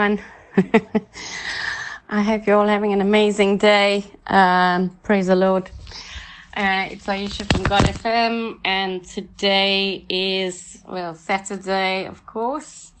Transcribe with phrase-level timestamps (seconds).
[0.00, 0.24] everyone.
[2.08, 4.04] I hope you're all having an amazing day.
[4.26, 5.70] Um, praise the Lord.
[6.56, 12.92] Uh, it's Aisha from God FM, and today is, well, Saturday, of course.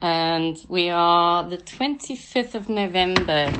[0.00, 3.52] And we are the 25th of November,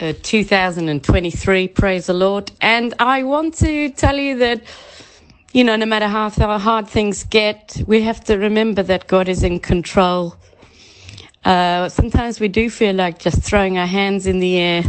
[0.00, 1.68] uh, 2023.
[1.68, 2.52] Praise the Lord.
[2.60, 4.62] And I want to tell you that
[5.54, 9.44] you know, no matter how hard things get, we have to remember that God is
[9.44, 10.34] in control.
[11.44, 14.84] Uh, sometimes we do feel like just throwing our hands in the air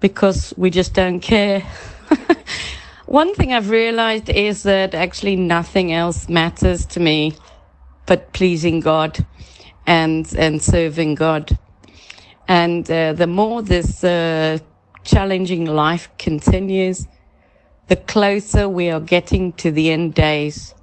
[0.00, 1.60] because we just don't care.
[3.06, 7.34] One thing I've realized is that actually nothing else matters to me
[8.06, 9.26] but pleasing God
[9.86, 11.58] and, and serving God.
[12.46, 14.58] And uh, the more this uh,
[15.02, 17.06] challenging life continues,
[17.88, 20.74] the closer we are getting to the end days.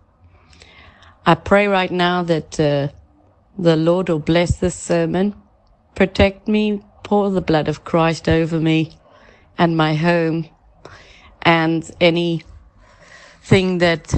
[1.25, 2.89] I pray right now that uh,
[3.57, 5.35] the Lord will bless this sermon,
[5.95, 8.97] protect me, pour the blood of Christ over me
[9.57, 10.47] and my home,
[11.41, 12.43] and anything
[13.77, 14.13] that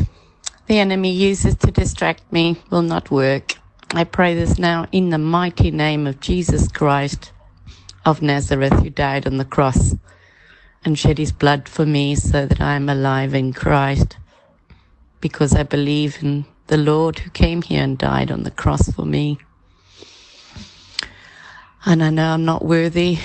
[0.68, 3.53] the enemy uses to distract me will not work.
[3.91, 7.31] I pray this now in the mighty name of Jesus Christ
[8.06, 9.96] of Nazareth, who died on the cross
[10.84, 14.17] and shed his blood for me so that I am alive in Christ
[15.19, 19.06] because I believe in the Lord who came here and died on the cross for
[19.06, 19.38] me.
[21.85, 23.20] And I know I'm not worthy.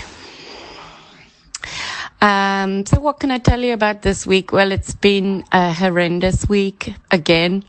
[2.20, 4.52] Um, so what can I tell you about this week?
[4.52, 7.64] Well, it's been a horrendous week again,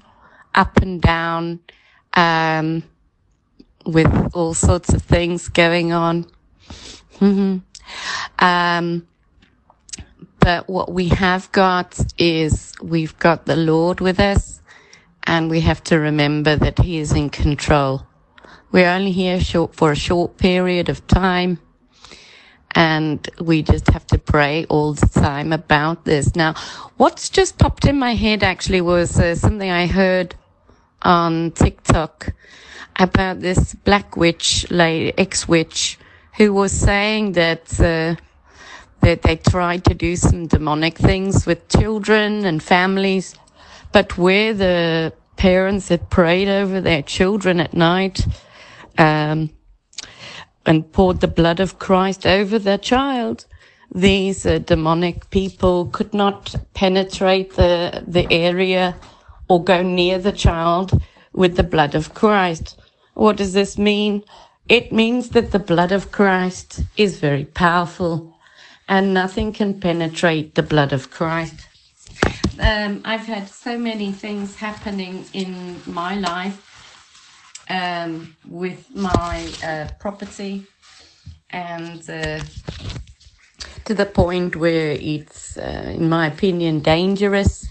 [0.53, 1.62] up and down,
[2.13, 2.83] um,
[3.85, 6.25] with all sorts of things going on.
[7.19, 7.57] hmm
[8.39, 9.07] Um,
[10.39, 14.60] but what we have got is we've got the Lord with us
[15.23, 18.06] and we have to remember that he is in control.
[18.71, 21.59] We're only here short for a short period of time
[22.73, 26.35] and we just have to pray all the time about this.
[26.35, 26.53] Now,
[26.97, 30.35] what's just popped in my head actually was uh, something I heard
[31.01, 32.33] on TikTok
[32.97, 35.97] about this black witch, lady, ex-witch,
[36.38, 38.15] who was saying that uh,
[39.01, 43.35] that they tried to do some demonic things with children and families,
[43.91, 48.25] but where the parents had prayed over their children at night
[48.97, 49.49] um,
[50.65, 53.45] and poured the blood of Christ over their child,
[53.93, 58.95] these uh, demonic people could not penetrate the the area
[59.49, 60.91] or go near the child
[61.33, 62.79] with the blood of Christ.
[63.15, 64.23] What does this mean?
[64.69, 68.37] It means that the blood of Christ is very powerful
[68.87, 71.67] and nothing can penetrate the blood of Christ.
[72.61, 76.59] Um, I've had so many things happening in my life
[77.69, 80.67] um, with my uh, property
[81.49, 82.39] and uh,
[83.85, 87.67] to the point where it's, uh, in my opinion, dangerous.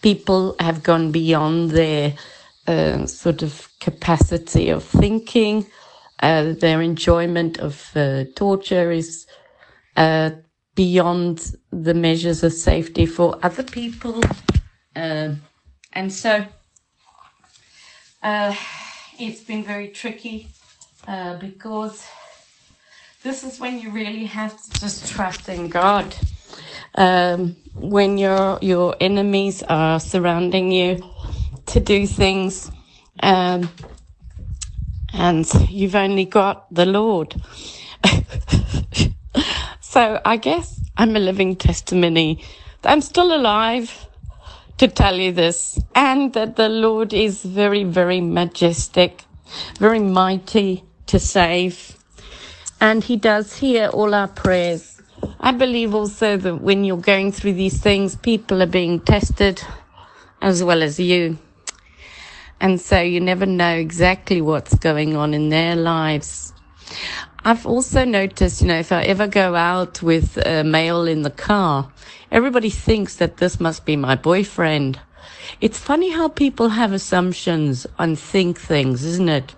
[0.00, 2.14] People have gone beyond their
[2.66, 5.66] uh, sort of capacity of thinking.
[6.22, 9.26] Uh, their enjoyment of uh, torture is
[10.74, 14.20] beyond the measures of safety for other people.
[14.94, 15.34] Uh,
[15.92, 16.44] and so
[18.22, 18.54] uh,
[19.18, 20.48] it's been very tricky
[21.40, 22.06] because
[23.22, 26.14] this is when you really have to just trust in God.
[26.94, 31.02] Um, when your your enemies are surrounding you
[31.66, 32.70] to do things,
[33.22, 33.68] um,
[35.12, 37.40] and you've only got the Lord.
[39.90, 42.44] so I guess I'm a living testimony.
[42.84, 44.06] I'm still alive
[44.78, 49.24] to tell you this, and that the Lord is very, very majestic,
[49.78, 52.00] very mighty to save
[52.80, 55.00] and He does hear all our prayers.
[55.38, 59.62] I believe also that when you're going through these things, people are being tested
[60.40, 61.38] as well as you.
[62.60, 66.52] And so you never know exactly what's going on in their lives.
[67.44, 71.30] I've also noticed, you know, if I ever go out with a male in the
[71.30, 71.90] car,
[72.30, 75.00] everybody thinks that this must be my boyfriend.
[75.60, 79.54] It's funny how people have assumptions and think things, isn't it?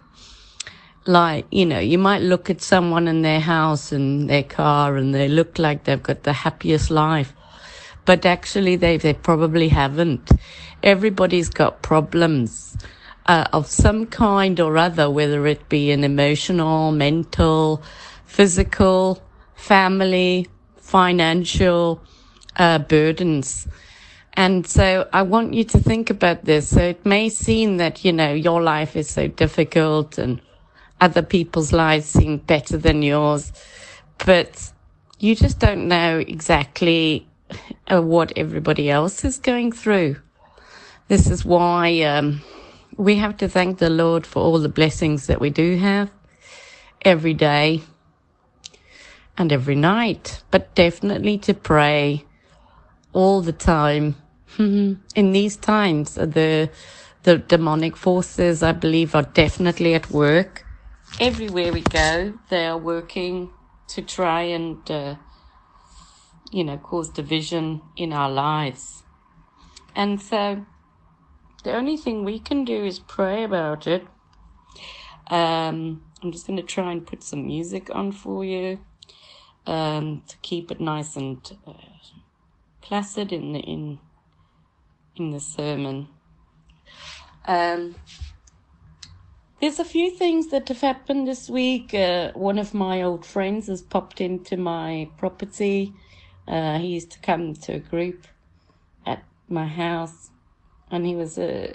[1.07, 5.15] like, you know, you might look at someone in their house and their car and
[5.15, 7.35] they look like they've got the happiest life.
[8.05, 10.31] But actually they, they probably haven't.
[10.83, 12.77] Everybody's got problems.
[13.27, 17.81] Uh, of some kind or other, whether it be an emotional, mental,
[18.27, 19.23] physical,
[19.55, 22.03] family, financial,
[22.57, 23.69] uh, burdens.
[24.35, 26.69] And so I want you to think about this.
[26.69, 30.41] So it may seem that, you know, your life is so difficult and
[31.01, 33.53] other people's lives seem better than yours,
[34.25, 34.73] but
[35.19, 37.27] you just don't know exactly
[37.93, 40.17] uh, what everybody else is going through.
[41.09, 42.41] This is why um,
[42.97, 46.11] we have to thank the Lord for all the blessings that we do have
[47.05, 47.83] every day
[49.37, 52.25] and every night, but definitely to pray
[53.13, 54.17] all the time.
[54.59, 56.71] In these times, the
[57.23, 60.67] the demonic forces, I believe, are definitely at work
[61.23, 63.53] everywhere we go, they are working
[63.89, 65.15] to try and, uh,
[66.51, 69.05] you know, cause division in our lives.
[69.95, 70.67] And so
[71.63, 74.07] the only thing we can do is pray about it.
[75.29, 78.81] Um, I'm just going to try and put some music on for you
[79.67, 81.73] um, to keep it nice and uh,
[82.81, 83.99] placid in the in
[85.17, 86.09] in the sermon.
[87.47, 87.95] Um,
[89.61, 91.95] there's a few things that have happened this week.
[91.95, 95.93] Uh, one of my old friends has popped into my property.
[96.49, 98.27] Uh, he used to come to a group
[99.07, 100.32] at my house,
[100.93, 101.75] and he was a,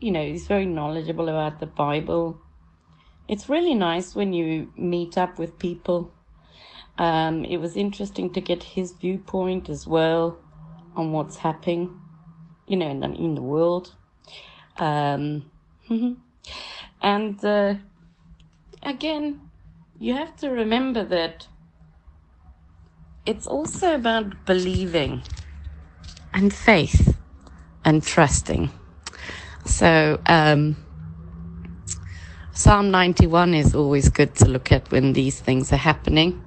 [0.00, 2.38] you know, he's very knowledgeable about the Bible.
[3.28, 6.12] It's really nice when you meet up with people.
[6.98, 10.38] Um, it was interesting to get his viewpoint as well
[10.94, 11.98] on what's happening,
[12.66, 13.94] you know, in the, in the world.
[14.76, 15.50] Um,
[17.02, 17.74] And uh,
[18.82, 19.40] again,
[19.98, 21.46] you have to remember that
[23.24, 25.22] it's also about believing
[26.32, 27.15] and faith
[27.86, 28.68] and trusting.
[29.64, 30.76] So, um,
[32.52, 36.42] Psalm 91 is always good to look at when these things are happening.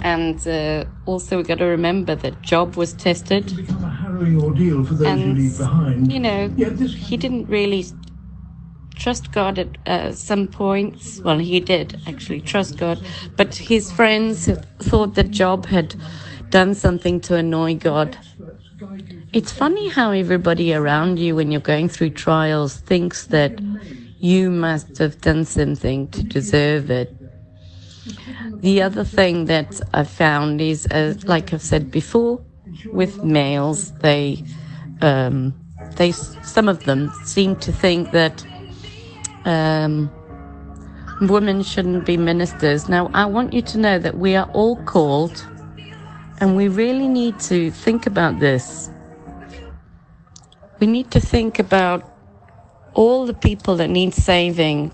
[0.00, 3.44] And uh, also, we've got to remember that Job was tested.
[3.44, 6.12] It's become a harrowing ordeal for those and, you leave behind.
[6.12, 7.84] You know, he didn't really
[8.96, 11.20] trust God at uh, some points.
[11.20, 13.00] Well, he did actually trust God,
[13.36, 14.48] but his friends
[14.80, 15.94] thought that Job had
[16.50, 18.18] done something to annoy God.
[19.32, 23.60] It's funny how everybody around you, when you're going through trials, thinks that
[24.18, 27.14] you must have done something to deserve it.
[28.60, 32.40] The other thing that I've found is, uh, like I've said before,
[32.92, 34.44] with males, they,
[35.00, 35.54] um,
[35.96, 38.44] they, some of them seem to think that
[39.44, 40.10] um,
[41.20, 42.88] women shouldn't be ministers.
[42.88, 45.44] Now, I want you to know that we are all called,
[46.42, 48.90] and we really need to think about this.
[50.80, 52.02] We need to think about
[52.94, 54.90] all the people that need saving,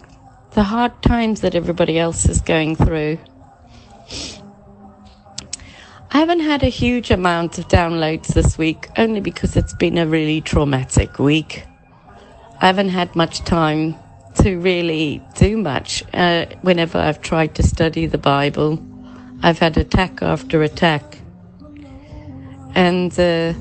[0.50, 3.18] the hard times that everybody else is going through.
[6.10, 10.06] I haven't had a huge amount of downloads this week, only because it's been a
[10.06, 11.64] really traumatic week.
[12.60, 13.94] I haven't had much time
[14.42, 16.04] to really do much.
[16.12, 18.84] Uh, whenever I've tried to study the Bible,
[19.42, 21.07] I've had attack after attack,
[22.74, 23.54] and uh,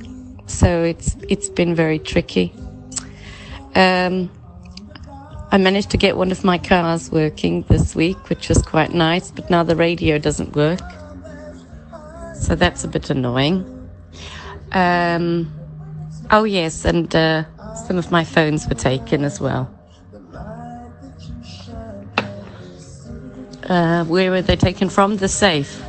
[0.47, 2.53] so it's it's been very tricky.
[3.75, 4.31] Um,
[5.49, 9.31] I managed to get one of my cars working this week, which was quite nice,
[9.31, 10.81] but now the radio doesn't work.
[12.35, 13.65] So that's a bit annoying.
[14.73, 15.51] Um,
[16.31, 17.45] oh, yes, and uh,
[17.75, 19.73] some of my phones were taken as well.
[23.69, 25.17] Uh, where were they taken from?
[25.17, 25.81] The safe.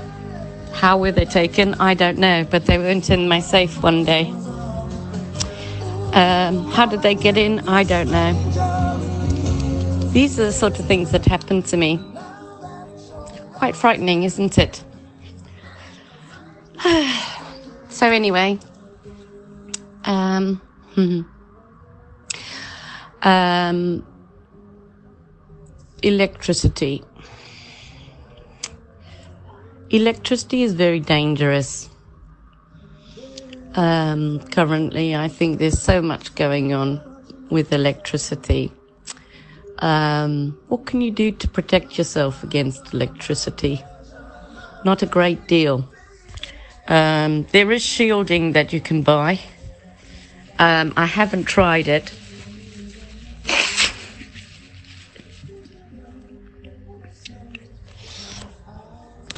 [0.78, 1.74] How were they taken?
[1.80, 4.30] I don't know, but they weren't in my safe one day.
[6.12, 7.68] Um, how did they get in?
[7.68, 8.32] I don't know.
[10.12, 11.98] These are the sort of things that happen to me.
[13.54, 14.84] Quite frightening, isn't it?
[17.88, 18.60] so anyway,
[20.04, 20.62] um,
[23.22, 24.06] um,
[26.04, 27.02] electricity.
[29.90, 31.88] Electricity is very dangerous.
[33.74, 37.00] Um, currently, I think there's so much going on
[37.48, 38.70] with electricity.
[39.78, 43.82] Um, what can you do to protect yourself against electricity?
[44.84, 45.88] Not a great deal.
[46.86, 49.40] Um, there is shielding that you can buy.
[50.58, 52.12] Um, I haven't tried it.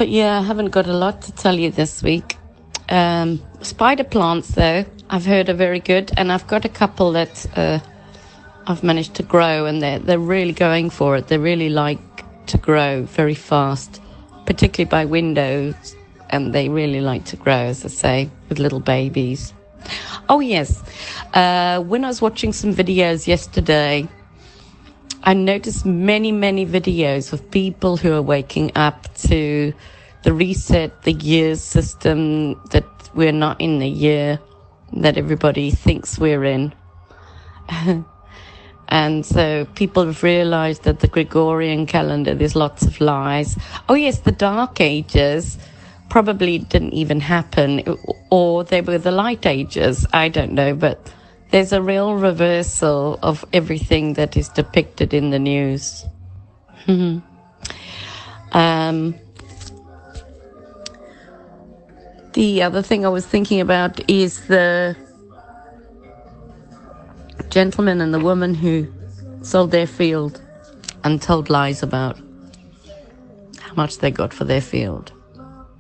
[0.01, 2.39] But yeah, I haven't got a lot to tell you this week.
[2.89, 7.45] Um, spider plants, though, I've heard are very good, and I've got a couple that
[7.55, 7.81] uh,
[8.67, 11.27] I've managed to grow, and they're they're really going for it.
[11.27, 12.01] They really like
[12.47, 14.01] to grow very fast,
[14.47, 15.95] particularly by windows
[16.31, 19.53] and they really like to grow, as I say, with little babies.
[20.31, 20.83] Oh, yes.
[21.35, 24.09] Uh, when I was watching some videos yesterday,
[25.23, 29.75] I noticed many, many videos of people who are waking up to
[30.23, 34.39] the reset the year system that we're not in the year
[34.95, 36.73] that everybody thinks we're in.
[38.89, 43.59] and so people have realized that the Gregorian calendar, there's lots of lies.
[43.89, 45.59] Oh, yes, the Dark Ages
[46.09, 47.83] probably didn't even happen,
[48.31, 50.07] or they were the light ages.
[50.13, 51.13] I don't know, but
[51.51, 56.05] there's a real reversal of everything that is depicted in the news.
[58.53, 59.15] um,
[62.33, 64.97] the other thing I was thinking about is the
[67.49, 68.87] gentleman and the woman who
[69.43, 70.41] sold their field
[71.03, 72.17] and told lies about
[73.59, 75.13] how much they got for their field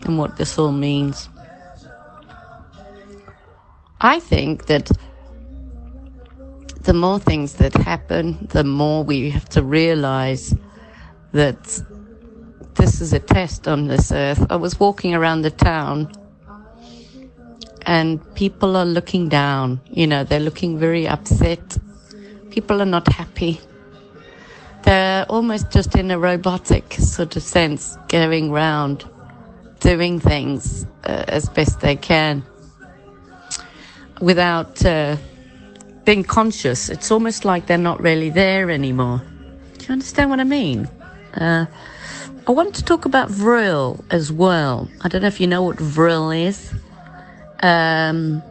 [0.05, 1.29] and what this all means.
[4.00, 4.91] I think that
[6.82, 10.54] the more things that happen, the more we have to realize
[11.32, 11.82] that
[12.75, 14.46] this is a test on this earth.
[14.50, 16.10] I was walking around the town
[17.82, 19.80] and people are looking down.
[19.90, 21.78] You know, they're looking very upset.
[22.50, 23.60] People are not happy.
[24.82, 29.04] They're almost just in a robotic sort of sense going round
[29.80, 32.42] doing things uh, as best they can
[34.20, 35.16] without uh,
[36.11, 36.88] being conscious.
[36.88, 39.23] It's almost like they're not really there anymore.
[39.79, 40.88] Do you understand what I mean?
[41.35, 41.67] Uh,
[42.49, 44.88] I want to talk about Vril as well.
[45.02, 46.75] I don't know if you know what Vril is,
[47.62, 48.43] um,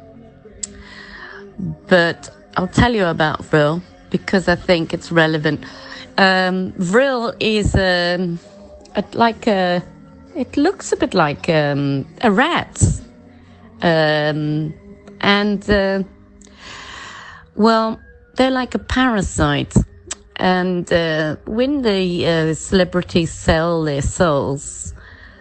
[1.89, 5.59] but I'll tell you about Vril because I think it's relevant.
[6.17, 8.39] Um, Vril is um,
[8.95, 9.83] a, like a
[10.33, 12.81] it looks a bit like um, a rat.
[13.81, 14.73] Um,
[15.19, 16.03] and, uh,
[17.59, 17.99] well,
[18.35, 19.75] they're like a parasite.
[20.37, 24.93] And uh, when the uh, celebrities sell their souls,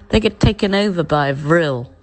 [0.08, 1.94] they get taken over by Vril.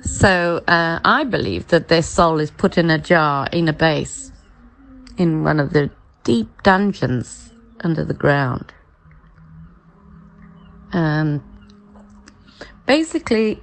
[0.00, 4.32] So uh, I believe that their soul is put in a jar in a base
[5.18, 5.90] in one of the
[6.24, 8.72] deep dungeons under the ground.
[10.94, 11.44] Um,
[12.86, 13.62] basically,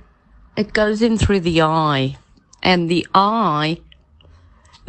[0.55, 2.17] it goes in through the eye,
[2.61, 3.79] and the eye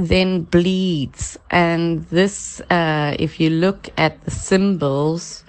[0.08, 1.38] then bleeds.
[1.50, 5.44] And this, uh, if you look at the symbols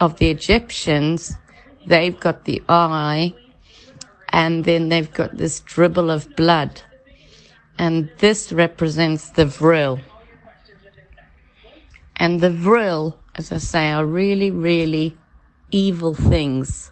[0.00, 1.34] of the Egyptians,
[1.86, 3.34] they've got the eye,
[4.30, 6.82] and then they've got this dribble of blood.
[7.78, 10.00] And this represents the vril.
[12.16, 15.16] And the vril, as I say, are really, really
[15.70, 16.90] evil things.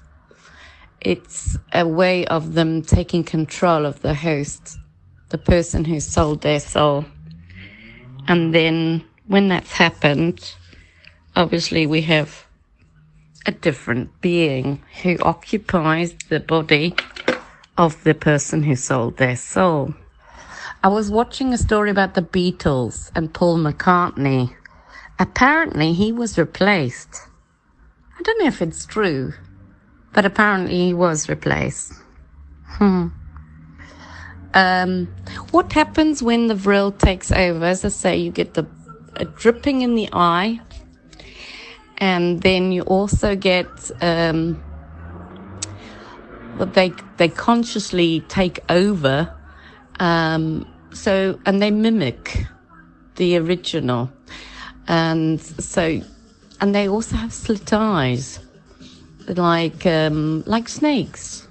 [1.00, 4.78] It's a way of them taking control of the host,
[5.34, 7.04] the person who sold their soul.
[8.28, 10.54] And then when that's happened,
[11.34, 12.46] obviously we have
[13.44, 16.94] a different being who occupies the body
[17.76, 19.92] of the person who sold their soul.
[20.84, 24.54] I was watching a story about the Beatles and Paul McCartney.
[25.18, 27.22] Apparently he was replaced
[28.16, 29.32] I don't know if it's true,
[30.12, 31.92] but apparently he was replaced.
[32.78, 33.08] Hmm.
[34.54, 35.08] Um,
[35.50, 37.64] what happens when the vril takes over?
[37.64, 38.66] As I say, you get the
[39.16, 40.60] a dripping in the eye,
[41.98, 43.68] and then you also get
[44.00, 44.62] um,
[46.58, 49.34] they they consciously take over.
[50.00, 52.46] Um, so and they mimic
[53.16, 54.10] the original,
[54.86, 56.00] and so
[56.60, 58.40] and they also have slit eyes,
[59.28, 61.43] like um, like snakes.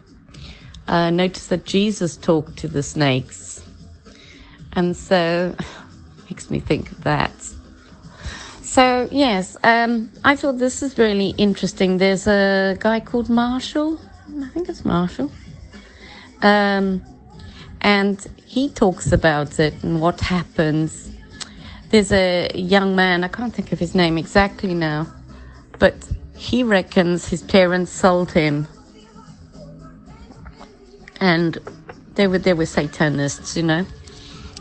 [0.87, 3.63] Uh, notice that Jesus talked to the snakes,
[4.73, 5.55] and so
[6.29, 7.31] makes me think of that.
[8.61, 11.97] So yes, um, I thought this is really interesting.
[11.97, 13.99] There's a guy called Marshall.
[14.41, 15.31] I think it's Marshall.
[16.41, 17.01] Um,
[17.81, 21.13] and he talks about it and what happens
[21.93, 25.05] there's a young man, I can't think of his name exactly now,
[25.77, 25.93] but
[26.35, 28.67] he reckons his parents sold him.
[31.23, 31.57] And
[32.15, 33.85] they were, they were Satanists, you know.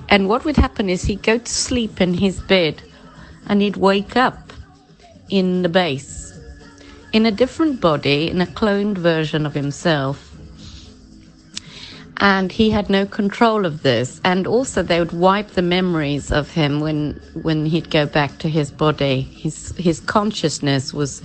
[0.09, 2.81] And what would happen is he'd go to sleep in his bed
[3.49, 4.53] and he'd wake up
[5.29, 6.39] in the base,
[7.13, 10.37] in a different body, in a cloned version of himself.
[12.19, 14.21] And he had no control of this.
[14.25, 18.49] And also they would wipe the memories of him when when he'd go back to
[18.49, 19.23] his body.
[19.23, 21.23] His his consciousness was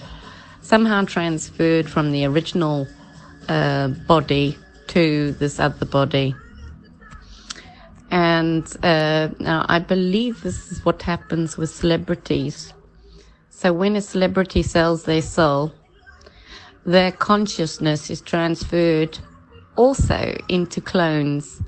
[0.61, 2.87] somehow transferred from the original
[3.47, 6.35] uh, body to this other body
[8.09, 12.73] and uh, now I believe this is what happens with celebrities.
[13.49, 15.73] So when a celebrity sells their soul,
[16.85, 19.19] their consciousness is transferred
[19.75, 21.61] also into clones.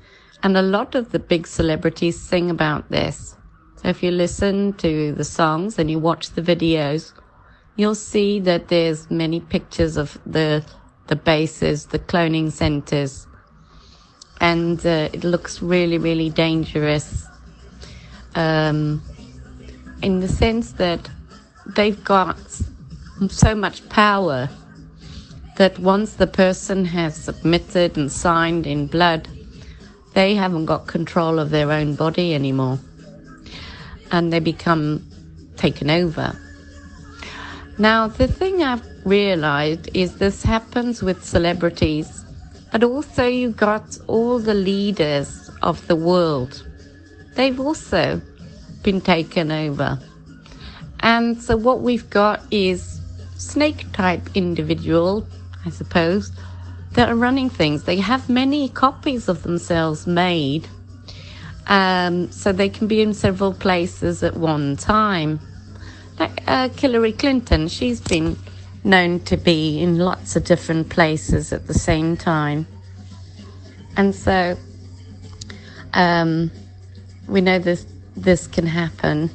[0.43, 3.35] And a lot of the big celebrities sing about this.
[3.75, 7.11] So if you listen to the songs and you watch the videos,
[7.75, 10.63] you'll see that there's many pictures of the
[11.09, 13.25] the bases, the cloning centers,
[14.39, 17.25] and uh, it looks really, really dangerous.
[18.35, 19.01] Um,
[20.03, 21.09] in the sense that
[21.75, 22.37] they've got
[23.27, 24.49] so much power
[25.57, 29.27] that once the person has submitted and signed in blood,
[30.13, 32.79] they haven't got control of their own body anymore.
[34.11, 35.05] And they become
[35.57, 36.39] taken over.
[37.77, 42.23] Now, the thing I've realized is this happens with celebrities,
[42.71, 46.63] but also you got all the leaders of the world.
[47.35, 48.21] They've also
[48.83, 49.99] been taken over.
[51.01, 53.01] And so what we've got is
[53.37, 55.25] snake type individual
[55.65, 56.31] I suppose,
[56.93, 57.83] that are running things.
[57.83, 60.67] They have many copies of themselves made,
[61.67, 65.39] um, so they can be in several places at one time.
[66.17, 68.37] Like uh, Hillary Clinton, she's been
[68.83, 72.67] known to be in lots of different places at the same time.
[73.97, 74.57] And so
[75.93, 76.51] um,
[77.27, 79.29] we know this this can happen.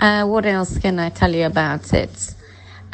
[0.00, 2.34] Uh, what else can I tell you about it?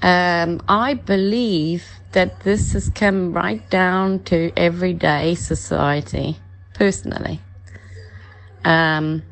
[0.02, 6.36] Um, I believe that this has come right down to everyday society,
[6.74, 7.40] personally.
[8.64, 9.22] Um,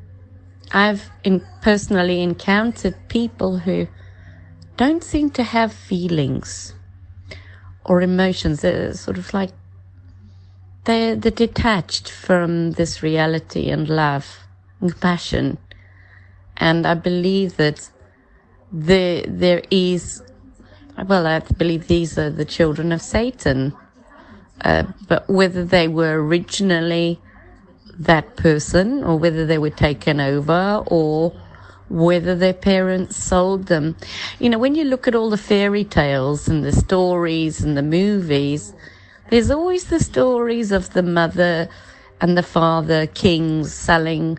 [0.73, 3.87] I've in, personally encountered people who
[4.81, 6.75] don't seem to have feelings
[7.85, 8.63] or emotions.
[8.63, 9.53] They're sort of like
[10.85, 14.41] they're, they're detached from this reality and love
[14.81, 15.59] and compassion.
[16.57, 17.91] And I believe that
[18.73, 20.23] there, there is
[21.09, 23.75] well, I believe these are the children of Satan.
[24.63, 27.21] uh, but whether they were originally
[27.99, 31.35] that person or whether they were taken over or
[31.91, 33.97] whether their parents sold them.
[34.39, 37.83] You know, when you look at all the fairy tales and the stories and the
[37.83, 38.73] movies,
[39.29, 41.69] there's always the stories of the mother
[42.21, 44.39] and the father kings selling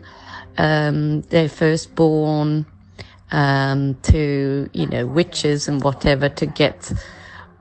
[0.56, 2.66] um, their firstborn
[3.30, 6.92] um, to, you know, witches and whatever to get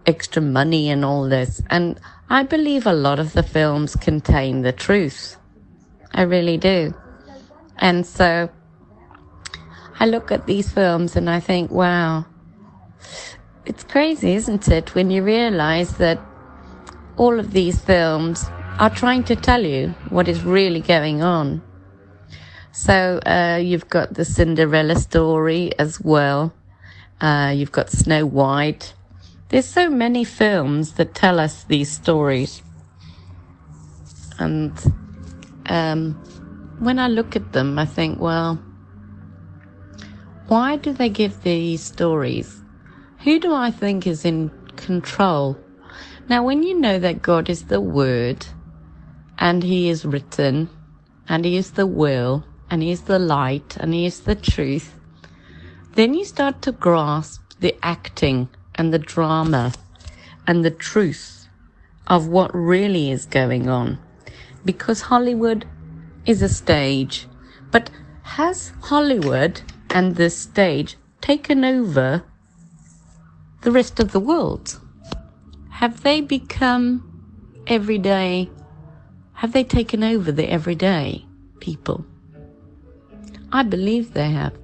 [0.06, 1.62] extra money and all this.
[1.70, 2.00] And
[2.30, 5.38] I believe a lot of the films contain the truth.
[6.14, 6.94] I really do.
[7.78, 8.50] And so
[10.02, 12.26] I look at these films and I think, wow,
[13.68, 16.20] it's crazy, isn't it, when you realize that
[17.18, 18.44] all of these films
[18.80, 21.62] are trying to tell you what is really going on.
[22.72, 26.52] So uh, you've got the Cinderella story as well.
[27.22, 28.96] Uh, you've got Snow White.
[29.50, 32.64] There's so many films that tell us these stories.
[34.40, 34.74] And
[35.68, 36.16] um,
[36.80, 38.58] when I look at them, I think, well,
[40.52, 42.62] why do they give these stories?
[43.24, 45.58] Who do I think is in control?
[46.28, 48.46] Now, when you know that God is the Word,
[49.40, 50.70] and He is written,
[51.30, 54.94] and He is the will, and He is the light, and He is the truth,
[55.96, 59.72] then you start to grasp the acting and the drama
[60.48, 61.48] and the truth
[62.08, 64.00] of what really is going on.
[64.66, 65.66] Because Hollywood
[66.26, 67.26] is a stage,
[67.72, 67.90] but
[68.24, 69.62] has Hollywood
[69.94, 72.24] and this stage taken over
[73.62, 74.80] the rest of the world?
[75.70, 77.08] Have they become
[77.68, 78.50] everyday?
[79.34, 81.26] Have they taken over the everyday
[81.60, 82.06] people?
[83.52, 84.58] I believe they have.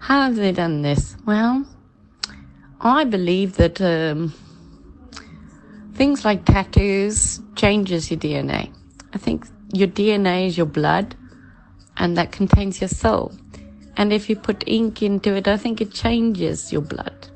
[0.00, 1.16] How have they done this?
[1.26, 1.66] Well,
[2.80, 4.32] I believe that um,
[5.94, 8.72] things like tattoos changes your DNA.
[9.12, 11.16] I think your DNA is your blood,
[11.96, 13.32] and that contains your soul.
[13.98, 17.28] And if you put ink into it, I think it changes your blood.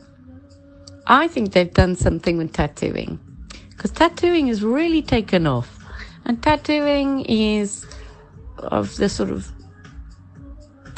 [1.09, 3.19] I think they've done something with tattooing
[3.71, 5.77] because tattooing is really taken off.
[6.25, 7.85] And tattooing is
[8.59, 9.51] of the sort of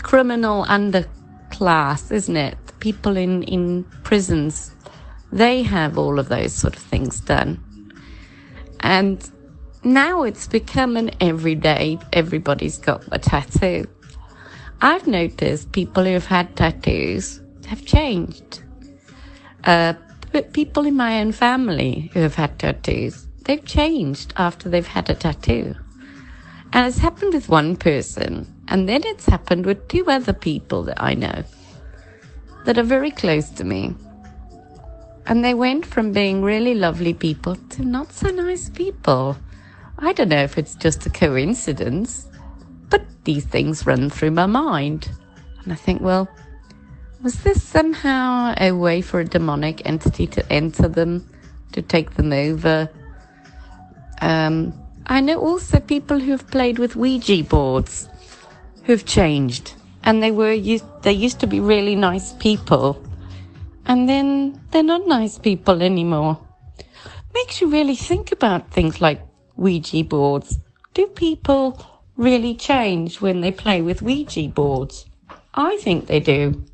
[0.03, 2.59] criminal underclass, isn't it?
[2.81, 4.71] People in, in prisons,
[5.33, 7.59] they have all of those sort of things done.
[8.81, 9.31] And
[9.83, 13.87] now it's become an everyday, everybody's got a tattoo.
[14.81, 18.63] I've noticed people who have had tattoos have changed.
[19.65, 19.95] Uh,
[20.53, 25.15] people in my own family who have had tattoos, they've changed after they've had a
[25.15, 25.75] tattoo.
[26.73, 31.03] And it's happened with one person, and then it's happened with two other people that
[31.03, 31.45] I know
[32.65, 33.95] that are very close to me.
[35.27, 39.37] And they went from being really lovely people to not so nice people.
[39.99, 42.27] I don't know if it's just a coincidence,
[42.91, 45.11] but these things run through my mind.
[45.63, 46.29] And I think, well,
[47.23, 51.29] was this somehow a way for a demonic entity to enter them,
[51.73, 52.89] to take them over?
[54.21, 54.75] Um,
[55.07, 58.09] I know also people who've played with Ouija boards
[58.85, 59.75] who've changed.
[60.03, 63.03] And they were used, they used to be really nice people.
[63.87, 66.39] And then they're not nice people anymore.
[67.35, 69.21] Makes you really think about things like
[69.57, 70.59] Ouija boards.
[70.93, 71.81] Do people
[72.17, 75.07] really change when they play with Ouija boards?
[75.55, 76.65] I think they do.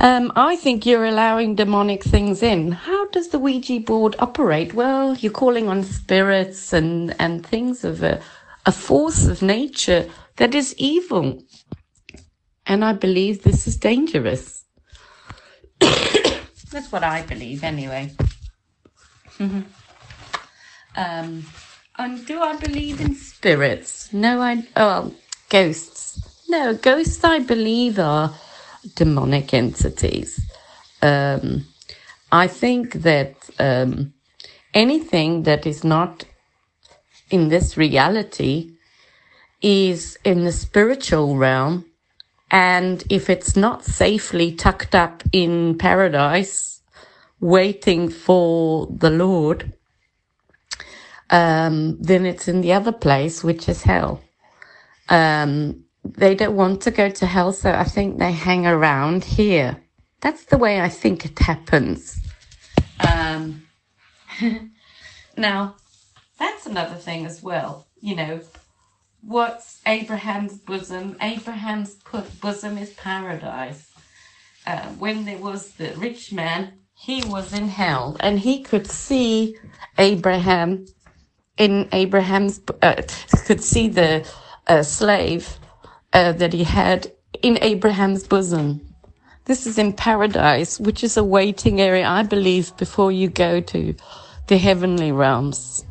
[0.00, 2.70] Um, I think you're allowing demonic things in.
[2.70, 4.72] How does the Ouija board operate?
[4.72, 8.20] Well, you're calling on spirits and, and things of a,
[8.64, 11.42] a force of nature that is evil.
[12.66, 14.64] And I believe this is dangerous.
[15.80, 18.12] That's what I believe, anyway.
[20.96, 21.44] Um,
[21.98, 24.12] and do I believe in spirits?
[24.12, 24.66] No, I.
[24.76, 25.12] Oh,
[25.48, 26.42] ghosts.
[26.48, 27.24] No, ghosts.
[27.24, 28.32] I believe are
[28.94, 30.40] demonic entities.
[31.02, 31.66] Um,
[32.30, 34.14] I think that um,
[34.72, 36.24] anything that is not
[37.30, 38.70] in this reality
[39.60, 41.84] is in the spiritual realm,
[42.50, 46.80] and if it's not safely tucked up in paradise,
[47.40, 49.72] waiting for the Lord,
[51.30, 54.22] um, then it's in the other place, which is hell.
[55.08, 59.82] Um, they don't want to go to hell, so I think they hang around here.
[60.20, 62.20] That's the way I think it happens.
[63.00, 63.66] Um,
[65.36, 65.76] now,
[66.38, 67.86] that's another thing as well.
[68.00, 68.40] You know,
[69.22, 71.16] what's Abraham's bosom?
[71.20, 71.94] Abraham's
[72.40, 73.90] bosom is paradise.
[74.66, 79.56] Uh, when there was the rich man, he was in hell and he could see
[79.98, 80.84] Abraham
[81.58, 83.02] in Abraham's, uh,
[83.44, 84.26] could see the
[84.66, 85.58] uh, slave
[86.12, 88.80] uh, that he had in Abraham's bosom.
[89.44, 93.94] This is in paradise, which is a waiting area, I believe, before you go to
[94.46, 95.84] the heavenly realms.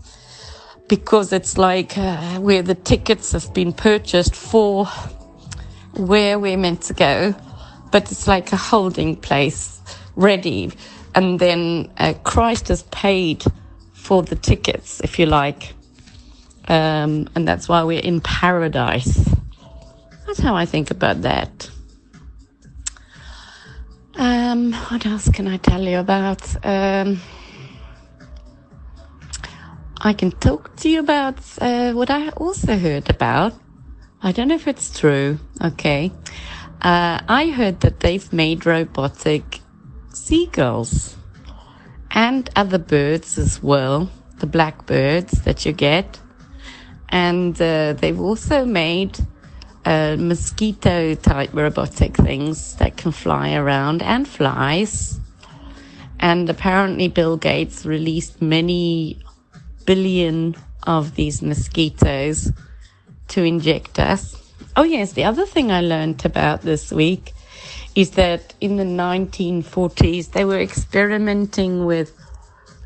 [0.88, 4.86] Because it's like uh, where the tickets have been purchased for
[5.96, 7.36] where we're meant to go,
[7.92, 9.82] but it's like a holding place
[10.16, 10.72] ready.
[11.16, 13.44] And then uh, Christ has paid
[14.08, 15.74] for the tickets, if you like.
[16.70, 19.20] Um, and that's why we're in paradise.
[20.26, 21.70] That's how I think about that.
[24.16, 26.42] Um, what else can I tell you about?
[26.66, 27.20] Um,
[29.98, 33.54] I can talk to you about uh, what I also heard about.
[34.24, 35.38] I don't know if it's true.
[35.62, 36.14] Okay.
[36.82, 39.60] Uh, I heard that they've made robotic
[40.14, 41.18] seagulls
[42.18, 46.20] and other birds as well, the blackbirds that you get.
[47.10, 49.20] And uh, they've also made
[49.86, 55.20] uh, mosquito type robotic things that can fly around and flies.
[56.20, 59.22] And apparently, Bill Gates released many
[59.86, 60.56] billion
[60.88, 62.52] of these mosquitoes
[63.28, 64.36] to inject us.
[64.76, 67.34] Oh, yes, the other thing I learned about this week
[67.98, 72.10] is that in the 1940s they were experimenting with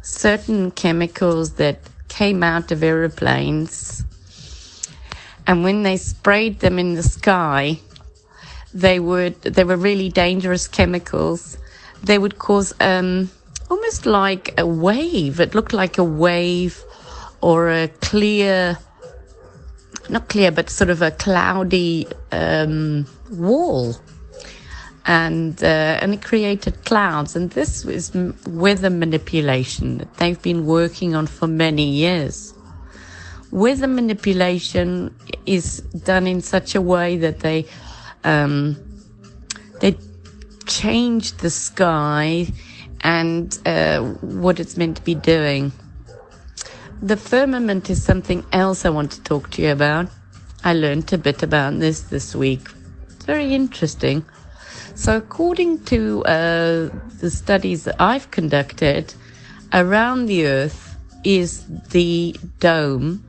[0.02, 4.04] certain chemicals that came out of aeroplanes
[5.48, 7.80] and when they sprayed them in the sky,
[8.74, 11.58] they would they were really dangerous chemicals.
[12.04, 13.30] They would cause um,
[13.70, 15.40] almost like a wave.
[15.40, 16.84] It looked like a wave
[17.42, 18.78] or a clear,
[20.10, 23.96] not clear, but sort of a cloudy um, wall.
[25.06, 27.36] And uh, and it created clouds.
[27.36, 28.12] And this was
[28.46, 32.54] weather manipulation that they've been working on for many years
[33.52, 35.14] weather manipulation
[35.46, 37.66] is done in such a way that they
[38.24, 38.78] um,
[39.80, 39.98] they
[40.66, 42.48] change the sky
[43.02, 45.72] and uh, what it's meant to be doing.
[47.02, 50.08] The firmament is something else I want to talk to you about.
[50.64, 52.62] I learned a bit about this this week.
[53.10, 54.24] It's very interesting.
[55.02, 59.12] So, according to uh, the studies that I've conducted,
[59.74, 63.26] around the Earth is the dome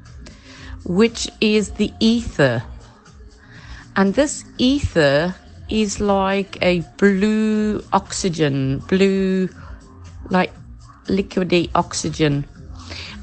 [0.84, 2.62] which is the ether.
[3.96, 5.34] And this ether
[5.70, 9.48] is like a blue oxygen, blue,
[10.28, 10.52] like
[11.06, 12.44] liquidy oxygen.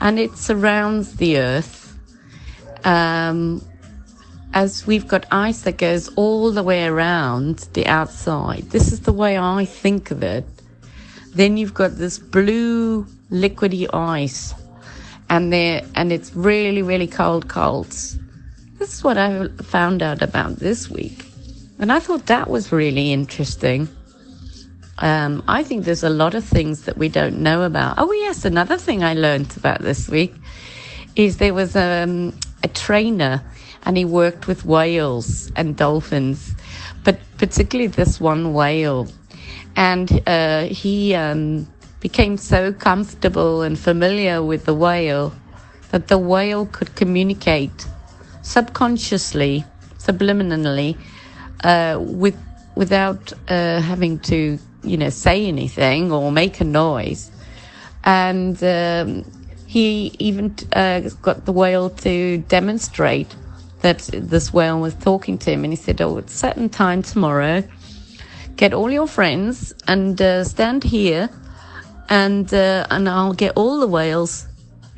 [0.02, 1.96] And it surrounds the earth.
[2.84, 3.62] Um,
[4.54, 8.70] as we've got ice that goes all the way around the outside.
[8.72, 10.46] This is the way I think of it.
[11.36, 14.54] Then you've got this blue liquidy ice
[15.30, 18.18] and they and it's really really cold colds.
[18.80, 21.26] This is what I found out about this week,
[21.80, 23.88] and I thought that was really interesting.
[25.00, 27.96] Um, I think there's a lot of things that we don't know about.
[27.98, 30.34] Oh yes, another thing I learned about this week
[31.16, 33.42] is there was um, a trainer
[33.84, 36.56] and he worked with whales and dolphins,
[37.04, 39.08] but particularly this one whale,
[39.76, 41.16] and uh, he.
[41.16, 41.68] Um,
[42.00, 45.34] became so comfortable and familiar with the whale
[45.92, 47.88] that the whale could communicate
[48.42, 49.66] subconsciously,
[49.98, 50.98] subliminally,
[51.64, 52.38] uh, with
[52.76, 57.30] without uh, having to, you know, say anything or make a noise.
[58.06, 59.26] And um,
[59.68, 63.36] he even uh, got the whale to demonstrate
[63.82, 67.64] that this whale was talking to him, and he said, "Oh, it's certain time tomorrow.
[68.56, 71.30] Get all your friends and uh, stand here."
[72.10, 74.48] and uh, and I'll get all the whales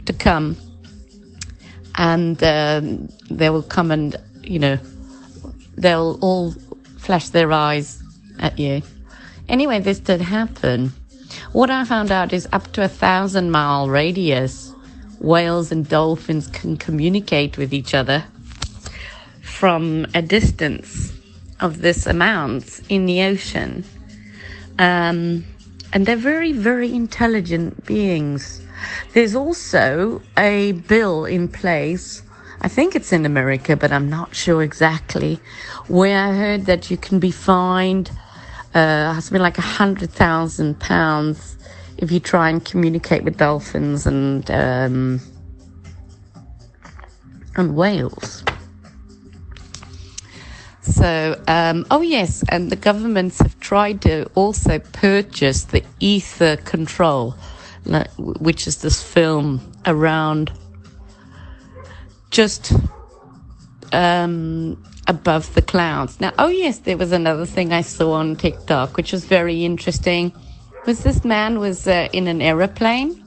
[0.06, 0.58] to come,
[1.96, 4.80] and um, they will come and you know
[5.76, 6.54] they'll all
[6.98, 8.02] flash their eyes
[8.40, 8.82] at you.
[9.50, 10.94] Anyway, this did happen.
[11.52, 14.74] What I found out is up to a thousand mile radius,
[15.20, 18.24] whales and dolphins can communicate with each other
[19.62, 21.14] from a distance
[21.60, 23.84] of this amount in the ocean.
[24.80, 25.46] Um,
[25.94, 28.60] and they're very, very intelligent beings.
[29.14, 32.24] There's also a bill in place,
[32.62, 35.40] I think it's in America, but I'm not sure exactly,
[35.88, 38.10] where I heard that you can be fined
[38.74, 41.56] uh, something like a hundred thousand pounds
[42.00, 45.22] if you try and communicate with dolphins and um,
[47.56, 48.44] and whales.
[50.82, 57.36] So, um, oh yes, and the governments have tried to also purchase the ether control,
[58.18, 60.52] which is this film around
[62.32, 62.74] just
[63.94, 66.20] um, above the clouds.
[66.20, 70.34] Now, oh yes, there was another thing I saw on TikTok, which was very interesting.
[70.88, 73.24] Was this man was uh, in an aeroplane,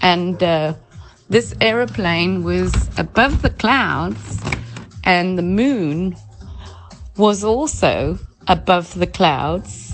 [0.00, 0.72] and uh,
[1.28, 4.40] this aeroplane was above the clouds,
[5.04, 6.16] and the moon
[7.18, 9.92] was also above the clouds,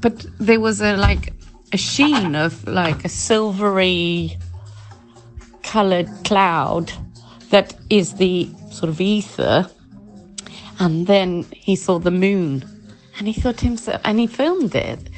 [0.00, 1.32] but there was a like
[1.72, 4.36] a sheen of like a silvery
[5.62, 6.90] colored cloud
[7.50, 9.70] that is the sort of ether.
[10.80, 12.64] And then he saw the moon
[13.18, 15.10] and he thought to himself, and he filmed it.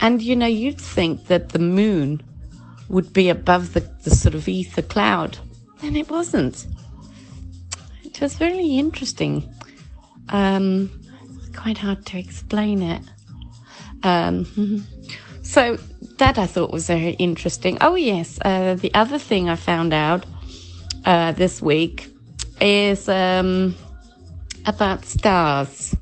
[0.00, 2.20] And you know, you'd think that the moon
[2.88, 5.38] would be above the, the sort of ether cloud.
[5.82, 6.66] And it wasn't.
[8.02, 9.53] It was really interesting.
[10.28, 10.90] Um,
[11.54, 13.02] quite hard to explain it.
[14.02, 14.86] Um,
[15.42, 15.78] so
[16.18, 17.78] that I thought was very interesting.
[17.80, 20.24] Oh yes, uh, the other thing I found out
[21.04, 22.08] uh, this week
[22.60, 23.74] is um,
[24.66, 25.94] about stars.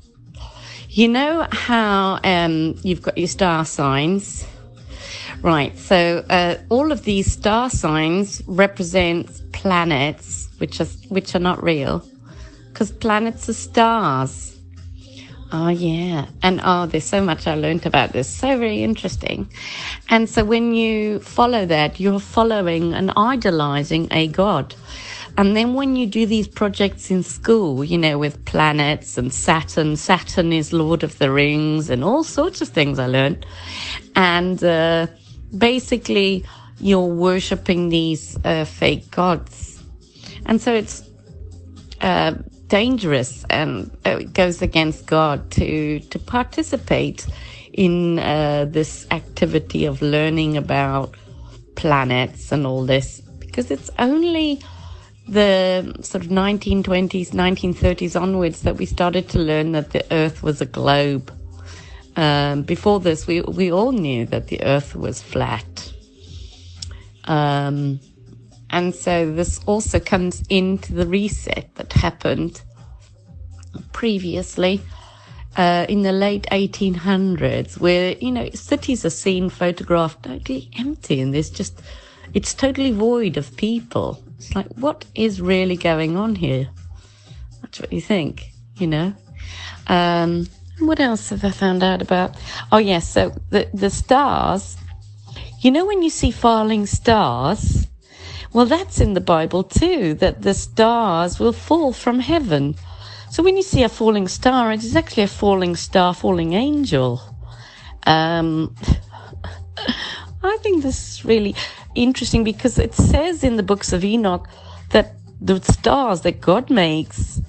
[0.89, 4.45] You know how um, you've got your star signs,
[5.41, 5.75] right?
[5.77, 12.05] So uh, all of these star signs represent planets, which are which are not real,
[12.73, 14.57] because planets are stars.
[15.51, 16.25] Oh, yeah.
[16.41, 18.27] And oh, there's so much I learned about this.
[18.27, 19.47] So very interesting.
[20.09, 24.73] And so when you follow that, you're following and idolizing a God.
[25.37, 29.95] And then when you do these projects in school, you know, with planets and Saturn,
[29.95, 33.45] Saturn is Lord of the Rings and all sorts of things I learned.
[34.15, 35.05] And uh,
[35.55, 36.45] basically,
[36.79, 39.83] you're worshipping these uh, fake gods.
[40.47, 41.07] And so it's
[42.01, 42.33] uh,
[42.73, 47.27] dangerous and it goes against God to to participate
[47.71, 51.13] in uh, this activity of learning about
[51.75, 54.59] planets and all this because it's only
[55.27, 60.59] the sort of 1920s 1930s onwards that we started to learn that the earth was
[60.59, 61.31] a globe.
[62.15, 65.93] Um, before this we we all knew that the earth was flat.
[67.25, 67.99] Um,
[68.73, 72.63] and so this also comes into the reset that happened
[73.91, 74.81] previously
[75.57, 81.35] uh, in the late 1800s, where, you know, cities are seen photographed totally empty and
[81.35, 81.83] there's just,
[82.33, 84.19] it's totally void of people.
[84.39, 86.67] It's like, what is really going on here?
[87.61, 89.13] That's what you think, you know?
[89.85, 90.47] Um,
[90.79, 92.35] what else have I found out about?
[92.71, 93.07] Oh, yes.
[93.07, 94.77] So the, the stars,
[95.59, 97.87] you know, when you see falling stars,
[98.53, 102.75] well, that's in the Bible too, that the stars will fall from heaven.
[103.31, 107.19] So when you see a falling star, it is actually a falling star, falling angel.
[108.05, 108.75] Um,
[110.43, 111.55] I think this is really
[111.95, 114.47] interesting because it says in the books of Enoch
[114.91, 117.41] that the stars that God makes,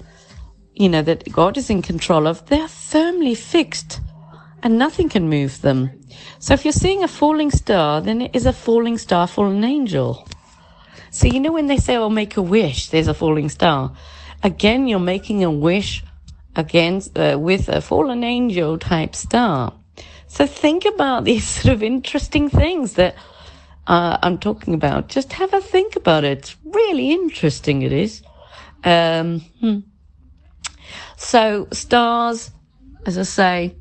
[0.73, 4.01] you know, that God is in control of, they're firmly fixed
[4.63, 5.91] and nothing can move them.
[6.39, 10.27] So if you're seeing a falling star, then it is a falling star, fallen angel.
[11.15, 13.95] So, you know, when they say, oh, make a wish, there's a falling star.
[14.43, 16.03] Again, you're making a wish
[16.57, 19.71] against, uh, with a fallen angel type star.
[20.27, 23.15] So think about these sort of interesting things that
[23.87, 25.07] uh, I'm talking about.
[25.07, 26.39] Just have a think about it.
[26.39, 27.83] It's really interesting.
[27.83, 28.21] It is.
[28.83, 29.79] Um, hmm.
[31.15, 32.51] So stars,
[33.05, 33.75] as I say,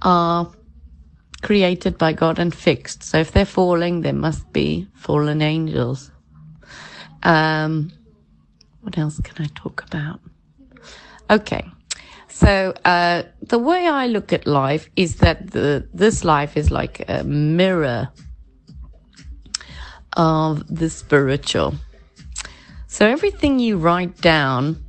[0.00, 0.50] are
[1.44, 3.02] created by God and fixed.
[3.04, 6.10] So if they're falling, there must be fallen angels.
[7.22, 7.92] Um,
[8.80, 10.20] what else can I talk about?
[11.30, 11.62] Okay.
[12.28, 17.04] So, uh, the way I look at life is that the, this life is like
[17.08, 18.08] a mirror
[20.16, 21.74] of the spiritual.
[22.88, 24.84] So everything you write down,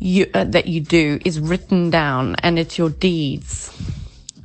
[0.00, 3.70] you, uh, that you do is written down and it's your deeds.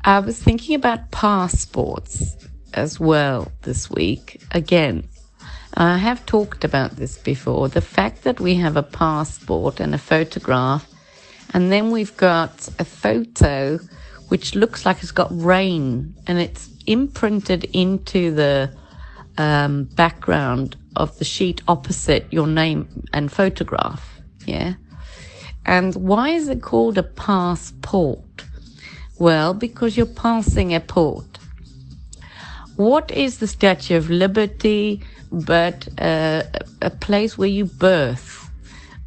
[0.08, 2.38] I was thinking about passports
[2.74, 4.42] as well this week.
[4.52, 5.10] Again,
[5.74, 7.68] I have talked about this before.
[7.68, 10.90] The fact that we have a passport and a photograph,
[11.54, 13.80] and then we've got a photo
[14.30, 18.74] which looks like it's got rain and it's imprinted into the
[19.38, 24.22] um, background of the sheet opposite your name and photograph.
[24.46, 24.76] Yeah.
[25.66, 28.47] And why is it called a passport?
[29.20, 31.26] Well, because you're passing a port.
[32.76, 35.02] What is the Statue of Liberty
[35.32, 36.44] but uh,
[36.82, 38.48] a place where you birth?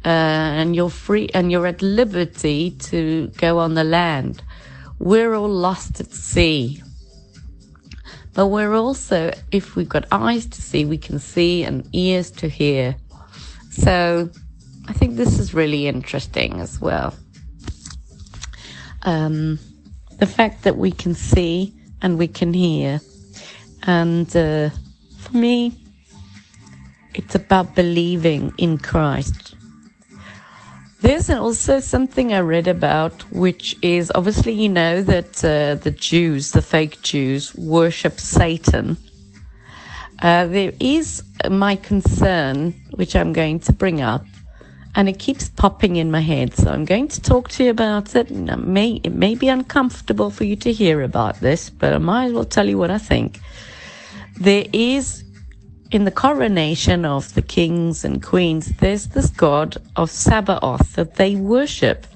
[0.03, 4.41] uh, and you're free and you're at liberty to go on the land.
[4.99, 6.81] We're all lost at sea.
[8.33, 12.47] But we're also, if we've got eyes to see, we can see and ears to
[12.47, 12.95] hear.
[13.69, 14.29] So
[14.87, 17.13] I think this is really interesting as well.
[19.03, 19.59] Um,
[20.21, 23.01] the fact that we can see and we can hear.
[23.81, 24.69] And uh,
[25.17, 25.73] for me,
[27.15, 29.55] it's about believing in Christ.
[31.01, 36.51] There's also something I read about, which is obviously, you know, that uh, the Jews,
[36.51, 38.97] the fake Jews, worship Satan.
[40.21, 44.23] Uh, there is my concern, which I'm going to bring up,
[44.95, 46.53] and it keeps popping in my head.
[46.55, 48.29] So I'm going to talk to you about it.
[48.29, 52.25] It may, it may be uncomfortable for you to hear about this, but I might
[52.25, 53.39] as well tell you what I think.
[54.39, 55.23] There is,
[55.91, 61.35] in the coronation of the kings and queens, there's this god of Sabaoth that they
[61.35, 62.07] worship.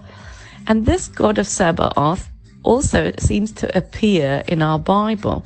[0.67, 2.30] And this god of Sabaoth
[2.63, 5.45] also seems to appear in our Bible.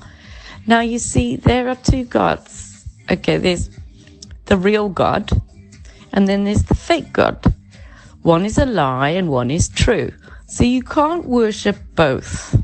[0.65, 2.85] Now, you see, there are two gods.
[3.11, 3.69] Okay, there's
[4.45, 5.29] the real God,
[6.13, 7.53] and then there's the fake God.
[8.21, 10.11] One is a lie and one is true.
[10.47, 12.59] So you can't worship both.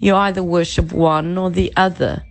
[0.00, 2.24] You either worship one or the other.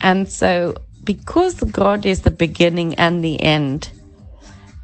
[0.00, 3.90] And so because God is the beginning and the end,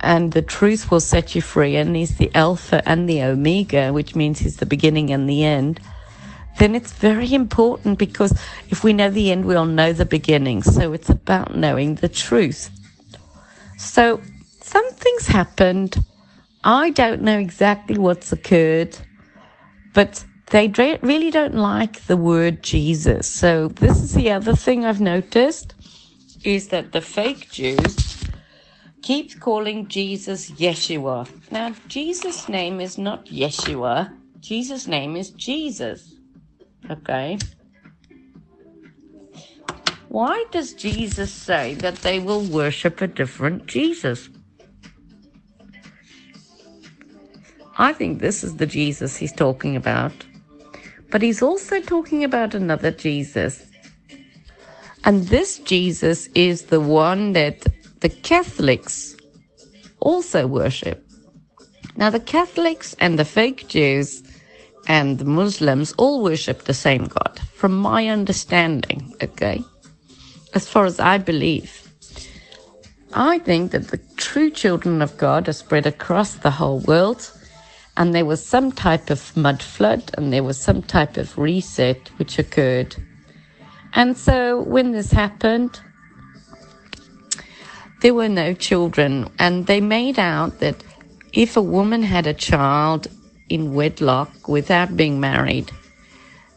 [0.00, 4.14] and the truth will set you free, and He's the Alpha and the Omega, which
[4.14, 5.80] means He's the beginning and the end,
[6.58, 8.32] then it's very important because
[8.68, 10.62] if we know the end, we'll know the beginning.
[10.62, 12.70] So it's about knowing the truth.
[13.78, 14.20] So
[14.70, 16.04] something's happened.
[16.62, 18.96] I don't know exactly what's occurred,
[19.94, 20.68] but they
[21.02, 23.26] really don't like the word Jesus.
[23.26, 25.74] So this is the other thing I've noticed
[26.44, 28.24] is that the fake Jews
[29.02, 31.28] keep calling Jesus Yeshua.
[31.50, 34.12] Now, Jesus' name is not Yeshua.
[34.40, 36.14] Jesus' name is Jesus.
[36.90, 37.38] Okay.
[40.08, 44.28] Why does Jesus say that they will worship a different Jesus?
[47.80, 50.12] I think this is the Jesus he's talking about.
[51.10, 53.64] But he's also talking about another Jesus.
[55.04, 57.66] And this Jesus is the one that
[58.00, 59.16] the Catholics
[60.00, 61.02] also worship.
[61.96, 64.22] Now, the Catholics and the fake Jews
[64.86, 69.64] and the Muslims all worship the same God, from my understanding, okay?
[70.52, 71.90] As far as I believe.
[73.14, 77.30] I think that the true children of God are spread across the whole world
[78.00, 82.08] and there was some type of mud flood and there was some type of reset
[82.18, 82.96] which occurred.
[83.92, 85.78] And so when this happened,
[88.00, 90.82] there were no children, and they made out that
[91.34, 93.06] if a woman had a child
[93.50, 95.70] in wedlock without being married,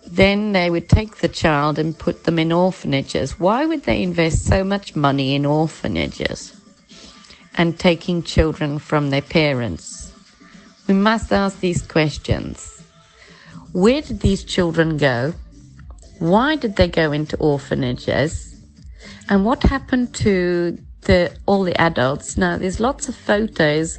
[0.07, 3.37] then they would take the child and put them in orphanages.
[3.37, 6.55] Why would they invest so much money in orphanages
[7.55, 10.02] and taking children from their parents?
[10.87, 12.81] We must ask these questions.
[13.71, 15.33] Where did these children go?
[16.19, 18.61] Why did they go into orphanages?
[19.29, 22.37] And what happened to the all the adults?
[22.37, 23.97] Now there's lots of photos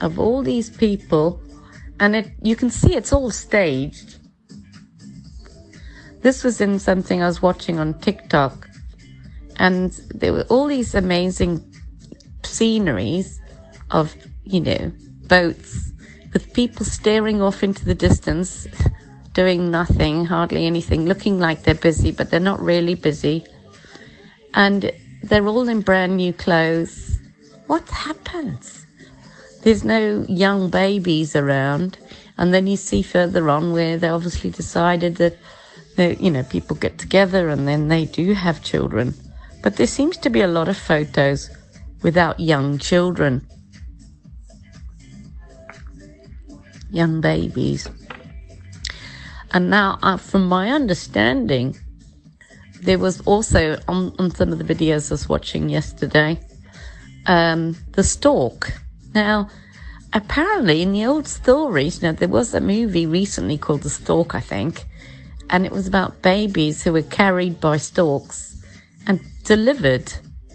[0.00, 1.40] of all these people
[1.98, 4.18] and it you can see it's all staged.
[6.22, 8.68] This was in something I was watching on TikTok
[9.56, 11.62] and there were all these amazing
[12.44, 13.40] sceneries
[13.90, 14.14] of,
[14.44, 14.92] you know,
[15.26, 15.89] boats
[16.32, 18.66] with people staring off into the distance,
[19.32, 23.44] doing nothing, hardly anything, looking like they're busy, but they're not really busy.
[24.54, 24.90] And
[25.22, 27.18] they're all in brand new clothes.
[27.66, 28.86] What happens?
[29.62, 31.98] There's no young babies around.
[32.38, 35.36] And then you see further on where they obviously decided that,
[35.98, 39.14] you know, people get together and then they do have children.
[39.62, 41.50] But there seems to be a lot of photos
[42.02, 43.46] without young children.
[46.90, 47.88] Young babies.
[49.52, 51.76] And now, uh, from my understanding,
[52.82, 56.38] there was also on, on some of the videos I was watching yesterday,
[57.26, 58.72] um, the stork.
[59.14, 59.48] Now,
[60.12, 64.40] apparently, in the old stories, now there was a movie recently called The Stork, I
[64.40, 64.86] think,
[65.50, 68.62] and it was about babies who were carried by storks
[69.06, 70.12] and delivered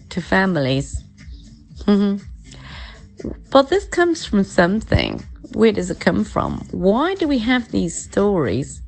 [0.10, 1.04] to families.
[1.80, 2.24] Mm-hmm.
[3.52, 5.24] But this comes from something
[5.56, 6.68] where does it come from?
[6.72, 8.82] Why do we have these stories?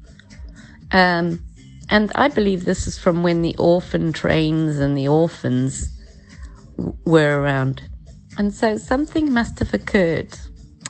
[0.91, 1.41] Um,
[1.89, 5.89] and I believe this is from when the orphan trains and the orphans
[7.05, 7.81] were around.
[8.37, 10.37] And so something must have occurred.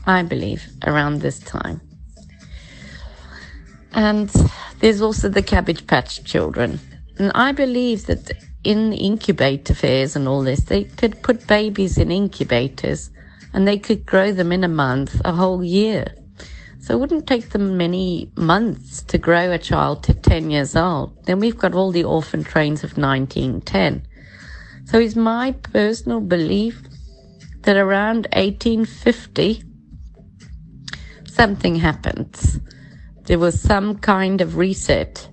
[0.07, 1.81] I believe, around this time.
[3.91, 4.31] And
[4.79, 6.79] there's also the Cabbage Patch Children.
[7.19, 8.31] And I believe that
[8.63, 13.09] in incubator fairs and all this, they could put babies in incubators
[13.57, 16.05] and they could grow them in a month, a whole year.
[16.79, 21.25] So it wouldn't take them many months to grow a child to 10 years old.
[21.25, 24.05] Then we've got all the orphan trains of 1910.
[24.85, 26.83] So it's my personal belief
[27.61, 29.63] that around 1850,
[31.25, 32.61] something happened.
[33.23, 35.27] There was some kind of reset.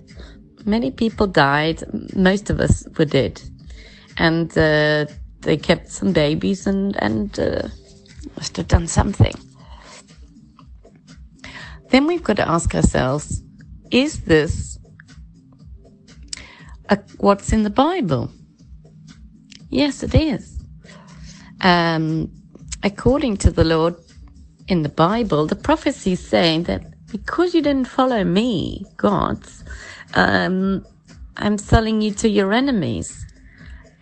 [0.65, 1.83] Many people died.
[2.15, 3.39] Most of us were dead.
[4.17, 5.05] And uh,
[5.41, 7.67] they kept some babies and, and uh,
[8.35, 9.33] must have done something.
[11.89, 13.41] Then we've got to ask ourselves,
[13.91, 14.77] is this
[16.89, 18.31] a, what's in the Bible?
[19.69, 20.59] Yes, it is.
[21.61, 22.31] Um,
[22.83, 23.95] according to the Lord
[24.67, 29.39] in the Bible, the prophecy is saying that because you didn't follow me, God,
[30.15, 30.85] um,
[31.37, 33.25] I'm selling you to your enemies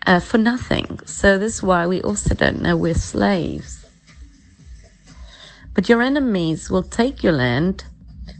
[0.06, 1.00] uh, for nothing.
[1.06, 3.83] So this is why we also don't know we're slaves.
[5.74, 7.84] But your enemies will take your land,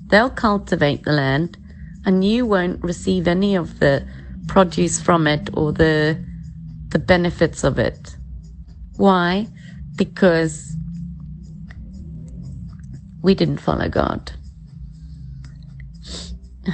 [0.07, 1.59] they'll cultivate the land,
[2.07, 4.07] and you won't receive any of the
[4.47, 6.25] produce from it or the
[6.89, 8.17] the benefits of it.
[8.97, 9.49] Why?
[9.97, 10.77] Because
[13.21, 14.31] we didn't follow God.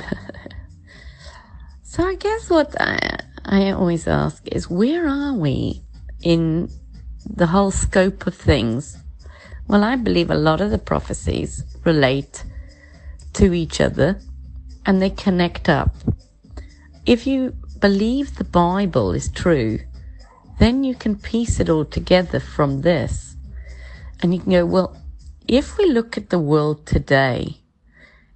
[1.82, 5.80] so I guess what I, I always ask is where are we
[6.22, 6.68] in
[7.24, 8.98] the whole scope of things?
[9.70, 12.42] Well, I believe a lot of the prophecies relate
[13.34, 14.20] to each other
[14.84, 15.94] and they connect up.
[17.06, 19.78] If you believe the Bible is true,
[20.58, 23.36] then you can piece it all together from this.
[24.20, 24.96] And you can go, well,
[25.46, 27.58] if we look at the world today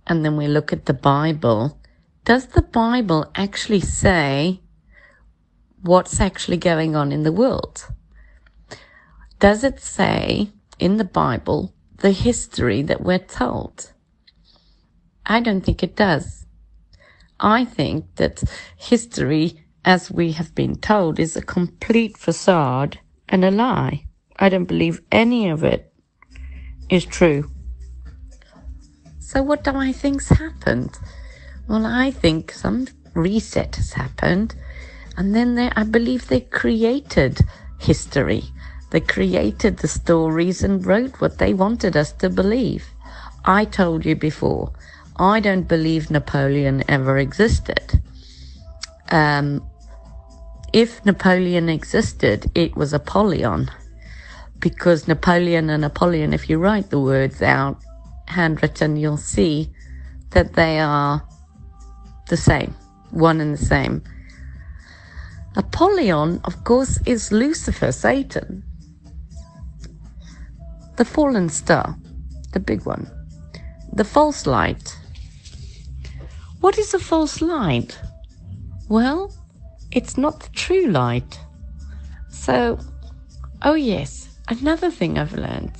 [0.06, 1.80] and then we look at the Bible,
[2.24, 4.60] does the Bible actually say
[5.82, 7.88] what's actually going on in the world?
[9.40, 13.92] Does it say in the Bible the history that we're told?
[15.26, 16.46] I don't think it does.
[17.40, 18.42] I think that
[18.76, 22.98] history, as we have been told, is a complete facade
[23.28, 24.06] and a lie.
[24.36, 25.92] I don't believe any of it
[26.90, 27.50] is true.
[29.18, 30.96] So, what do I think's happened?
[31.66, 34.54] Well, I think some reset has happened,
[35.16, 37.40] and then they, I believe they created
[37.80, 38.44] history.
[38.94, 42.86] They created the stories and wrote what they wanted us to believe.
[43.44, 44.72] I told you before,
[45.16, 48.00] I don't believe Napoleon ever existed.
[49.10, 49.68] Um,
[50.72, 53.68] if Napoleon existed, it was Apollyon
[54.60, 57.82] because Napoleon and Apollyon, if you write the words out
[58.28, 59.70] handwritten, you'll see
[60.30, 61.20] that they are
[62.28, 62.72] the same,
[63.10, 64.04] one and the same.
[65.56, 68.62] Apollyon, of course, is Lucifer, Satan,
[70.96, 71.96] the fallen star,
[72.52, 73.10] the big one,
[73.92, 74.98] the false light.
[76.60, 77.98] What is a false light?
[78.88, 79.32] Well,
[79.90, 81.38] it's not the true light.
[82.30, 82.78] So,
[83.62, 85.72] oh yes, Another thing I've learned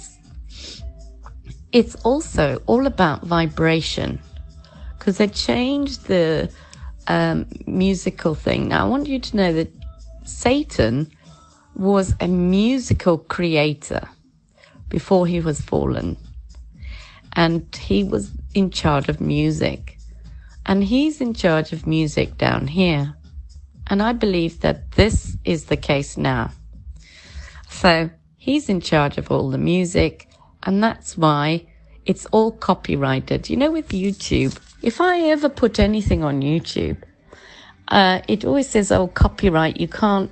[1.73, 4.21] it's also all about vibration
[4.97, 6.49] because they changed the
[7.09, 8.69] um, musical thing.
[8.69, 9.73] Now, I want you to know that
[10.23, 11.11] Satan
[11.75, 14.09] was a musical creator
[14.89, 16.17] before he was fallen,
[17.35, 19.99] and he was in charge of music,
[20.67, 23.15] and he's in charge of music down here.
[23.87, 26.53] And I believe that this is the case now.
[27.69, 28.09] So,
[28.45, 30.29] He's in charge of all the music,
[30.65, 31.65] and that's why
[32.05, 33.49] it's all copyrighted.
[33.49, 36.99] You know, with YouTube, if I ever put anything on YouTube,
[37.89, 40.31] uh, it always says, oh, copyright, you can't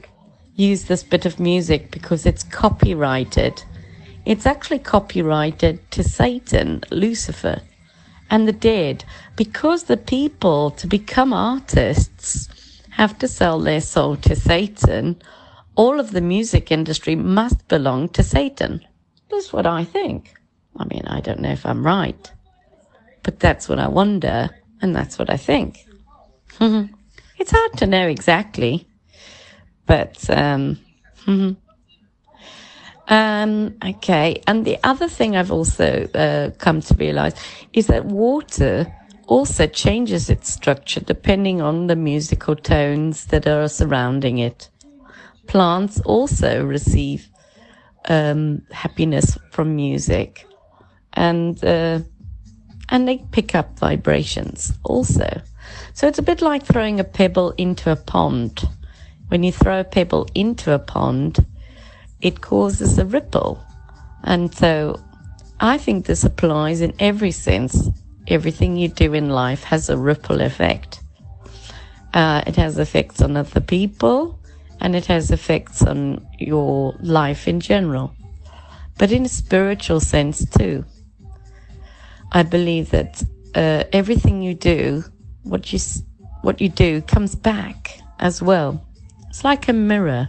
[0.56, 3.64] use this bit of music because it's copyrighted.
[4.24, 7.60] It's actually copyrighted to Satan, Lucifer,
[8.30, 9.04] and the dead
[9.36, 12.48] because the people to become artists
[12.90, 15.20] have to sell their soul to Satan
[15.74, 18.84] all of the music industry must belong to Satan.
[19.30, 20.34] That's what I think.
[20.76, 22.30] I mean, I don't know if I'm right,
[23.22, 24.50] but that's what I wonder,
[24.80, 25.78] and that's what I think.
[26.60, 28.86] it's hard to know exactly,
[29.86, 30.78] but um,
[33.08, 34.42] um, okay.
[34.46, 37.34] And the other thing I've also uh, come to realize
[37.72, 38.86] is that water
[39.26, 44.68] also changes its structure depending on the musical tones that are surrounding it
[45.46, 47.28] plants also receive
[48.08, 50.46] um, happiness from music.
[51.14, 52.00] and uh,
[52.88, 55.42] and they pick up vibrations also.
[55.94, 58.62] So it's a bit like throwing a pebble into a pond.
[59.28, 61.44] When you throw a pebble into a pond,
[62.22, 63.62] it causes a ripple.
[64.24, 65.00] And so
[65.60, 67.88] I think this applies in every sense.
[68.28, 71.02] Everything you do in life has a ripple effect.
[72.14, 74.38] Uh, it has effects on other people
[74.80, 78.12] and it has effects on your life in general,
[78.98, 80.84] but in a spiritual sense too.
[82.32, 83.22] I believe that
[83.54, 85.04] uh, everything you do,
[85.44, 85.78] what you
[86.42, 88.84] what you do, comes back as well.
[89.28, 90.28] It's like a mirror.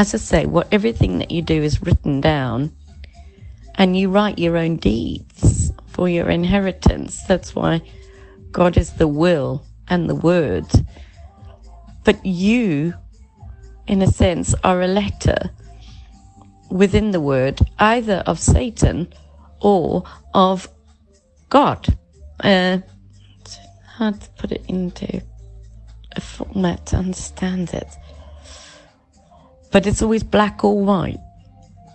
[0.00, 2.74] As I say, what everything that you do is written down,
[3.74, 7.22] and you write your own deeds for your inheritance.
[7.24, 7.82] That's why
[8.50, 10.64] God is the will and the word.
[12.02, 12.94] But you,
[13.88, 15.50] in a sense, are a letter
[16.70, 19.12] within the word, either of Satan
[19.60, 20.66] or of
[21.50, 21.98] God.
[22.42, 22.78] Uh,
[23.84, 25.20] hard to put it into
[26.16, 27.88] a format to understand it.
[29.70, 31.20] But it's always black or white,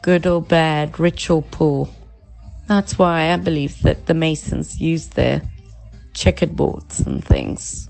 [0.01, 1.89] good or bad, rich or poor.
[2.67, 5.41] That's why I believe that the Masons use their
[6.13, 7.89] checkered boards and things.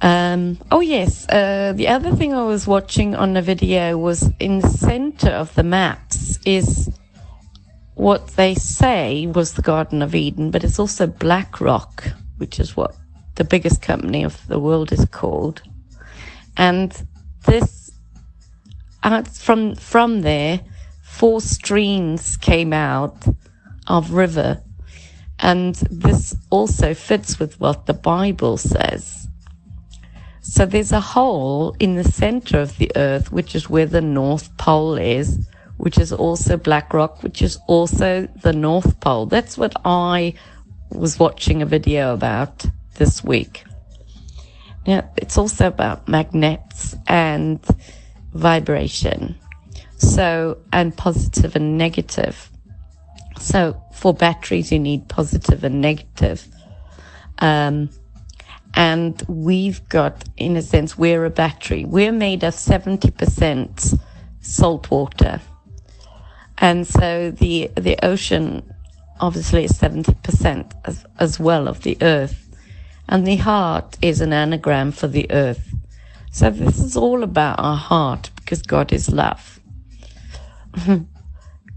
[0.00, 4.60] Um, oh yes, uh, the other thing I was watching on the video was in
[4.60, 6.88] the center of the maps is
[7.94, 12.04] what they say was the Garden of Eden, but it's also BlackRock,
[12.36, 12.94] which is what
[13.34, 15.62] the biggest company of the world is called.
[16.56, 16.94] And
[17.44, 17.87] this,
[19.02, 20.60] uh, from from there,
[21.02, 23.26] four streams came out
[23.86, 24.62] of river,
[25.38, 29.28] and this also fits with what the Bible says.
[30.42, 34.56] So there's a hole in the center of the earth, which is where the North
[34.56, 35.46] Pole is,
[35.76, 39.26] which is also Black Rock, which is also the North Pole.
[39.26, 40.34] That's what I
[40.90, 43.64] was watching a video about this week.
[44.86, 47.60] Now, it's also about magnets and
[48.32, 49.36] vibration.
[49.96, 52.50] So, and positive and negative.
[53.38, 56.46] So for batteries, you need positive and negative.
[57.38, 57.90] Um,
[58.74, 61.84] and we've got, in a sense, we're a battery.
[61.84, 63.98] We're made of 70%
[64.40, 65.40] salt water.
[66.58, 68.74] And so the, the ocean
[69.20, 72.48] obviously is 70% as, as well of the earth.
[73.08, 75.74] And the heart is an anagram for the earth.
[76.30, 79.60] So this is all about our heart because God is love.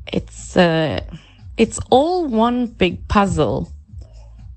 [0.07, 1.01] it's, uh,
[1.57, 3.71] it's all one big puzzle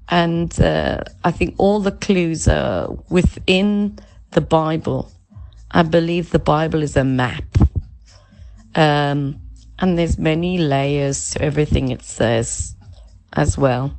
[0.08, 3.98] and uh, I think all the clues are within
[4.32, 5.10] the Bible.
[5.70, 7.44] I believe the Bible is a map.
[8.74, 9.40] Um,
[9.78, 12.76] and there's many layers to everything it says
[13.32, 13.96] as well.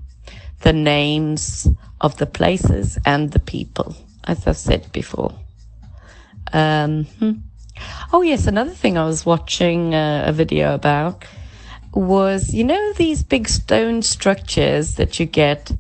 [0.62, 1.68] The names
[2.02, 5.34] of the places and the people, as I've said before.
[6.54, 7.32] Um, hmm.
[8.14, 11.26] Oh, yes, another thing I was watching uh, a video about
[11.94, 15.72] was, you know, these big stone structures that you get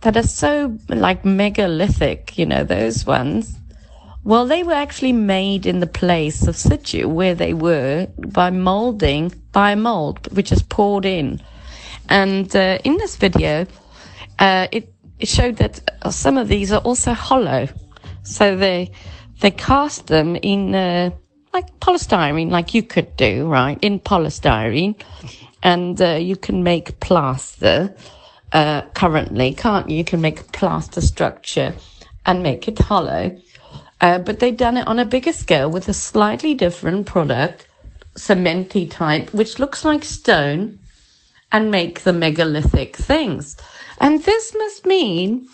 [0.00, 3.56] that are so like megalithic, you know, those ones.
[4.24, 9.32] Well, they were actually made in the place of situ where they were by molding,
[9.52, 11.40] by mold, which is poured in.
[12.08, 13.66] And uh, in this video,
[14.38, 17.68] uh, it, it showed that some of these are also hollow.
[18.22, 18.90] So they,
[19.40, 21.10] they cast them in, uh,
[21.52, 23.78] like polystyrene, like you could do, right?
[23.82, 25.00] In polystyrene.
[25.62, 27.94] And uh, you can make plaster
[28.52, 29.98] uh, currently, can't you?
[29.98, 31.74] You can make a plaster structure
[32.24, 33.36] and make it hollow.
[34.00, 37.66] Uh, but they've done it on a bigger scale with a slightly different product,
[38.14, 40.78] cementy type, which looks like stone
[41.52, 43.56] and make the megalithic things.
[43.98, 45.48] And this must mean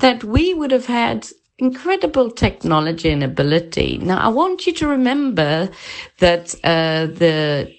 [0.00, 1.28] that we would have had
[1.58, 3.98] incredible technology and ability.
[3.98, 5.70] Now, I want you to remember
[6.18, 7.74] that uh, the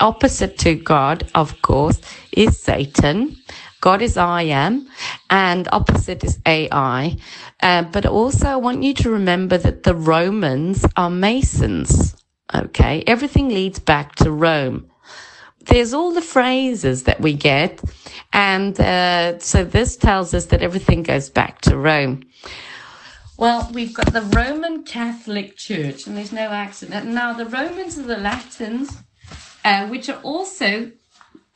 [0.00, 2.00] opposite to God, of course,
[2.32, 3.36] is Satan.
[3.80, 4.88] God is I am,
[5.30, 7.16] and opposite is AI.
[7.60, 12.16] Uh, but also, I want you to remember that the Romans are Masons.
[12.54, 14.90] Okay, everything leads back to Rome.
[15.66, 17.80] There's all the phrases that we get,
[18.32, 22.24] and uh, so this tells us that everything goes back to Rome.
[23.38, 27.06] Well, we've got the Roman Catholic Church, and there's no accident.
[27.06, 28.98] Now, the Romans are the Latins,
[29.64, 30.90] uh, which are also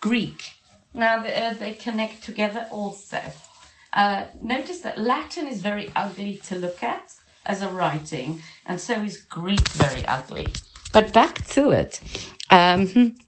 [0.00, 0.52] Greek.
[0.94, 3.20] Now uh, they connect together also.
[3.92, 7.14] Uh, notice that Latin is very ugly to look at
[7.46, 10.46] as a writing, and so is Greek very ugly.
[10.92, 12.00] But back to it.
[12.48, 13.16] Um,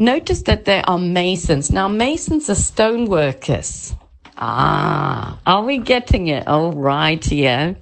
[0.00, 1.72] Notice that there are masons.
[1.72, 3.94] Now, masons are stone workers.
[4.40, 6.46] Ah, are we getting it?
[6.46, 7.74] All right, yeah.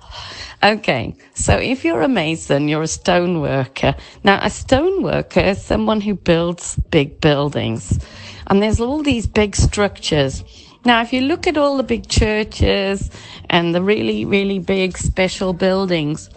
[0.62, 3.94] Okay, so if you're a mason, you're a stone worker.
[4.24, 7.98] Now, a stone worker is someone who builds big buildings.
[8.46, 10.44] And there's all these big structures.
[10.86, 13.11] Now, if you look at all the big churches
[13.50, 16.30] and the really, really big special buildings,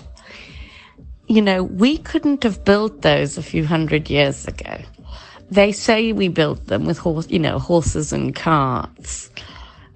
[1.28, 4.82] you know, we couldn't have built those a few hundred years ago.
[5.50, 9.30] They say we built them with horse, you know, horses and carts.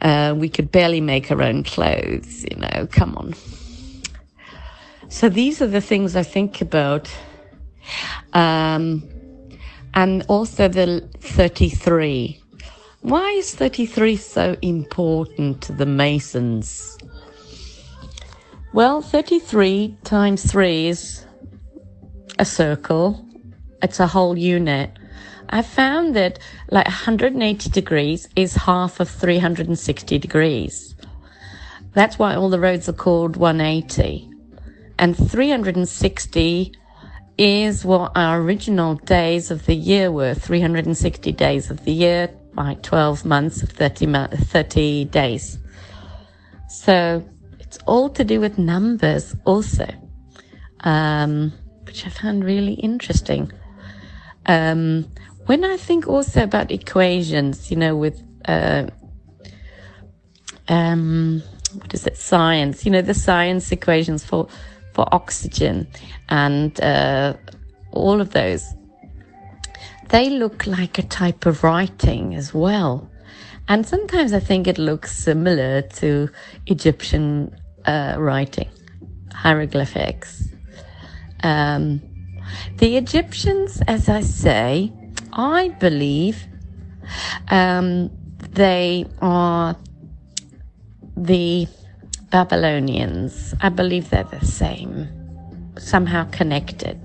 [0.04, 3.34] Uh, we could barely make our own clothes, you know, come on.
[5.08, 7.10] So these are the things I think about.
[8.34, 9.04] Um,
[9.94, 12.42] and also the 33.
[13.02, 16.98] Why is 33 so important to the Masons?
[18.74, 21.26] Well, 33 times 3 is
[22.40, 23.24] a circle.
[23.82, 24.98] It's a whole unit.
[25.50, 26.40] I found that
[26.72, 30.96] like 180 degrees is half of 360 degrees.
[31.94, 34.30] That's why all the roads are called 180.
[34.98, 36.74] And 360
[37.38, 42.76] is what our original days of the year were 360 days of the year by
[42.82, 45.58] 12 months of 30, 30 days.
[46.70, 47.24] So
[47.60, 49.88] it's all to do with numbers also,
[50.82, 51.54] um,
[51.86, 53.52] which I found really interesting.
[54.46, 55.12] Um,
[55.46, 58.88] when I think also about equations, you know, with, uh,
[60.68, 64.48] um, what is it, science, you know, the science equations for
[64.94, 65.88] for oxygen
[66.30, 67.34] and uh,
[67.92, 68.74] all of those.
[70.10, 73.10] They look like a type of writing as well.
[73.68, 76.30] And sometimes I think it looks similar to
[76.68, 78.70] Egyptian uh, writing,
[79.34, 80.44] hieroglyphics.
[81.42, 82.02] Um,
[82.78, 84.92] the Egyptians, as I say,
[85.34, 86.48] I believe
[87.50, 88.12] um,
[88.52, 89.76] they are
[91.18, 91.68] the
[92.30, 93.56] Babylonians.
[93.62, 95.08] I believe they're the same,
[95.78, 97.00] somehow connected.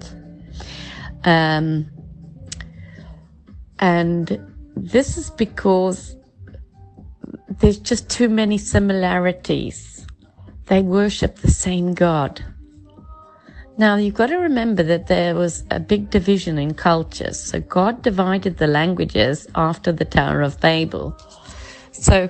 [1.24, 1.86] Um,
[3.78, 4.38] and
[4.76, 6.16] this is because
[7.60, 10.06] there's just too many similarities.
[10.66, 12.44] They worship the same God.
[13.78, 17.40] Now, you've got to remember that there was a big division in cultures.
[17.40, 21.16] So God divided the languages after the Tower of Babel.
[21.92, 22.28] So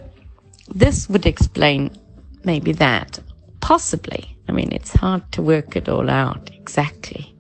[0.69, 1.97] this would explain
[2.45, 3.19] maybe that.
[3.61, 4.37] Possibly.
[4.47, 7.35] I mean, it's hard to work it all out exactly.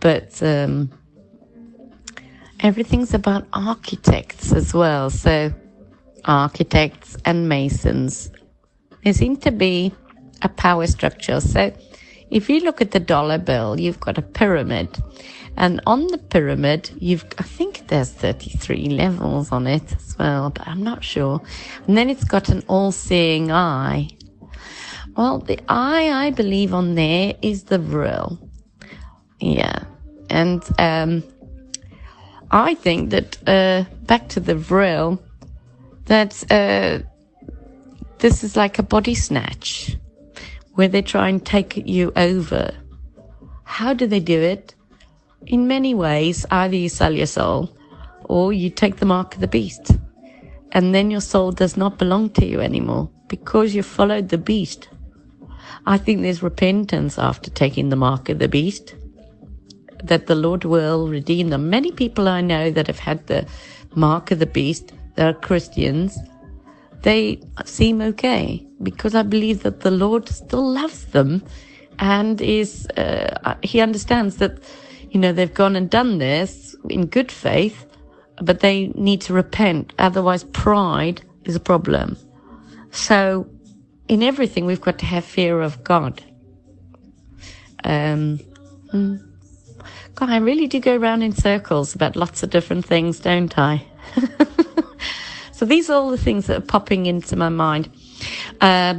[0.00, 0.90] But um,
[2.58, 5.10] everything's about architects as well.
[5.10, 5.52] So,
[6.24, 8.30] architects and masons.
[9.04, 9.92] There seem to be
[10.42, 11.40] a power structure.
[11.40, 11.72] So,
[12.32, 14.88] if you look at the dollar bill, you've got a pyramid.
[15.58, 20.66] And on the pyramid, you've, I think there's 33 levels on it as well, but
[20.66, 21.42] I'm not sure.
[21.86, 24.08] And then it's got an all seeing eye.
[25.14, 28.38] Well, the eye I believe on there is the vril.
[29.38, 29.84] Yeah.
[30.30, 31.22] And, um,
[32.50, 35.22] I think that, uh, back to the vril,
[36.06, 37.00] that, uh,
[38.20, 39.98] this is like a body snatch
[40.74, 42.72] where they try and take you over.
[43.64, 44.74] How do they do it?
[45.46, 47.76] in many ways, either you sell your soul
[48.24, 49.92] or you take the mark of the beast.
[50.72, 54.88] And then your soul does not belong to you anymore because you followed the beast.
[55.86, 58.94] I think there's repentance after taking the mark of the beast,
[60.02, 61.70] that the Lord will redeem them.
[61.70, 63.46] Many people I know that have had the
[63.94, 66.18] mark of the beast, that are Christians,
[67.02, 71.42] they seem okay because I believe that the Lord still loves them
[71.98, 74.58] and is, uh, he understands that
[75.12, 77.86] you know, they've gone and done this in good faith,
[78.36, 79.92] but they need to repent.
[79.98, 82.16] Otherwise, pride is a problem.
[82.90, 83.46] So,
[84.08, 86.22] in everything, we've got to have fear of God.
[87.84, 88.38] Um,
[88.90, 89.16] hmm.
[90.14, 93.84] God, I really do go around in circles about lots of different things, don't I?
[95.62, 97.88] so these are all the things that are popping into my mind.
[98.60, 98.98] Uh,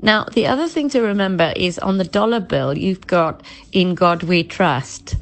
[0.00, 4.22] now, the other thing to remember is on the dollar bill, you've got in God
[4.22, 5.16] we trust.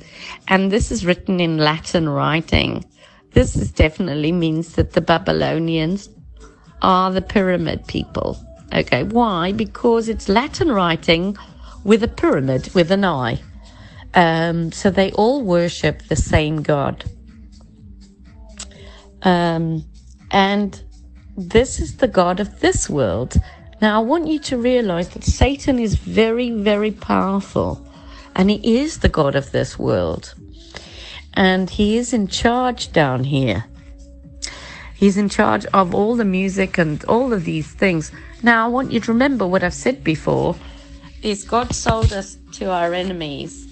[0.47, 2.85] And this is written in Latin writing.
[3.33, 6.09] This is definitely means that the Babylonians
[6.83, 8.39] are the pyramid people.
[8.73, 9.03] Okay.
[9.03, 9.51] Why?
[9.51, 11.37] Because it's Latin writing
[11.83, 13.41] with a pyramid with an eye.
[14.15, 17.05] Um, so they all worship the same God.
[19.23, 19.85] Um,
[20.31, 20.83] and
[21.37, 23.37] this is the God of this world.
[23.81, 27.85] Now, I want you to realize that Satan is very, very powerful
[28.35, 30.35] and he is the God of this world.
[31.35, 33.65] and he is in charge down here.
[34.95, 38.11] He's in charge of all the music and all of these things.
[38.43, 40.57] Now, I want you to remember what I've said before
[41.23, 43.67] is God sold us to our enemies.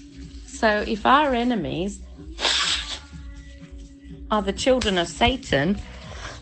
[0.47, 1.99] So if our enemies
[4.31, 5.77] are the children of Satan,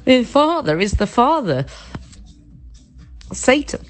[0.06, 1.66] the father is the father,
[3.32, 3.86] Satan.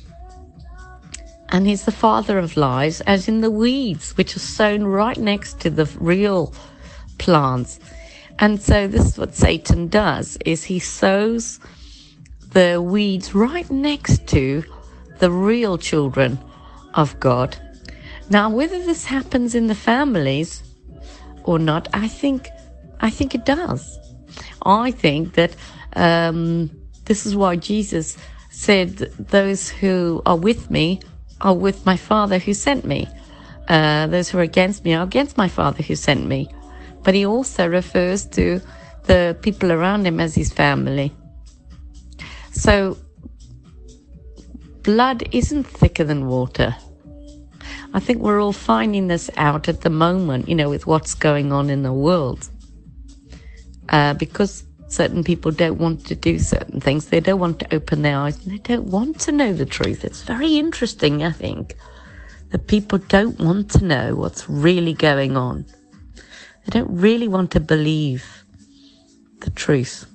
[1.49, 5.59] And he's the father of lies, as in the weeds, which are sown right next
[5.61, 6.53] to the real
[7.17, 7.79] plants.
[8.39, 11.59] And so this is what Satan does, is he sows
[12.51, 14.63] the weeds right next to
[15.19, 16.39] the real children
[16.93, 17.57] of God.
[18.29, 20.63] Now, whether this happens in the families
[21.43, 22.49] or not, I think,
[22.99, 23.99] I think it does.
[24.65, 25.55] I think that
[25.95, 26.69] um,
[27.05, 28.17] this is why Jesus
[28.49, 28.97] said,
[29.29, 31.01] "Those who are with me
[31.41, 33.07] are with my Father who sent me.
[33.67, 36.47] Uh, those who are against me are against my Father who sent me."
[37.03, 38.61] But he also refers to
[39.05, 41.13] the people around him as his family.
[42.51, 42.97] So,
[44.81, 46.75] blood isn't thicker than water.
[47.93, 51.51] I think we're all finding this out at the moment, you know, with what's going
[51.53, 52.49] on in the world.
[53.89, 54.63] Uh, because
[54.95, 58.37] certain people don't want to do certain things, they don't want to open their eyes,
[58.37, 60.05] they don't want to know the truth.
[60.05, 61.75] It's very interesting, I think,
[62.51, 65.65] that people don't want to know what's really going on.
[66.15, 68.45] They don't really want to believe
[69.41, 70.05] the truth.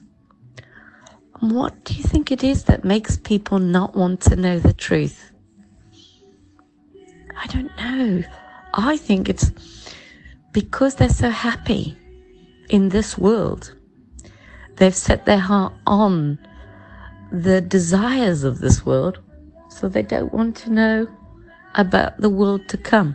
[1.41, 4.73] And what do you think it is that makes people not want to know the
[4.73, 5.31] truth?
[7.43, 8.25] I don't know.
[8.75, 9.51] I think it's
[10.53, 11.97] because they're so happy
[12.69, 13.75] in this world.
[14.81, 16.39] They've set their heart on
[17.31, 19.19] the desires of this world,
[19.69, 21.07] so they don't want to know
[21.75, 23.15] about the world to come.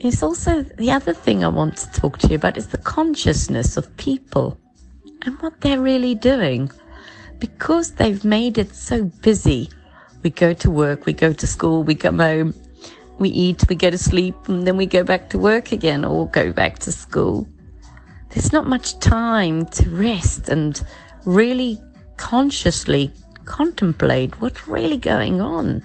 [0.00, 3.78] It's also the other thing I want to talk to you about is the consciousness
[3.78, 4.60] of people
[5.22, 6.70] and what they're really doing.
[7.38, 9.70] Because they've made it so busy.
[10.22, 12.52] We go to work, we go to school, we come home,
[13.18, 16.28] we eat, we go to sleep, and then we go back to work again or
[16.28, 17.48] go back to school.
[18.34, 20.82] There's not much time to rest and
[21.24, 21.80] really
[22.16, 23.12] consciously
[23.44, 25.82] contemplate what's really going on.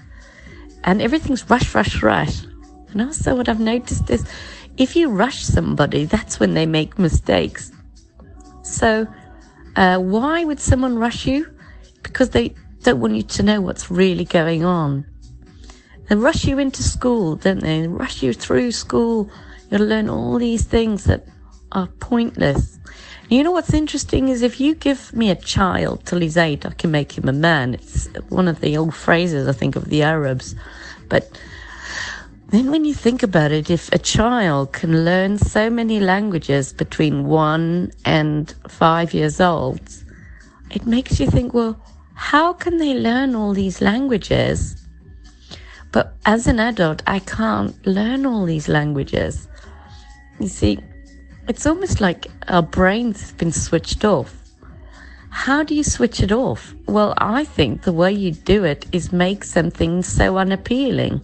[0.84, 2.42] And everything's rush, rush, rush.
[2.92, 4.26] And also, what I've noticed is
[4.78, 7.72] if you rush somebody, that's when they make mistakes.
[8.64, 9.06] So,
[9.76, 11.48] uh, why would someone rush you?
[12.02, 15.06] Because they don't want you to know what's really going on.
[16.08, 17.82] They rush you into school, don't they?
[17.82, 19.30] they rush you through school.
[19.70, 21.28] You'll learn all these things that
[21.72, 22.80] are pointless.
[23.30, 26.72] You know what's interesting is if you give me a child till he's eight, I
[26.72, 27.76] can make him a man.
[27.76, 30.56] It's one of the old phrases, I think, of the Arabs.
[31.10, 31.30] But
[32.50, 37.28] then, when you think about it, if a child can learn so many languages between
[37.28, 39.82] one and five years old,
[40.72, 41.80] it makes you think, well,
[42.16, 44.76] how can they learn all these languages?
[45.92, 49.48] But as an adult, I can't learn all these languages.
[50.40, 50.80] You see,
[51.50, 54.36] it's almost like our brains have been switched off.
[55.32, 56.76] How do you switch it off?
[56.86, 61.22] Well, I think the way you do it is make something so unappealing.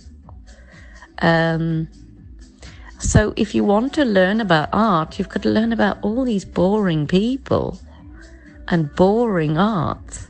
[1.20, 1.88] Um,
[2.98, 6.44] so if you want to learn about art, you've got to learn about all these
[6.44, 7.80] boring people
[8.68, 10.28] and boring art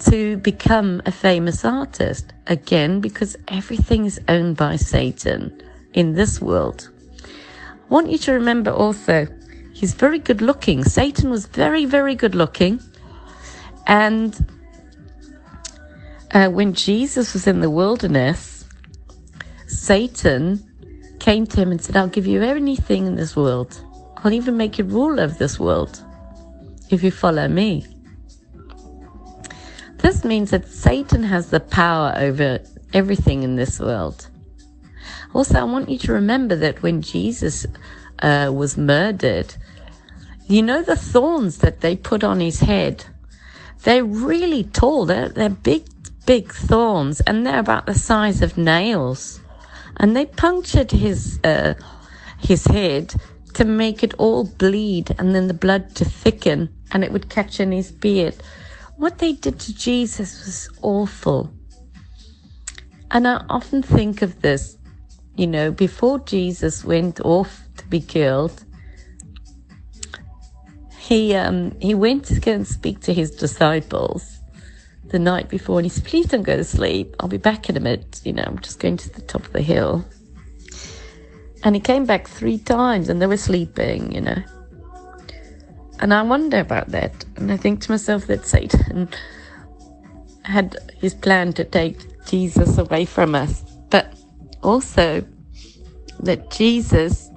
[0.00, 2.34] to become a famous artist.
[2.46, 5.62] Again, because everything is owned by Satan
[5.94, 6.90] in this world.
[7.88, 9.26] Want you to remember also,
[9.72, 10.84] he's very good looking.
[10.84, 12.80] Satan was very, very good looking.
[13.86, 14.34] And
[16.32, 18.64] uh, when Jesus was in the wilderness,
[19.66, 20.62] Satan
[21.20, 23.80] came to him and said, I'll give you anything in this world.
[24.18, 26.02] I'll even make you ruler of this world
[26.90, 27.86] if you follow me.
[29.98, 32.60] This means that Satan has the power over
[32.92, 34.28] everything in this world.
[35.34, 37.66] Also, I want you to remember that when Jesus
[38.20, 39.54] uh, was murdered,
[40.46, 43.04] you know the thorns that they put on his head?
[43.82, 45.04] They're really tall.
[45.04, 45.84] They're, they're big,
[46.24, 49.40] big thorns, and they're about the size of nails
[49.96, 51.74] and they punctured his uh,
[52.38, 53.14] his head
[53.54, 57.60] to make it all bleed and then the blood to thicken and it would catch
[57.60, 58.34] in his beard.
[58.96, 61.52] What they did to Jesus was awful.
[63.10, 64.76] And I often think of this,
[65.36, 68.64] you know, before Jesus went off to be killed,
[70.98, 74.38] he um, he went to go and speak to his disciples
[75.08, 77.14] the night before and he said, Please don't go to sleep.
[77.20, 78.20] I'll be back in a minute.
[78.24, 80.04] You know, I'm just going to the top of the hill.
[81.62, 84.42] And he came back three times and they were sleeping, you know.
[86.00, 87.24] And I wonder about that.
[87.36, 89.08] And I think to myself that Satan
[90.42, 93.62] had his plan to take Jesus away from us.
[93.90, 94.12] But
[94.64, 95.24] also
[96.20, 97.30] that Jesus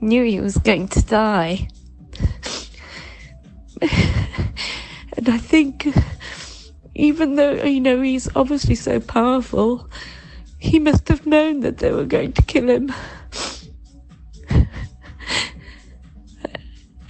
[0.00, 1.68] knew he was going to die.
[3.80, 5.86] and I think
[6.94, 9.88] even though, you know, he's obviously so powerful,
[10.58, 12.92] he must have known that they were going to kill him.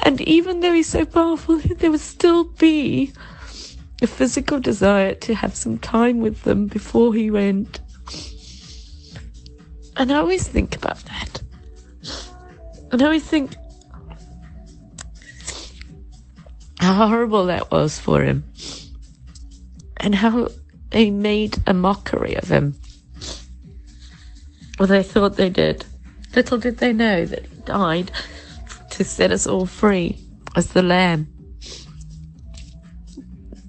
[0.01, 3.13] and even though he's so powerful, there would still be
[4.01, 7.82] a physical desire to have some time with them before he went.
[9.97, 11.43] And I always think about that.
[12.91, 13.55] And I always think
[16.79, 18.45] how horrible that was for him.
[19.99, 20.49] And how
[20.91, 22.75] they made a mockery of him.
[24.79, 25.85] Well, they thought they did.
[26.35, 28.11] Little did they know that he died
[28.91, 30.19] to set us all free
[30.57, 31.29] as the Lamb.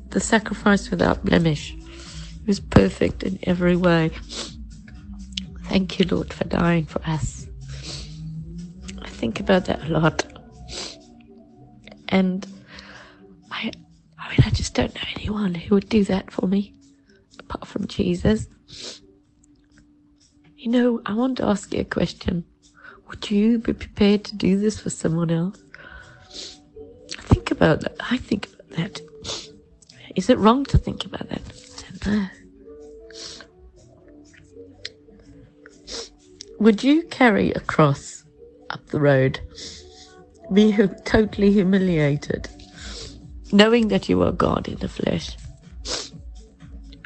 [0.10, 1.72] The sacrifice without blemish.
[1.72, 4.12] He was perfect in every way.
[5.74, 7.48] Thank you, Lord, for dying for us.
[9.02, 10.24] I think about that a lot.
[12.10, 12.46] And
[13.50, 13.72] I,
[14.20, 16.76] I mean, I just don't know anyone who would do that for me,
[17.40, 18.48] apart from Jesus.
[20.56, 22.46] You know, I want to ask you a question.
[23.10, 25.60] Would you be prepared to do this for someone else?
[27.10, 27.96] Think about that.
[28.00, 29.02] I think about that.
[30.16, 31.42] Is it wrong to think about that?
[31.42, 32.28] I don't know.
[36.60, 38.24] Would you carry a cross
[38.70, 39.40] up the road?
[40.52, 40.76] Be
[41.06, 42.50] totally humiliated,
[43.52, 45.38] knowing that you are God in the flesh?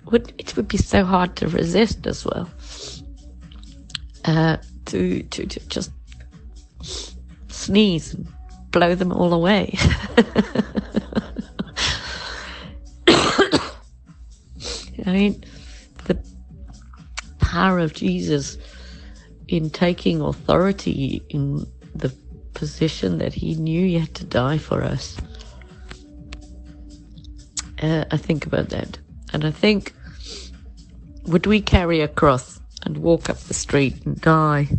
[0.06, 2.50] Would it would be so hard to resist as well.
[4.26, 5.92] Uh, to, to to just
[7.48, 8.28] sneeze and
[8.72, 9.78] blow them all away.
[15.06, 15.44] I mean,
[16.06, 16.18] the
[17.40, 18.58] power of Jesus
[19.48, 22.14] in taking authority in the
[22.54, 25.18] position that he knew he had to die for us.
[27.82, 28.98] Uh, I think about that.
[29.34, 29.94] And I think,
[31.26, 34.70] would we carry a cross and walk up the street and die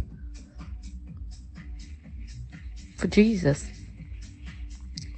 [2.97, 3.71] for Jesus?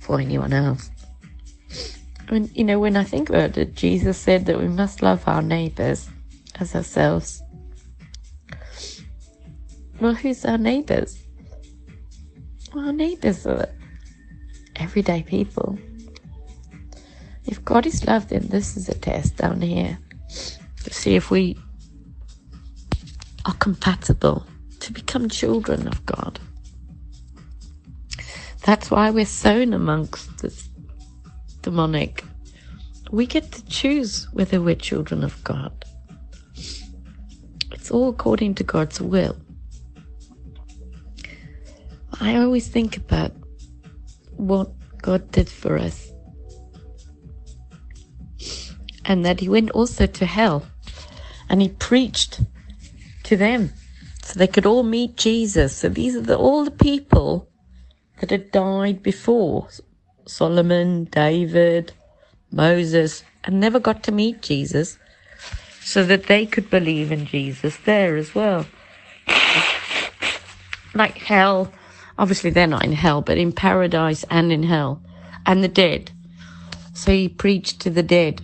[0.00, 0.90] For anyone else?
[2.28, 5.26] I mean, you know, when I think about it, Jesus said that we must love
[5.26, 6.08] our neighbors
[6.60, 7.42] as ourselves.
[10.00, 11.22] Well, who's our neighbors?
[12.74, 13.68] Well, our neighbors are
[14.76, 15.78] everyday people.
[17.44, 19.98] If God is love, then this is a test down here
[20.84, 21.58] to see if we
[23.44, 24.46] are compatible
[24.80, 26.40] to become children of God.
[28.64, 30.70] That's why we're sown amongst this
[31.60, 32.24] demonic.
[33.10, 35.84] We get to choose whether we're children of God.
[37.72, 39.36] It's all according to God's will.
[42.20, 43.32] I always think about
[44.36, 46.12] what God did for us.
[49.06, 50.66] And that He went also to hell
[51.48, 52.42] and He preached
[53.24, 53.72] to them
[54.22, 55.74] so they could all meet Jesus.
[55.74, 57.48] So these are the, all the people
[58.20, 59.68] that had died before
[60.26, 61.92] Solomon, David,
[62.52, 64.98] Moses, and never got to meet Jesus
[65.80, 68.66] so that they could believe in Jesus there as well.
[70.94, 71.72] Like hell
[72.20, 75.02] Obviously, they're not in hell, but in paradise and in hell,
[75.46, 76.12] and the dead.
[76.92, 78.42] So he preached to the dead.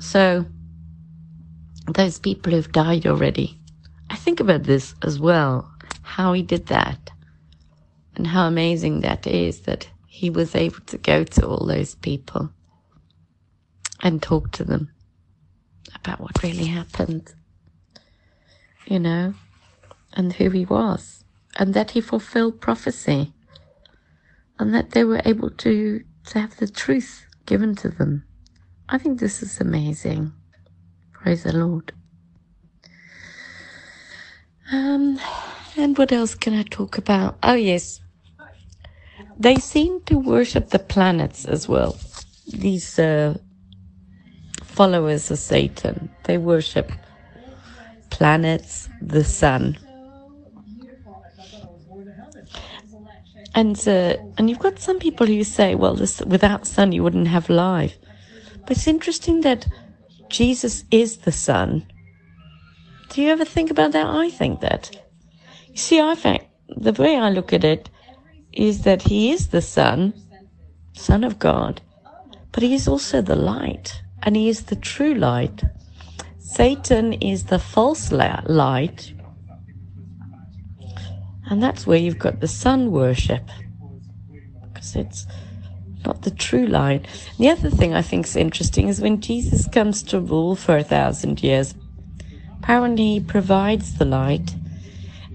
[0.00, 0.46] So,
[1.92, 3.60] those people who've died already.
[4.08, 7.10] I think about this as well, how he did that,
[8.16, 12.48] and how amazing that is that he was able to go to all those people
[14.00, 14.90] and talk to them
[15.94, 17.34] about what really happened,
[18.86, 19.34] you know,
[20.14, 21.21] and who he was
[21.56, 23.32] and that he fulfilled prophecy
[24.58, 28.24] and that they were able to, to have the truth given to them.
[28.88, 30.32] I think this is amazing.
[31.12, 31.92] Praise the Lord.
[34.72, 35.18] Um,
[35.76, 37.38] and what else can I talk about?
[37.42, 38.00] Oh, yes.
[39.38, 41.96] They seem to worship the planets as well.
[42.46, 43.38] These uh,
[44.62, 46.92] followers of Satan, they worship
[48.10, 49.78] planets, the sun.
[53.54, 57.28] And uh, and you've got some people who say, well, this, without sun you wouldn't
[57.28, 57.96] have life.
[58.62, 59.66] But it's interesting that
[60.30, 61.86] Jesus is the sun.
[63.10, 64.06] Do you ever think about that?
[64.06, 64.90] I think that.
[65.68, 67.90] You see, I think the way I look at it
[68.52, 70.14] is that he is the Son,
[70.94, 71.80] Son of God,
[72.52, 75.62] but he is also the light, and he is the true light.
[76.38, 79.12] Satan is the false light,
[81.52, 83.42] and that's where you've got the sun worship,
[84.62, 85.26] because it's
[86.02, 87.06] not the true light.
[87.38, 90.82] The other thing I think is interesting is when Jesus comes to rule for a
[90.82, 91.74] thousand years,
[92.58, 94.54] apparently he provides the light,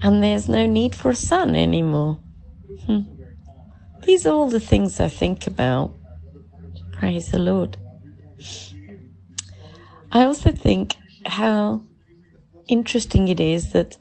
[0.01, 2.17] and there's no need for a sun anymore.
[2.87, 3.01] Hmm.
[4.03, 5.93] These are all the things I think about.
[6.93, 7.77] Praise the Lord.
[10.11, 10.95] I also think
[11.27, 11.83] how
[12.67, 13.97] interesting it is that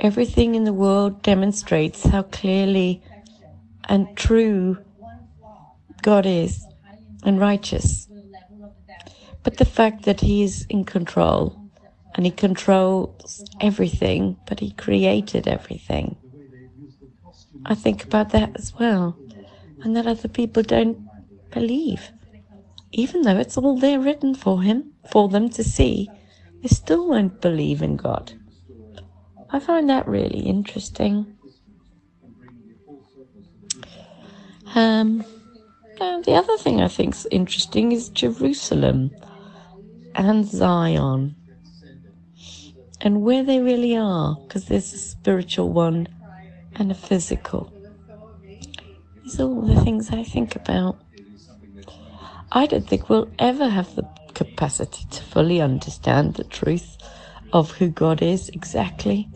[0.00, 3.02] everything in the world demonstrates how clearly
[3.88, 4.78] and true
[6.02, 6.66] God is
[7.24, 8.08] and righteous.
[9.42, 11.60] But the fact that He is in control
[12.14, 16.16] and He controls everything, but He created everything.
[17.66, 19.16] I think about that as well.
[19.82, 20.98] And that other people don't
[21.50, 22.10] believe.
[22.92, 26.10] Even though it's all there written for Him, for them to see
[26.62, 28.37] they still won't believe in God.
[29.50, 31.36] I find that really interesting.
[34.74, 35.24] Um,
[35.98, 39.10] the other thing I think is interesting is Jerusalem
[40.14, 41.34] and Zion
[43.00, 46.08] and where they really are, because there's a spiritual one
[46.76, 47.72] and a physical.
[49.22, 50.98] These are all the things I think about.
[52.50, 56.96] I don't think we'll ever have the capacity to fully understand the truth
[57.52, 59.28] of who God is exactly,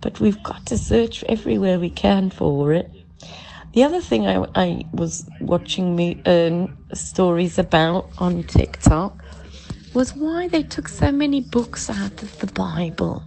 [0.00, 2.90] but we've got to search everywhere we can for it.
[3.74, 6.22] The other thing I, I was watching me
[6.92, 9.22] stories about on TikTok
[9.94, 13.24] was why they took so many books out of the Bible.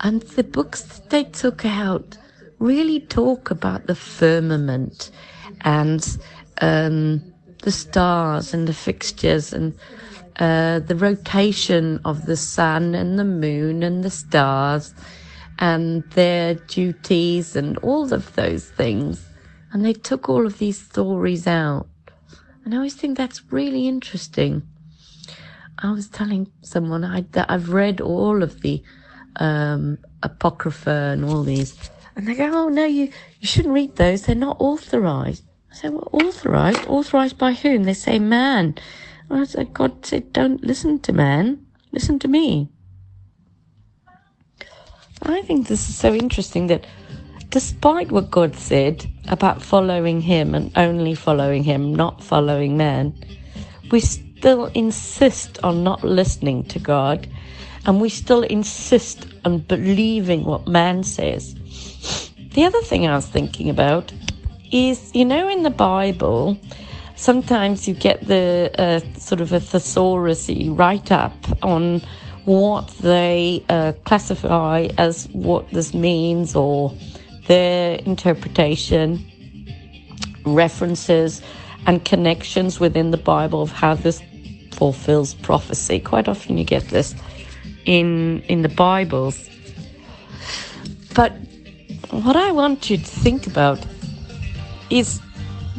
[0.00, 2.16] And the books that they took out
[2.58, 5.10] really talk about the firmament
[5.62, 6.18] and
[6.60, 7.22] um,
[7.62, 9.74] the stars and the fixtures and
[10.36, 14.94] uh, the rotation of the sun and the moon and the stars
[15.62, 19.24] and their duties and all of those things.
[19.70, 21.86] And they took all of these stories out.
[22.64, 24.62] And I always think that's really interesting.
[25.78, 28.82] I was telling someone I, that I've read all of the
[29.36, 31.78] um, Apocrypha and all these.
[32.16, 34.22] And they go, oh, no, you, you shouldn't read those.
[34.22, 35.44] They're not authorized.
[35.70, 36.86] I said, well, authorized?
[36.88, 37.84] Authorized by whom?
[37.84, 38.74] They say man.
[39.30, 42.68] I said, God said, don't listen to man, listen to me.
[45.24, 46.86] I think this is so interesting that
[47.50, 53.14] despite what God said about following Him and only following Him, not following man,
[53.90, 57.28] we still insist on not listening to God
[57.86, 61.54] and we still insist on believing what man says.
[62.54, 64.12] The other thing I was thinking about
[64.72, 66.58] is, you know, in the Bible,
[67.16, 72.02] sometimes you get the uh, sort of a thesaurus write up on
[72.44, 76.94] what they uh, classify as what this means or
[77.46, 79.24] their interpretation,
[80.44, 81.42] references,
[81.86, 84.22] and connections within the Bible of how this
[84.72, 86.00] fulfills prophecy.
[86.00, 87.14] Quite often you get this
[87.84, 89.48] in in the Bibles.
[91.14, 91.32] But
[92.10, 93.84] what I want you to think about
[94.90, 95.20] is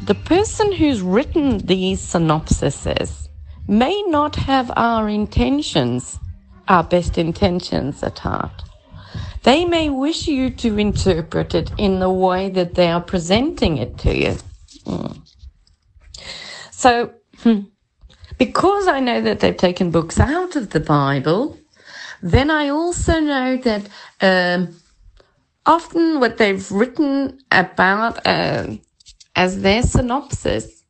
[0.06, 3.30] the person who's written these synopsises
[3.68, 6.20] may not have our intentions,
[6.68, 8.64] our best intentions at heart.
[9.44, 13.98] They may wish you to interpret it in the way that they are presenting it
[14.00, 14.38] to you.
[14.86, 15.20] Mm.
[16.72, 17.62] So, hmm,
[18.38, 21.58] because I know that they've taken books out of the Bible,
[22.22, 23.90] then I also know that
[24.22, 24.76] um,
[25.66, 28.68] often what they've written about uh,
[29.36, 30.83] as their synopsis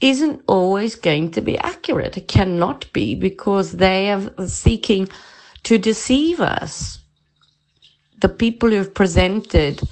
[0.00, 2.16] isn't always going to be accurate.
[2.16, 5.08] It cannot be because they are seeking
[5.64, 7.00] to deceive us.
[8.20, 9.82] The people who have presented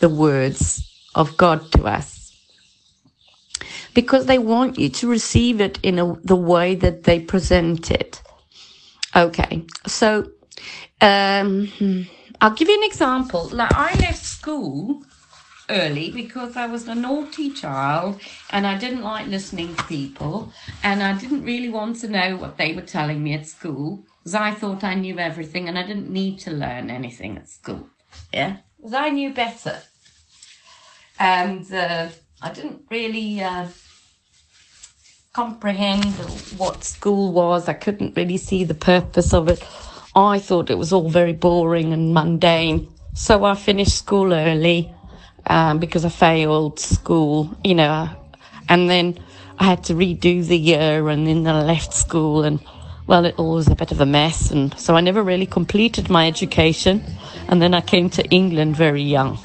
[0.00, 0.82] the words
[1.14, 2.32] of God to us.
[3.94, 8.22] Because they want you to receive it in a, the way that they present it.
[9.16, 10.30] Okay, so
[11.00, 11.72] um,
[12.40, 13.48] I'll give you an example.
[13.52, 15.02] Like I left school
[15.70, 18.20] early because I was a naughty child
[18.50, 20.52] and I didn't like listening to people
[20.82, 24.34] and I didn't really want to know what they were telling me at school because
[24.34, 27.88] I thought I knew everything and I didn't need to learn anything at school.
[28.32, 29.78] Yeah, because I knew better.
[31.18, 32.08] And uh,
[32.40, 33.68] I didn't really uh,
[35.32, 36.04] comprehend
[36.56, 37.68] what school was.
[37.68, 39.62] I couldn't really see the purpose of it
[40.14, 42.88] I thought it was all very boring and mundane.
[43.14, 44.94] So I finished school early
[45.46, 48.08] um, because I failed school, you know,
[48.68, 49.18] and then
[49.58, 52.60] I had to redo the year and then I left school and
[53.06, 54.50] well, it all was a bit of a mess.
[54.50, 57.02] And so I never really completed my education.
[57.48, 59.38] And then I came to England very young.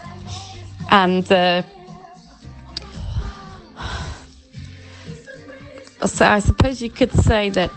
[0.89, 1.63] And uh,
[6.05, 7.71] so I suppose you could say that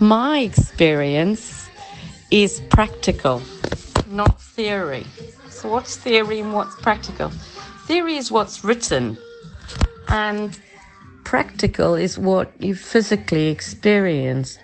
[0.00, 1.68] my experience
[2.30, 3.42] is practical,
[4.08, 5.06] not theory.
[5.62, 7.28] So, what's theory and what's practical?
[7.86, 9.16] Theory is what's written,
[10.08, 10.58] and
[11.22, 14.58] practical is what you physically experience.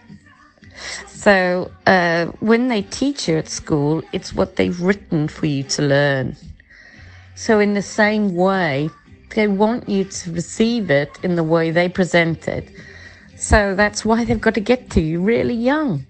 [1.07, 5.83] So, uh, when they teach you at school, it's what they've written for you to
[5.83, 6.37] learn.
[7.37, 8.91] So, in the same way,
[9.37, 12.69] they want you to receive it in the way they present it.
[13.37, 16.07] So that's why they've got to get to you really young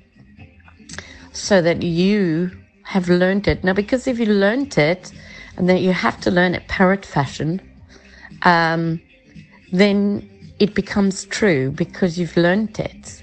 [1.35, 2.58] so that you
[2.89, 3.63] have learned it.
[3.63, 5.13] Now, because if you learned it
[5.59, 7.61] and then you have to learn it parrot fashion,
[8.45, 8.99] um,
[9.71, 10.27] then
[10.59, 13.23] it becomes true because you've learned it.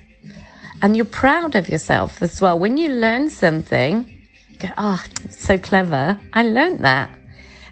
[0.83, 2.59] And you're proud of yourself as well.
[2.59, 4.05] When you learn something,
[4.51, 6.19] you go, oh, so clever.
[6.33, 7.09] I learned that.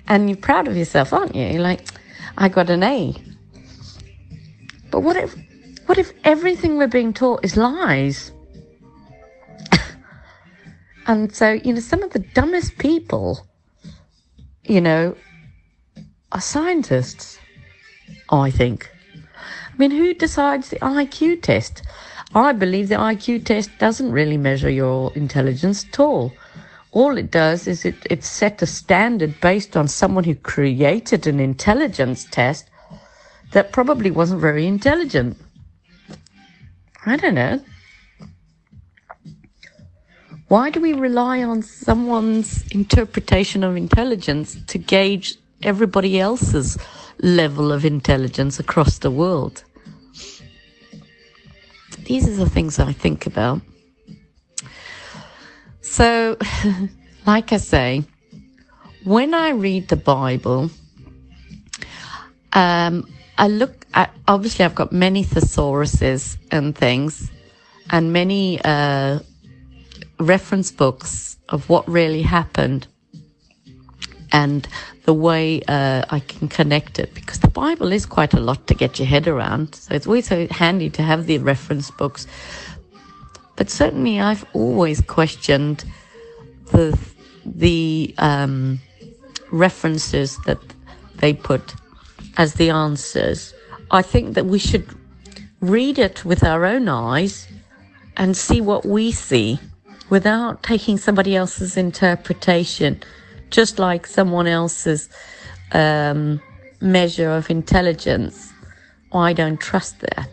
[0.08, 1.60] And you're proud of yourself, aren't you?
[1.60, 1.86] Like,
[2.40, 3.16] I got an A.
[4.90, 5.36] But what if
[5.86, 8.32] what if everything we're being taught is lies?
[11.08, 13.46] And so, you know, some of the dumbest people,
[14.64, 15.16] you know,
[16.32, 17.38] are scientists,
[18.30, 18.90] I think.
[19.16, 21.84] I mean, who decides the IQ test?
[22.36, 26.34] I believe the IQ test doesn't really measure your intelligence at all.
[26.92, 31.40] All it does is it, it set a standard based on someone who created an
[31.40, 32.70] intelligence test
[33.52, 35.38] that probably wasn't very intelligent.
[37.06, 37.60] I don't know.
[40.54, 46.78] Why do we rely on someone's interpretation of intelligence to gauge everybody else's
[47.24, 49.64] level of intelligence across the world?
[52.04, 53.62] These are the things I think about.
[55.82, 56.38] So,
[57.26, 58.04] like I say,
[59.06, 60.70] when I read the Bible,
[62.52, 67.32] um, I look at, obviously, I've got many thesauruses and things,
[67.90, 69.18] and many uh,
[70.24, 72.88] reference books of what really happened
[74.32, 74.68] and
[75.06, 78.74] the way uh, I can connect it because the Bible is quite a lot to
[78.74, 79.76] get your head around.
[79.76, 82.26] So it's always so handy to have the reference books.
[83.56, 85.86] But certainly, I've always questioned
[86.72, 86.98] the
[87.46, 88.80] the um,
[89.52, 90.60] references that
[91.18, 91.76] they put
[92.38, 93.54] as the answers.
[93.92, 94.88] I think that we should
[95.60, 97.48] read it with our own eyes
[98.18, 99.60] and see what we see
[100.10, 103.02] without taking somebody else's interpretation,
[103.50, 105.10] just like someone else's
[105.72, 106.42] um,
[106.82, 108.52] measure of intelligence.
[109.12, 110.30] I don't trust that.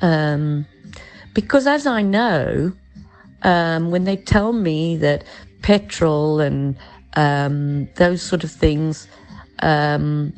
[0.00, 0.66] Um,
[1.34, 2.72] because as I know,
[3.42, 5.24] um, when they tell me that
[5.62, 6.76] petrol and
[7.14, 9.08] um, those sort of things
[9.60, 10.32] um,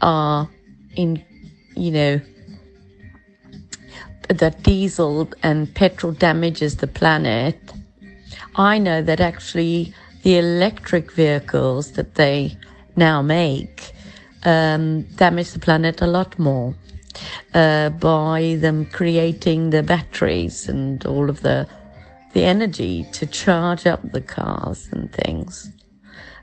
[0.00, 0.48] are
[0.94, 1.22] in,
[1.74, 2.20] you know,
[4.28, 7.56] that diesel and petrol damages the planet,
[8.56, 12.56] I know that actually the electric vehicles that they
[12.96, 13.92] now make
[14.44, 16.74] um, damage the planet a lot more
[17.54, 21.68] uh, by them creating the batteries and all of the
[22.32, 25.70] the energy to charge up the cars and things.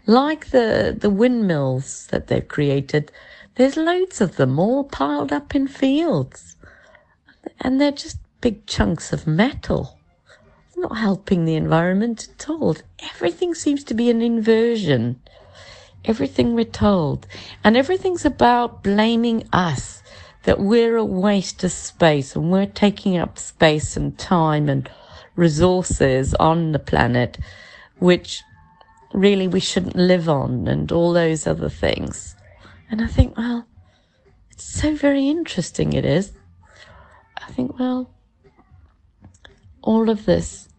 [0.06, 3.12] Like the the windmills that they've created,
[3.56, 6.56] there's loads of them all piled up in fields.
[7.62, 9.98] And they're just big chunks of metal.
[10.68, 12.78] It's not helping the environment at all.
[13.00, 15.20] Everything seems to be an inversion.
[16.06, 17.28] Everything we're told.
[17.64, 20.02] And everything's about blaming us
[20.44, 24.90] that we're a waste of space and we're taking up space and time and
[25.36, 27.38] resources on the planet,
[27.98, 28.42] which
[29.14, 32.36] really we shouldn't live on and all those other things.
[32.90, 33.66] And I think, well,
[34.52, 36.32] it's so very interesting, it is.
[37.50, 38.10] I think, well,
[39.82, 40.70] all of this,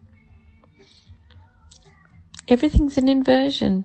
[2.47, 3.83] everything's an inversion.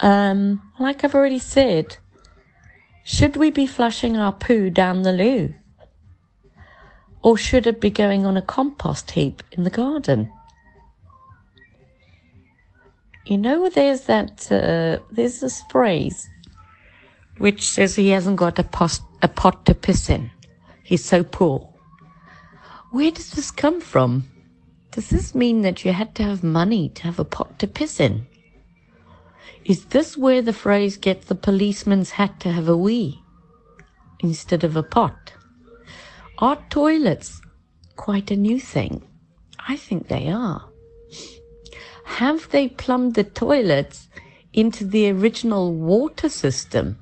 [0.00, 1.98] Um, like I've already said,
[3.04, 5.54] should we be flushing our poo down the loo?
[7.22, 10.32] Or should it be going on a compost heap in the garden?
[13.26, 16.28] You know, there's that, uh, there's this phrase
[17.38, 20.30] which says he hasn't got a, post, a pot to piss in.
[20.86, 21.68] He's so poor.
[22.92, 24.30] Where does this come from?
[24.92, 27.98] Does this mean that you had to have money to have a pot to piss
[27.98, 28.28] in?
[29.64, 33.20] Is this where the phrase get the policeman's hat to have a wee
[34.20, 35.32] instead of a pot?
[36.38, 37.40] Are toilets
[37.96, 39.02] quite a new thing?
[39.68, 40.70] I think they are.
[42.04, 44.08] Have they plumbed the toilets
[44.52, 47.00] into the original water system?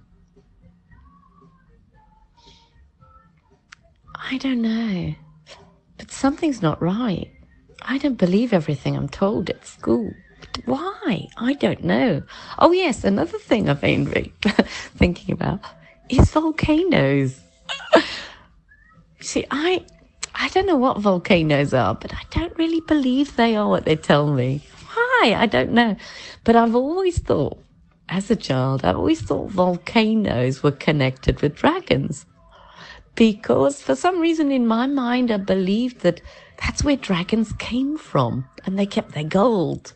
[4.31, 5.15] I don't know.
[5.99, 7.31] But something's not right.
[7.83, 10.13] I don't believe everything I'm told at school.
[10.41, 11.29] But why?
[11.37, 12.23] I don't know.
[12.59, 14.07] Oh, yes, another thing I've been
[14.97, 15.61] thinking about
[16.09, 17.39] is volcanoes.
[19.21, 19.85] See, I
[20.35, 23.97] I don't know what volcanoes are, but I don't really believe they are what they
[23.97, 24.63] tell me.
[24.93, 25.35] Why?
[25.37, 25.97] I don't know.
[26.43, 27.59] But I've always thought,
[28.09, 32.27] as a child, I've always thought volcanoes were connected with dragons.
[33.15, 36.21] Because for some reason in my mind, I believed that
[36.61, 39.93] that's where dragons came from and they kept their gold.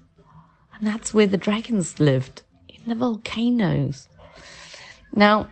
[0.75, 4.09] And that's where the dragons lived, in the volcanoes.
[5.13, 5.49] Now,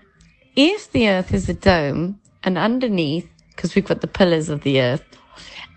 [0.54, 4.80] if the earth is a dome and underneath because we've got the pillars of the
[4.80, 5.02] earth,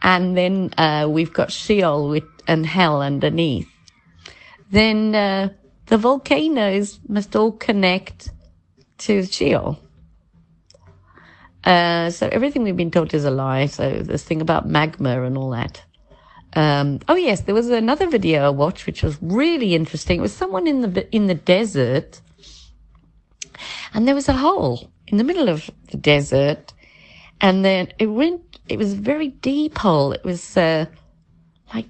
[0.01, 3.69] and then uh, we've got Sheol with, and hell underneath.
[4.69, 5.49] Then uh,
[5.87, 8.31] the volcanoes must all connect
[8.99, 9.79] to Sheol.
[11.63, 13.65] Uh, so everything we've been told is a lie.
[13.65, 15.83] So this thing about magma and all that.
[16.53, 20.19] Um, oh yes, there was another video I watched which was really interesting.
[20.19, 22.21] It was someone in the in the desert,
[23.93, 26.73] and there was a hole in the middle of the desert,
[27.41, 30.11] and then it went, it was a very deep hole.
[30.13, 30.85] It was, uh,
[31.73, 31.87] like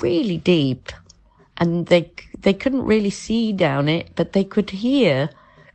[0.00, 0.92] really deep.
[1.56, 5.30] And they, they couldn't really see down it, but they could hear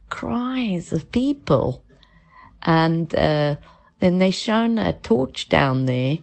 [0.10, 1.84] cries of people.
[2.64, 3.58] And, uh,
[4.04, 6.18] then they shone a torch down there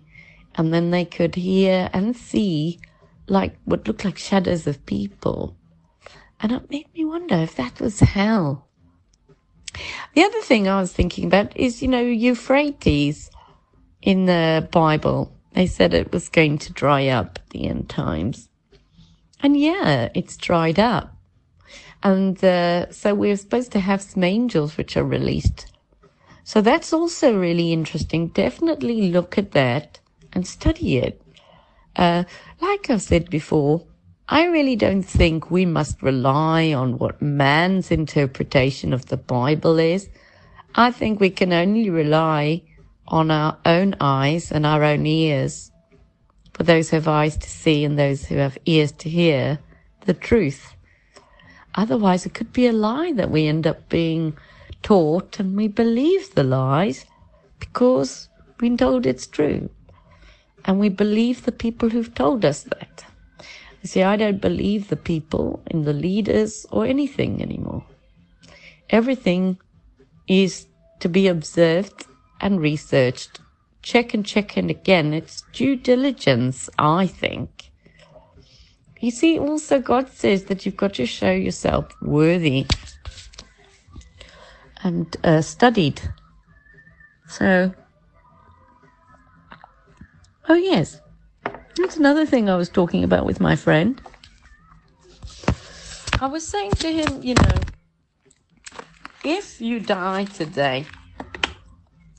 [0.54, 2.78] and then they could hear and see
[3.26, 5.56] like what looked like shadows of people.
[6.40, 8.66] And it made me wonder if that was hell.
[10.14, 13.30] The other thing I was thinking about is, you know, Euphrates
[14.02, 15.34] in the Bible.
[15.52, 18.50] They said it was going to dry up at the end times.
[19.42, 21.16] And yeah, it's dried up.
[22.02, 25.69] And uh, so we're supposed to have some angels which are released.
[26.50, 28.26] So that's also really interesting.
[28.26, 30.00] Definitely look at that
[30.32, 31.22] and study it.
[31.94, 32.24] Uh,
[32.60, 33.86] like I've said before,
[34.28, 40.08] I really don't think we must rely on what man's interpretation of the Bible is.
[40.74, 42.62] I think we can only rely
[43.06, 45.70] on our own eyes and our own ears.
[46.54, 49.60] For those who have eyes to see and those who have ears to hear
[50.04, 50.74] the truth.
[51.76, 54.36] Otherwise, it could be a lie that we end up being
[54.82, 57.04] taught and we believe the lies
[57.58, 58.28] because
[58.58, 59.70] been told it's true.
[60.64, 63.04] And we believe the people who've told us that.
[63.82, 67.84] You see, I don't believe the people in the leaders or anything anymore.
[68.90, 69.58] Everything
[70.28, 70.66] is
[71.00, 72.06] to be observed
[72.40, 73.40] and researched.
[73.82, 75.14] Check and check and again.
[75.14, 77.70] It's due diligence, I think.
[79.00, 82.66] You see, also God says that you've got to show yourself worthy
[84.82, 86.00] and uh, studied.
[87.28, 87.72] So,
[90.48, 91.00] oh yes,
[91.76, 94.00] that's another thing I was talking about with my friend.
[96.20, 97.54] I was saying to him, you know,
[99.24, 100.86] if you die today,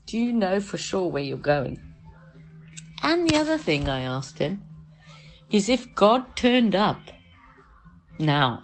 [0.06, 1.80] do you know for sure where you're going?
[3.02, 4.62] And the other thing I asked him
[5.50, 7.00] is if God turned up
[8.18, 8.62] now,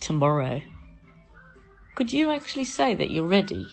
[0.00, 0.60] tomorrow,
[1.96, 3.66] could you actually say that you're ready?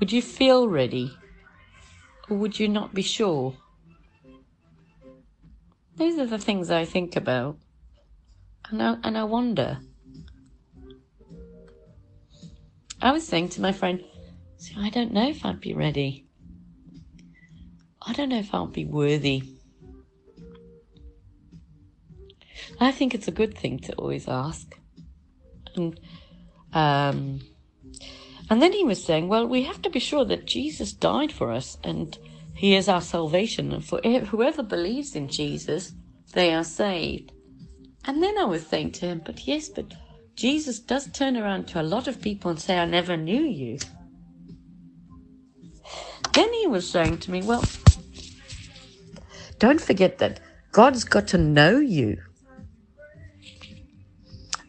[0.00, 1.16] Would you feel ready?
[2.28, 3.54] Or would you not be sure?
[5.96, 7.58] These are the things I think about.
[8.70, 9.78] And I, and I wonder.
[13.02, 14.02] I was saying to my friend,
[14.56, 16.24] See, I don't know if I'd be ready.
[18.00, 19.42] I don't know if I'll be worthy.
[22.80, 24.74] I think it's a good thing to always ask.
[25.76, 26.00] And
[26.74, 27.40] um,
[28.50, 31.50] and then he was saying, well, we have to be sure that Jesus died for
[31.52, 32.18] us and
[32.54, 33.72] he is our salvation.
[33.72, 35.92] And for whoever believes in Jesus,
[36.32, 37.32] they are saved.
[38.04, 39.94] And then I was saying to him, but yes, but
[40.36, 43.78] Jesus does turn around to a lot of people and say, I never knew you.
[46.32, 47.64] Then he was saying to me, well,
[49.58, 50.40] don't forget that
[50.72, 52.18] God's got to know you.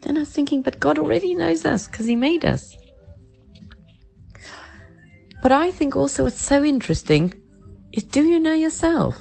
[0.06, 2.78] Then I was thinking, but God already knows us because he made us.
[5.42, 7.34] But I think also what's so interesting
[7.92, 9.18] is do you know yourself?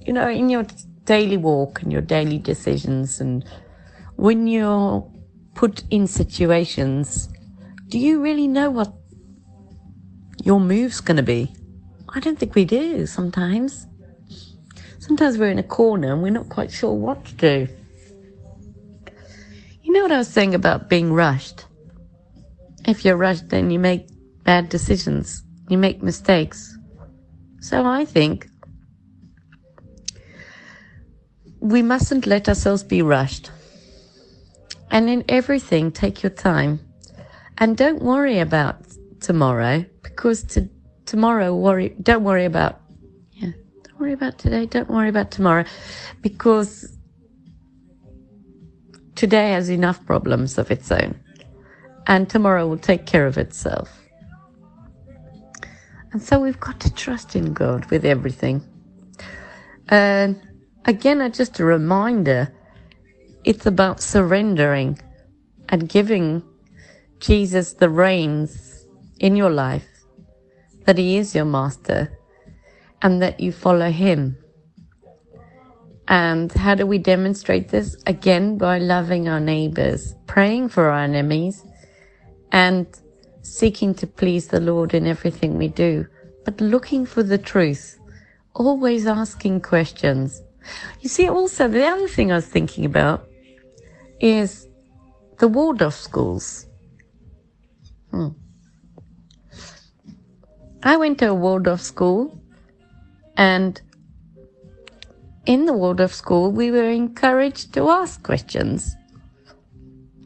[0.00, 0.66] You know, in your
[1.04, 3.44] daily walk and your daily decisions and
[4.16, 5.08] when you're
[5.54, 7.28] put in situations,
[7.88, 8.92] do you really know what
[10.42, 11.52] your move's going to be?
[12.08, 13.86] I don't think we do sometimes.
[14.98, 17.68] Sometimes we're in a corner and we're not quite sure what to do.
[19.90, 21.64] You know what I was saying about being rushed?
[22.86, 24.06] If you're rushed, then you make
[24.44, 26.78] bad decisions, you make mistakes.
[27.60, 28.46] So I think
[31.58, 33.50] we mustn't let ourselves be rushed.
[34.92, 36.78] And in everything, take your time.
[37.58, 38.76] And don't worry about
[39.18, 40.68] tomorrow because to,
[41.04, 42.80] tomorrow worry, don't worry about,
[43.32, 43.50] yeah,
[43.82, 44.66] don't worry about today.
[44.66, 45.64] Don't worry about tomorrow
[46.22, 46.96] because
[49.20, 51.14] today has enough problems of its own
[52.06, 54.00] and tomorrow will take care of itself.
[56.12, 58.64] And so we've got to trust in God with everything.
[59.88, 60.40] And
[60.86, 62.50] again, I just a reminder
[63.44, 64.98] it's about surrendering
[65.68, 66.42] and giving
[67.18, 68.86] Jesus the reins
[69.18, 69.86] in your life,
[70.86, 72.18] that He is your master,
[73.02, 74.38] and that you follow Him.
[76.10, 77.96] And how do we demonstrate this?
[78.04, 81.64] Again, by loving our neighbors, praying for our enemies,
[82.50, 82.84] and
[83.42, 86.08] seeking to please the Lord in everything we do,
[86.44, 87.96] but looking for the truth,
[88.54, 90.42] always asking questions.
[91.00, 93.28] You see, also, the other thing I was thinking about
[94.18, 94.66] is
[95.38, 96.66] the Waldorf schools.
[98.10, 98.30] Hmm.
[100.82, 102.42] I went to a Waldorf school,
[103.36, 103.80] and
[105.46, 108.94] in the Waldorf school, we were encouraged to ask questions.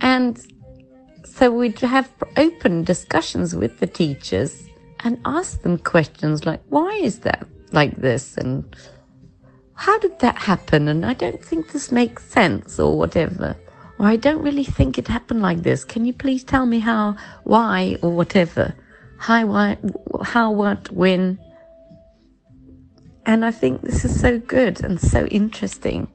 [0.01, 0.41] And
[1.25, 4.69] so we'd have open discussions with the teachers
[5.01, 8.37] and ask them questions like, why is that like this?
[8.37, 8.65] And
[9.75, 10.89] how did that happen?
[10.89, 13.57] And I don't think this makes sense or whatever.
[13.99, 15.85] Or I don't really think it happened like this.
[15.85, 18.75] Can you please tell me how, why, or whatever?
[19.19, 19.79] How, why,
[20.23, 21.39] how, what, when?
[23.27, 26.09] And I think this is so good and so interesting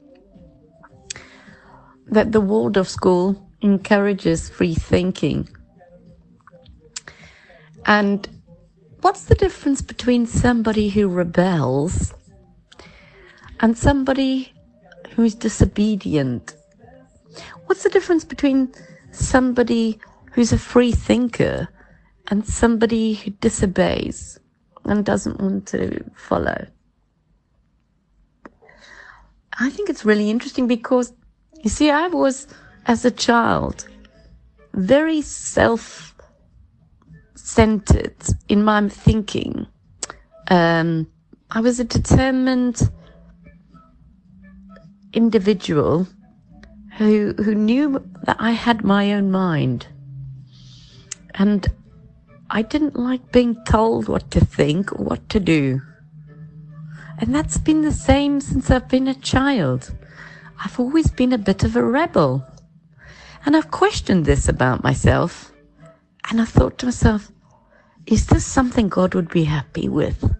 [2.06, 5.48] that the Waldorf School encourages free thinking.
[7.86, 8.28] And
[9.00, 12.14] what's the difference between somebody who rebels
[13.58, 14.52] and somebody
[15.14, 16.54] who's disobedient?
[17.66, 18.72] What's the difference between
[19.10, 19.98] somebody
[20.32, 21.68] who's a free thinker
[22.28, 24.38] and somebody who disobeys
[24.84, 26.66] and doesn't want to follow?
[29.60, 31.12] I think it's really interesting because
[31.62, 32.46] you see, I was
[32.86, 33.86] as a child,
[34.72, 36.14] very self
[37.34, 38.16] centered
[38.48, 39.66] in my thinking.
[40.48, 41.06] Um,
[41.50, 42.90] I was a determined
[45.12, 46.08] individual
[46.96, 49.86] who who knew that I had my own mind,
[51.34, 51.68] and
[52.48, 55.82] I didn't like being told what to think or what to do.
[57.20, 59.92] And that's been the same since I've been a child.
[60.64, 62.46] I've always been a bit of a rebel.
[63.44, 65.52] And I've questioned this about myself.
[66.30, 67.30] And I thought to myself,
[68.06, 70.34] is this something God would be happy with?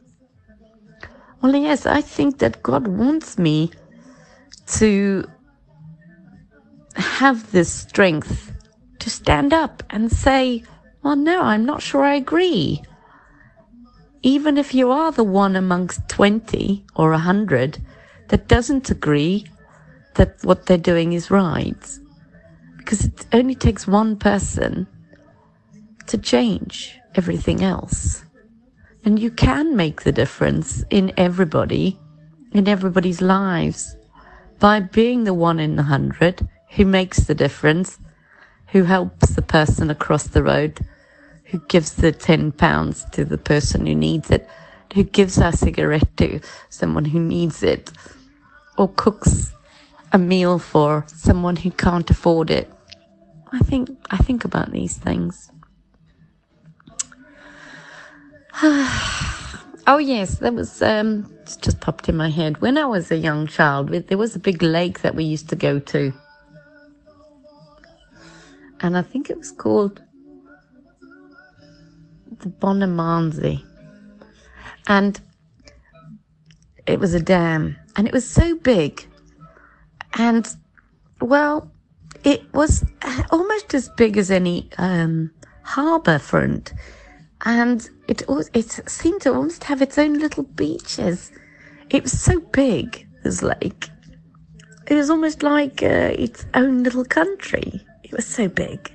[1.42, 3.70] Well, yes, I think that God wants me
[4.78, 5.28] to
[6.96, 8.52] have this strength
[8.98, 10.64] to stand up and say,
[11.02, 12.82] well, no, I'm not sure I agree.
[14.22, 17.78] Even if you are the one amongst 20 or 100
[18.28, 19.46] that doesn't agree
[20.14, 21.98] that what they're doing is right
[22.76, 24.86] because it only takes one person
[26.06, 28.24] to change everything else.
[29.04, 31.98] And you can make the difference in everybody,
[32.52, 33.96] in everybody's lives,
[34.58, 37.98] by being the one in the hundred who makes the difference,
[38.68, 40.80] who helps the person across the road,
[41.50, 44.48] who gives the 10 pounds to the person who needs it,
[44.94, 47.90] who gives a cigarette to someone who needs it,
[48.78, 49.52] or cooks
[50.12, 52.70] a meal for someone who can't afford it.
[53.52, 55.50] I think I think about these things.
[58.62, 62.60] oh yes, that was um, just popped in my head.
[62.60, 65.56] When I was a young child, there was a big lake that we used to
[65.56, 66.12] go to,
[68.80, 70.00] and I think it was called
[72.40, 73.62] the Bonamanazi,
[74.86, 75.20] and
[76.86, 79.06] it was a dam, and it was so big,
[80.14, 80.48] and
[81.20, 81.70] well,
[82.24, 82.84] it was
[83.30, 85.30] almost as big as any um,
[85.62, 86.72] harbour front,
[87.44, 88.22] and it
[88.54, 91.32] it seemed to almost have its own little beaches.
[91.90, 93.90] It was so big, this lake,
[94.90, 97.80] it was almost like uh, its own little country.
[98.02, 98.92] It was so big.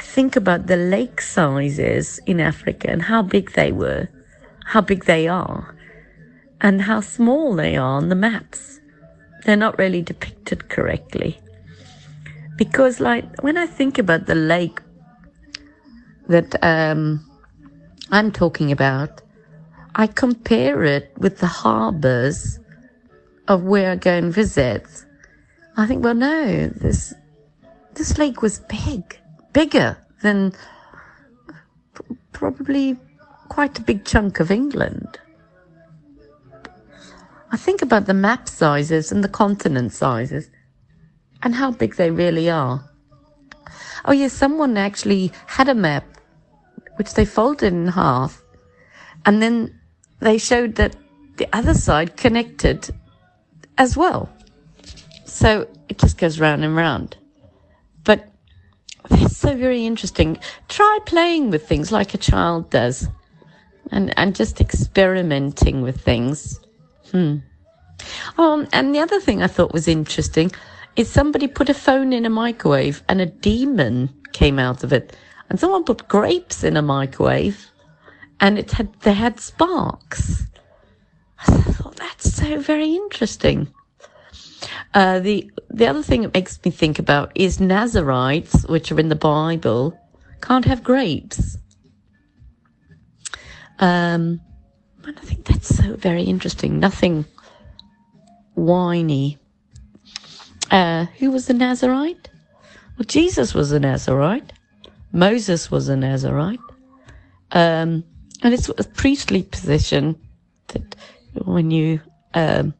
[0.00, 4.08] I think about the lake sizes in Africa and how big they were,
[4.64, 5.76] how big they are,
[6.62, 8.80] and how small they are on the maps.
[9.44, 11.38] They're not really depicted correctly.
[12.56, 14.80] Because, like, when I think about the lake
[16.28, 17.22] that um,
[18.10, 19.20] I'm talking about,
[19.96, 22.58] I compare it with the harbours
[23.48, 24.86] of where I go and visit.
[25.76, 27.12] I think, well, no, this
[27.92, 29.19] this lake was big,
[29.52, 30.52] bigger than
[32.32, 32.96] probably
[33.48, 35.18] quite a big chunk of England.
[37.52, 40.48] I think about the map sizes and the continent sizes
[41.42, 42.84] and how big they really are.
[44.04, 46.04] Oh, yes, someone actually had a map
[46.96, 48.42] which they folded in half
[49.26, 49.80] and then
[50.20, 50.96] they showed that
[51.36, 52.90] the other side connected
[53.78, 54.30] as well.
[55.24, 57.16] So it just goes round and round.
[59.40, 60.38] So very interesting.
[60.68, 63.08] Try playing with things like a child does
[63.90, 66.60] and, and just experimenting with things.
[67.10, 67.36] Hmm.
[68.36, 70.52] Um, and the other thing I thought was interesting
[70.94, 75.16] is somebody put a phone in a microwave and a demon came out of it.
[75.48, 77.70] And someone put grapes in a microwave
[78.40, 80.44] and it had they had sparks.
[81.48, 83.72] I thought that's so very interesting.
[84.92, 89.08] Uh, the the other thing it makes me think about is Nazarites, which are in
[89.08, 89.98] the Bible,
[90.40, 91.58] can't have grapes.
[93.78, 94.40] Um,
[95.04, 96.80] and I think that's so very interesting.
[96.80, 97.24] Nothing
[98.54, 99.38] whiny.
[100.70, 102.28] Uh, who was the Nazarite?
[102.98, 104.52] Well, Jesus was a Nazarite.
[105.12, 106.60] Moses was a Nazarite.
[107.52, 108.04] Um,
[108.42, 110.16] and it's a priestly position
[110.68, 110.96] that
[111.34, 112.00] when you
[112.34, 112.74] um,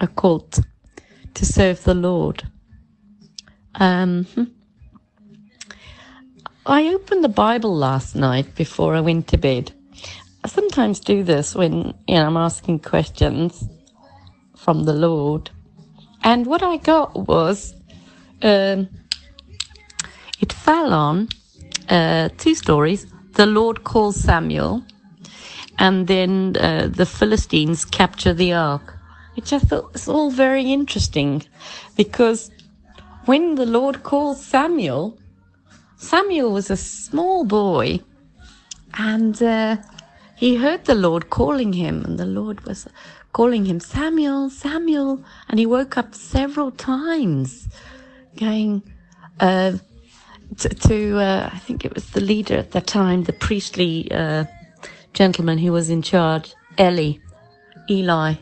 [0.00, 0.64] are called
[1.38, 2.42] to serve the Lord.
[3.76, 4.44] Um, hmm.
[6.66, 9.72] I opened the Bible last night before I went to bed.
[10.42, 13.64] I sometimes do this when you know I'm asking questions
[14.56, 15.50] from the Lord,
[16.24, 17.72] and what I got was
[18.42, 18.88] um,
[20.40, 21.28] it fell on
[21.88, 24.82] uh, two stories the Lord calls Samuel,
[25.78, 28.97] and then uh, the Philistines capture the ark,
[29.38, 31.44] which I thought was all very interesting
[31.94, 32.50] because
[33.26, 35.16] when the Lord called Samuel,
[35.96, 38.00] Samuel was a small boy
[38.94, 39.76] and uh,
[40.34, 42.88] he heard the Lord calling him, and the Lord was
[43.32, 47.68] calling him Samuel, Samuel, and he woke up several times
[48.36, 48.82] going,
[49.38, 49.74] uh,
[50.56, 54.46] to, to uh, I think it was the leader at that time, the priestly uh,
[55.12, 57.18] gentleman who was in charge, Eli,
[57.88, 58.34] Eli,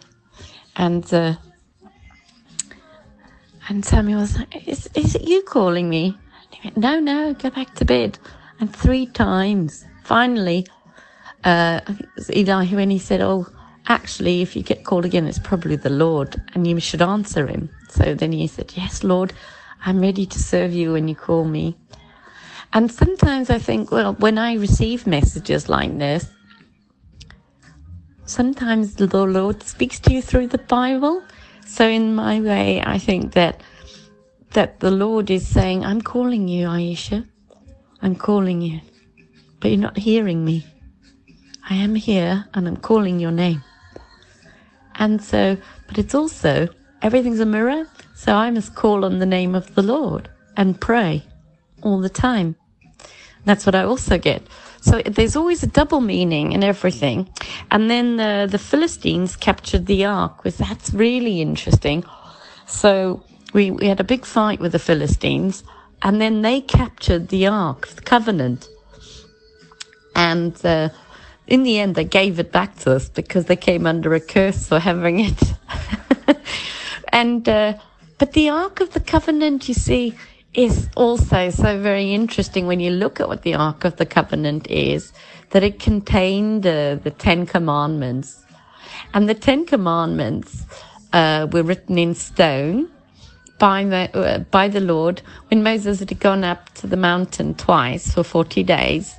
[0.77, 1.35] and uh,
[3.69, 6.17] and Samuel was like, is, "Is it you calling me?"
[6.65, 8.19] Went, no, no, go back to bed.
[8.61, 10.67] And three times, finally,
[11.45, 11.81] uh,
[12.35, 13.47] Eli when he said, "Oh."
[13.89, 17.71] Actually, if you get called again, it's probably the Lord, and you should answer him.
[17.89, 19.33] So then he said, Yes, Lord,
[19.85, 21.77] I'm ready to serve you when you call me.
[22.73, 26.27] And sometimes I think, well, when I receive messages like this,
[28.27, 31.23] sometimes the Lord speaks to you through the Bible.
[31.67, 33.63] So in my way, I think that
[34.53, 37.27] that the Lord is saying, I'm calling you, Aisha.
[38.01, 38.81] I'm calling you.
[39.61, 40.67] But you're not hearing me.
[41.69, 43.63] I am here and I'm calling your name.
[44.95, 46.69] And so, but it's also,
[47.03, 47.87] everything's a mirror.
[48.15, 51.25] So I must call on the name of the Lord and pray
[51.83, 52.57] all the time.
[53.45, 54.43] That's what I also get.
[54.87, 57.29] So there's always a double meaning in everything.
[57.73, 62.05] And then the, the Philistines captured the ark, which that's really interesting.
[62.67, 65.65] So we, we had a big fight with the Philistines,
[66.03, 68.69] and then they captured the ark the covenant.
[70.15, 70.91] And uh,
[71.49, 74.69] in the end, they gave it back to us because they came under a curse
[74.69, 75.43] for having it.
[77.09, 77.75] and uh,
[78.19, 80.15] but the ark of the covenant, you see,
[80.57, 84.67] is also so very interesting when you look at what the Ark of the Covenant
[84.71, 85.13] is,
[85.51, 88.43] that it contained uh, the Ten Commandments.
[89.13, 90.65] And the Ten Commandments
[91.13, 92.89] uh, were written in stone
[93.59, 98.15] by the, uh, by the Lord when Moses had gone up to the mountain twice
[98.15, 99.15] for 40 days.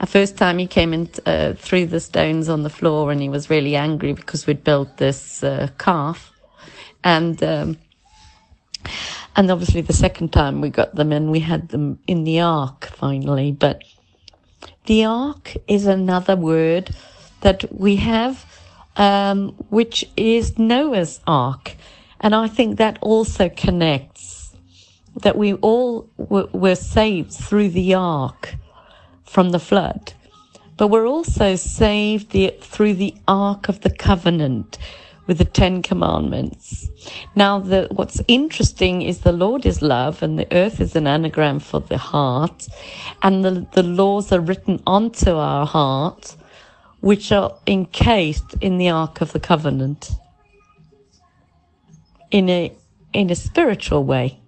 [0.00, 3.28] The first time he came and uh, threw the stones on the floor and he
[3.28, 6.32] was really angry because we'd built this uh, calf.
[7.04, 7.78] And um,
[9.38, 12.86] and obviously, the second time we got them and we had them in the ark
[12.86, 13.52] finally.
[13.52, 13.84] But
[14.86, 16.90] the ark is another word
[17.42, 18.44] that we have,
[18.96, 21.76] um, which is Noah's ark.
[22.20, 24.56] And I think that also connects
[25.22, 28.56] that we all w- were saved through the ark
[29.22, 30.14] from the flood,
[30.76, 34.78] but we're also saved the, through the ark of the covenant
[35.28, 36.88] with the Ten Commandments.
[37.36, 41.60] Now, the, what's interesting is the Lord is love, and the earth is an anagram
[41.60, 42.66] for the heart,
[43.22, 46.34] and the, the laws are written onto our heart,
[47.00, 50.10] which are encased in the Ark of the Covenant
[52.30, 52.72] in a
[53.12, 54.40] in a spiritual way.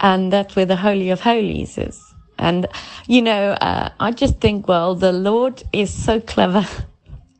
[0.00, 2.02] And that's where the Holy of Holies is.
[2.38, 2.66] And,
[3.06, 6.66] you know, uh, I just think, well, the Lord is so clever.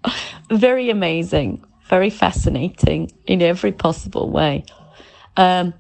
[0.51, 4.65] very amazing, very fascinating in every possible way.
[5.37, 5.75] Um,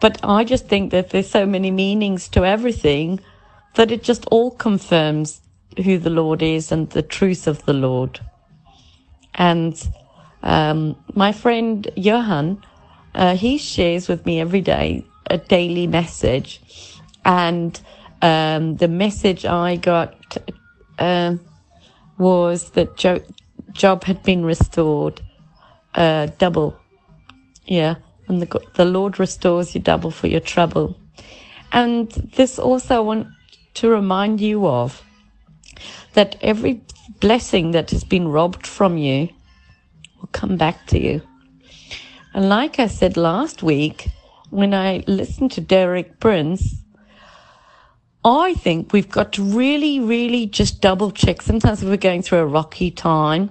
[0.00, 3.20] but I just think that there's so many meanings to everything
[3.74, 5.40] that it just all confirms
[5.84, 8.20] who the Lord is and the truth of the Lord.
[9.34, 9.80] And
[10.42, 12.62] um, my friend Johan,
[13.14, 16.60] uh, he shares with me every day a daily message,
[17.24, 17.80] and
[18.20, 20.36] um, the message I got
[20.98, 21.36] uh,
[22.18, 23.22] was that jo-
[23.72, 25.20] job had been restored
[25.94, 26.78] uh, double.
[27.66, 27.96] Yeah,
[28.28, 30.96] and the, the Lord restores you double for your trouble.
[31.72, 33.28] And this also I want
[33.74, 35.02] to remind you of
[36.14, 36.82] that every
[37.20, 39.28] blessing that has been robbed from you
[40.20, 41.22] will come back to you.
[42.34, 44.08] And like I said last week,
[44.50, 46.76] when I listened to Derek Prince,
[48.24, 51.42] I think we've got to really, really just double check.
[51.42, 53.50] Sometimes if we're going through a rocky time,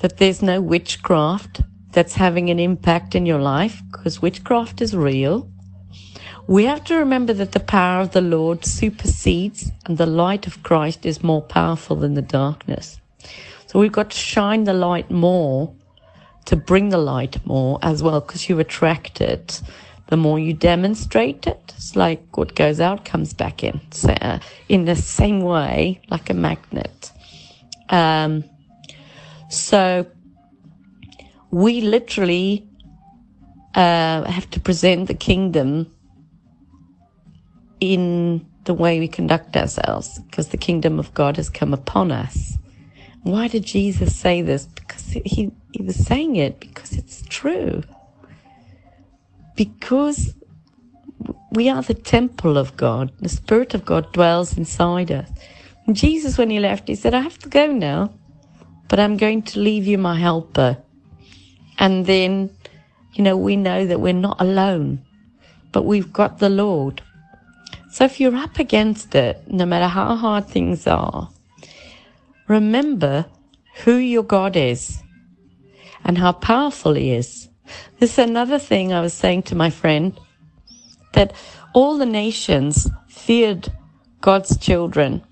[0.00, 1.62] that there's no witchcraft
[1.92, 5.50] that's having an impact in your life because witchcraft is real.
[6.46, 10.62] We have to remember that the power of the Lord supersedes and the light of
[10.62, 13.00] Christ is more powerful than the darkness.
[13.66, 15.72] So we've got to shine the light more
[16.46, 19.60] to bring the light more as well because you attract it.
[20.08, 23.80] The more you demonstrate it, it's like what goes out comes back in.
[23.92, 27.12] So, uh, in the same way, like a magnet.
[27.90, 28.42] Um,
[29.50, 30.06] so
[31.50, 32.66] we literally
[33.74, 35.92] uh, have to present the kingdom
[37.80, 42.56] in the way we conduct ourselves because the kingdom of God has come upon us.
[43.22, 44.66] Why did Jesus say this?
[44.66, 47.82] Because he, he was saying it because it's true.
[49.56, 50.34] Because
[51.50, 53.12] we are the temple of God.
[53.18, 55.28] The Spirit of God dwells inside us.
[55.86, 58.12] And Jesus, when he left, he said, I have to go now
[58.90, 60.76] but I'm going to leave you my helper.
[61.78, 62.50] And then,
[63.14, 65.02] you know, we know that we're not alone,
[65.70, 67.00] but we've got the Lord.
[67.92, 71.30] So if you're up against it, no matter how hard things are,
[72.48, 73.26] remember
[73.84, 75.00] who your God is
[76.04, 77.48] and how powerful He is.
[78.00, 80.18] This is another thing I was saying to my friend
[81.12, 81.32] that
[81.74, 83.72] all the nations feared
[84.20, 85.22] God's children,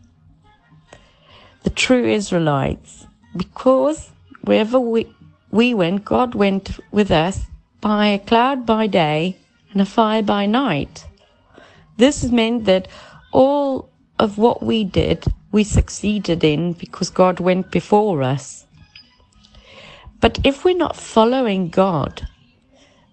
[1.65, 2.98] the true Israelites
[3.37, 4.11] because
[4.43, 5.07] wherever we,
[5.51, 7.47] we went, God went with us
[7.81, 9.37] by a cloud by day
[9.73, 11.07] and a fire by night.
[11.97, 12.89] This meant that
[13.33, 18.67] all of what we did, we succeeded in because God went before us.
[20.21, 22.27] But if we're not following God,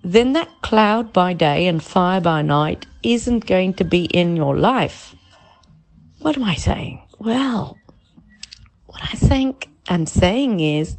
[0.04, 4.58] then that cloud by day and fire by night isn't going to be in your
[4.58, 5.16] life.
[6.20, 7.02] What am I saying?
[7.20, 7.78] Well,
[8.88, 10.98] what I think I'm saying is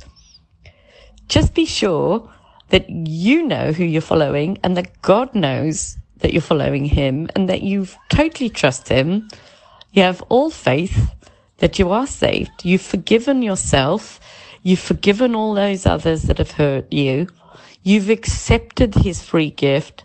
[1.28, 2.30] just be sure
[2.68, 7.48] that you know who you're following and that God knows that you're following him and
[7.48, 9.28] that you totally trust him.
[9.92, 11.10] You have all faith
[11.58, 12.64] that you are saved.
[12.64, 14.20] You've forgiven yourself.
[14.62, 17.28] You've forgiven all those others that have hurt you.
[17.82, 20.04] You've accepted his free gift.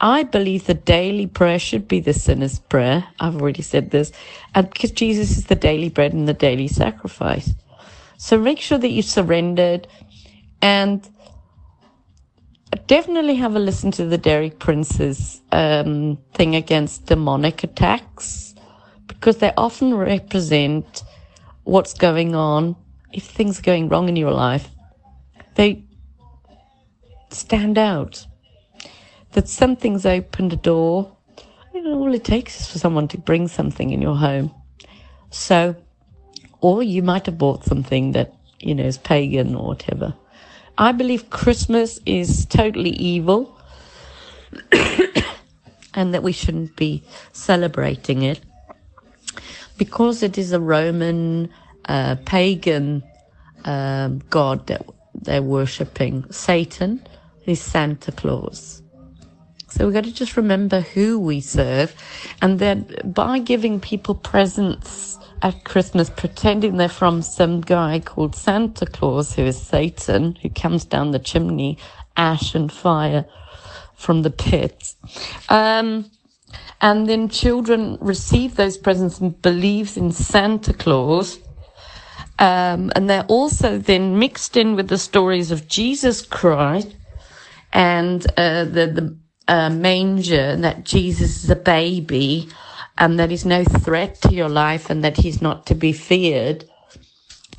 [0.00, 3.06] I believe the daily prayer should be the sinner's prayer.
[3.20, 4.12] I've already said this.
[4.54, 7.54] And because Jesus is the daily bread and the daily sacrifice.
[8.18, 9.86] So make sure that you surrendered
[10.62, 11.08] and
[12.86, 18.54] definitely have a listen to the Derek Prince's um, thing against demonic attacks
[19.06, 21.02] because they often represent
[21.64, 22.76] what's going on.
[23.12, 24.68] If things are going wrong in your life,
[25.54, 25.84] they
[27.30, 28.26] stand out.
[29.32, 31.16] That something's opened a door.
[31.74, 34.54] You know, all it takes is for someone to bring something in your home.
[35.30, 35.76] So
[36.66, 40.12] or you might have bought something that, you know, is pagan or whatever.
[40.76, 43.56] I believe Christmas is totally evil
[45.94, 48.40] and that we shouldn't be celebrating it
[49.78, 51.50] because it is a Roman
[51.84, 53.04] uh, pagan
[53.64, 54.84] um, god that
[55.14, 56.24] they're worshipping.
[56.32, 57.00] Satan
[57.44, 58.82] is Santa Claus.
[59.76, 61.94] So we've got to just remember who we serve
[62.40, 68.86] and then by giving people presents at Christmas, pretending they're from some guy called Santa
[68.86, 71.76] Claus, who is Satan, who comes down the chimney,
[72.16, 73.26] ash and fire
[73.94, 74.94] from the pit.
[75.50, 76.10] Um,
[76.80, 81.38] and then children receive those presents and believes in Santa Claus.
[82.38, 86.96] Um, and they're also then mixed in with the stories of Jesus Christ
[87.74, 92.48] and uh, the the uh, manger, and that Jesus is a baby,
[92.98, 96.64] and that he's no threat to your life, and that he's not to be feared,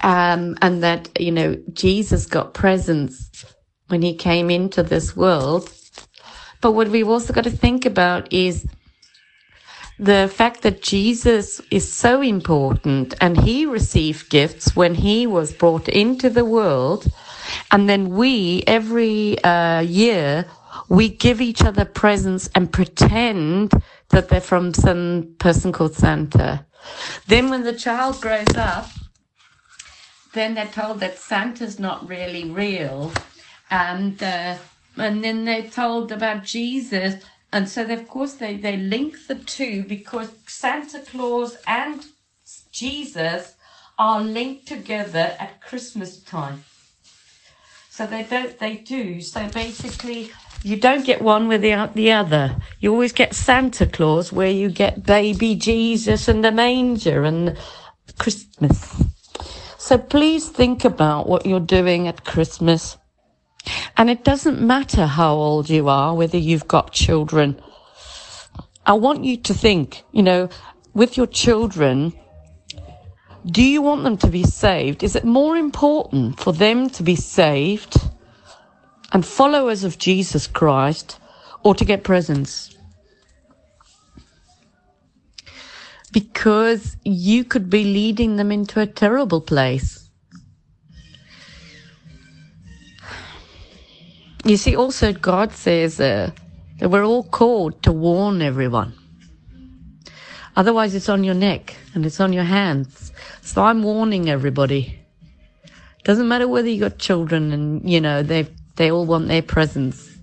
[0.02, 3.46] um, and that you know Jesus got presents
[3.88, 5.72] when he came into this world.
[6.62, 8.66] But what we've also got to think about is
[10.00, 15.88] the fact that Jesus is so important and he received gifts when he was brought
[15.90, 17.12] into the world.
[17.72, 20.46] And then we, every uh, year,
[20.90, 23.72] we give each other presents and pretend
[24.10, 26.66] that they're from some person called Santa.
[27.28, 28.90] Then when the child grows up,
[30.34, 33.12] then they're told that Santa's not really real.
[33.70, 34.58] And, uh,
[34.96, 39.84] and then they're told about Jesus and so, of course, they, they link the two
[39.84, 42.06] because Santa Claus and
[42.72, 43.56] Jesus
[43.98, 46.66] are linked together at Christmas time.
[47.90, 49.22] So they don't, they do.
[49.22, 50.32] So basically,
[50.64, 52.56] you don't get one without the other.
[52.80, 57.58] You always get Santa Claus where you get baby Jesus and the manger and
[58.18, 59.04] Christmas.
[59.78, 62.98] So please think about what you're doing at Christmas.
[63.96, 67.62] And it doesn't matter how old you are, whether you've got children.
[68.86, 70.50] I want you to think, you know,
[70.94, 72.14] with your children,
[73.46, 75.04] do you want them to be saved?
[75.04, 77.98] Is it more important for them to be saved
[79.12, 81.20] and followers of Jesus Christ
[81.64, 82.76] or to get presents?
[86.12, 90.10] Because you could be leading them into a terrible place.
[94.44, 96.32] You see, also God says uh,
[96.80, 98.94] that we're all called to warn everyone.
[100.56, 103.12] Otherwise, it's on your neck and it's on your hands.
[103.42, 105.00] So I'm warning everybody.
[106.04, 108.48] Doesn't matter whether you've got children and you know they
[108.78, 110.18] they all want their presents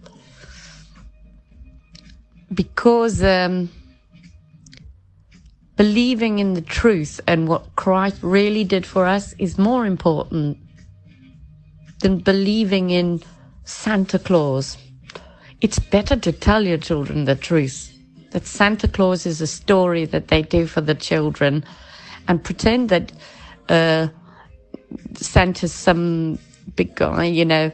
[2.55, 3.69] because um,
[5.77, 10.59] believing in the truth and what Christ really did for us is more important
[12.01, 13.23] than believing in
[13.65, 14.77] Santa Claus.
[15.61, 17.91] It's better to tell your children the truth
[18.33, 21.65] that Santa Claus is a story that they do for the children
[22.29, 23.13] and pretend that
[23.69, 24.09] uh,
[25.15, 26.39] Santa's some
[26.77, 27.71] big guy, you know.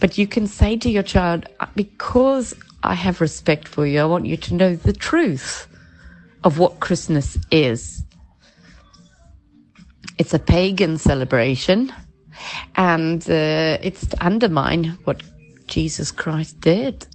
[0.00, 4.04] But you can say to your child, uh, because I have respect for you, I
[4.04, 5.66] want you to know the truth
[6.44, 8.02] of what Christmas is.
[10.18, 11.92] It's a pagan celebration
[12.76, 15.22] and uh, it's to undermine what
[15.66, 17.06] Jesus Christ did.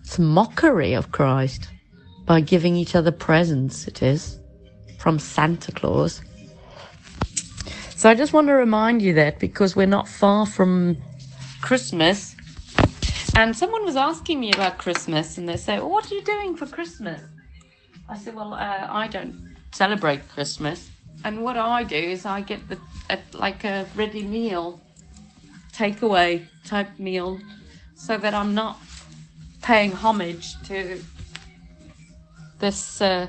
[0.00, 1.68] It's mockery of Christ
[2.24, 4.38] by giving each other presents, it is,
[4.98, 6.22] from Santa Claus.
[7.96, 10.96] So I just want to remind you that because we're not far from
[11.60, 12.36] Christmas.
[13.36, 16.66] And someone was asking me about Christmas, and they say, What are you doing for
[16.66, 17.20] Christmas?
[18.08, 20.90] I said, Well, uh, I don't celebrate Christmas.
[21.24, 22.78] And what I do is I get the
[23.10, 24.80] a, like a ready meal,
[25.72, 27.40] takeaway type meal,
[27.94, 28.78] so that I'm not
[29.62, 31.02] paying homage to
[32.58, 33.26] this uh,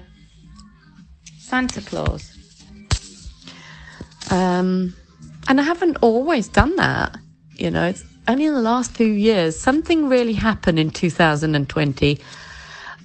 [1.38, 2.36] Santa Claus.
[4.30, 4.96] Um,
[5.48, 7.18] and I haven't always done that.
[7.56, 9.60] You know, it's only in the last few years.
[9.60, 12.20] Something really happened in 2020.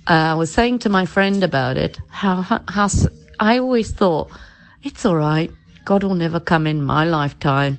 [0.06, 2.88] Uh, I was saying to my friend about it, how, how
[3.40, 4.30] I always thought
[4.82, 5.50] it's all right.
[5.86, 7.78] God will never come in my lifetime.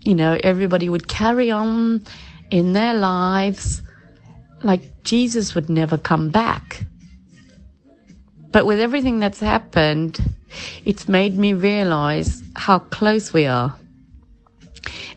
[0.00, 2.02] You know, everybody would carry on
[2.50, 3.82] in their lives
[4.62, 6.86] like Jesus would never come back.
[8.52, 10.18] But with everything that's happened,
[10.86, 13.76] it's made me realize how close we are.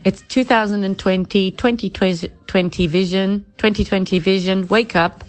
[0.04, 5.24] It's 2020, 2020 vision, 2020 vision, wake up.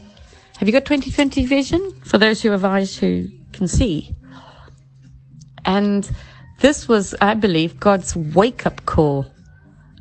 [0.58, 2.02] Have you got 2020 vision?
[2.04, 4.16] For those who have eyes who can see.
[5.66, 6.10] And
[6.60, 9.26] this was, I believe, God's wake up call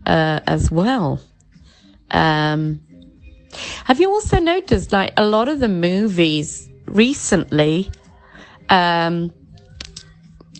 [0.07, 1.21] uh, as well.
[2.11, 2.81] Um,
[3.85, 7.91] have you also noticed, like, a lot of the movies recently
[8.69, 9.33] um,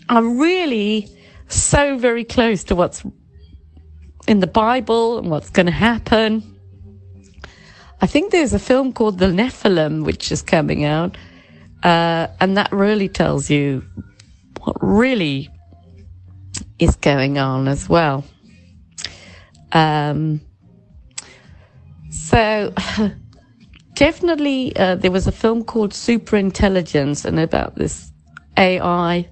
[0.09, 1.09] are really
[1.47, 3.03] so very close to what's
[4.27, 6.43] in the Bible and what's going to happen.
[8.01, 11.17] I think there's a film called The Nephilim, which is coming out,
[11.83, 13.83] uh, and that really tells you
[14.59, 15.49] what really
[16.79, 18.25] is going on as well.
[19.71, 20.41] Um,
[22.09, 22.73] so,
[23.93, 28.11] definitely, uh, there was a film called Superintelligence and about this
[28.57, 29.27] AI,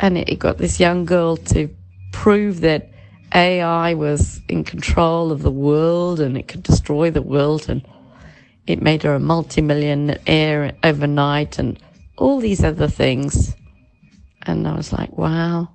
[0.00, 1.68] and it, it got this young girl to
[2.12, 2.90] prove that
[3.32, 7.86] AI was in control of the world and it could destroy the world, and
[8.66, 11.78] it made her a multimillionaire overnight, and
[12.16, 13.54] all these other things.
[14.42, 15.68] And I was like, wow,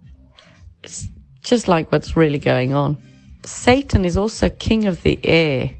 [0.83, 1.07] it's
[1.41, 2.97] just like what's really going on.
[3.45, 5.75] Satan is also king of the air.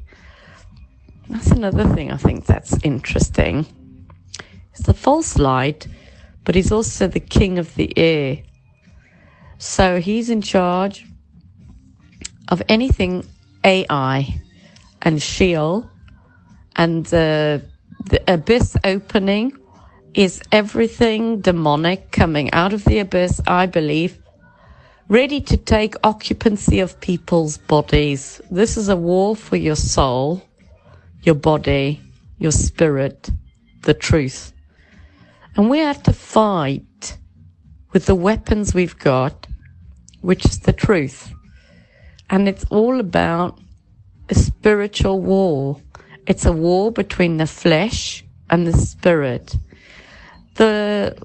[1.28, 3.66] That's another thing I think that's interesting.
[4.70, 5.88] He's the false light,
[6.44, 8.42] but he's also the king of the air.
[9.58, 11.06] So he's in charge
[12.48, 13.24] of anything
[13.64, 14.40] AI
[15.02, 15.88] and Sheol
[16.76, 17.62] and the,
[18.10, 19.52] the abyss opening
[20.14, 24.18] is everything demonic coming out of the abyss, I believe,
[25.08, 28.40] ready to take occupancy of people's bodies.
[28.50, 30.42] This is a war for your soul,
[31.22, 32.00] your body,
[32.38, 33.30] your spirit,
[33.82, 34.52] the truth.
[35.56, 37.18] And we have to fight
[37.92, 39.46] with the weapons we've got,
[40.20, 41.32] which is the truth.
[42.30, 43.58] And it's all about
[44.28, 45.80] a spiritual war.
[46.26, 49.56] It's a war between the flesh and the spirit
[50.56, 51.16] the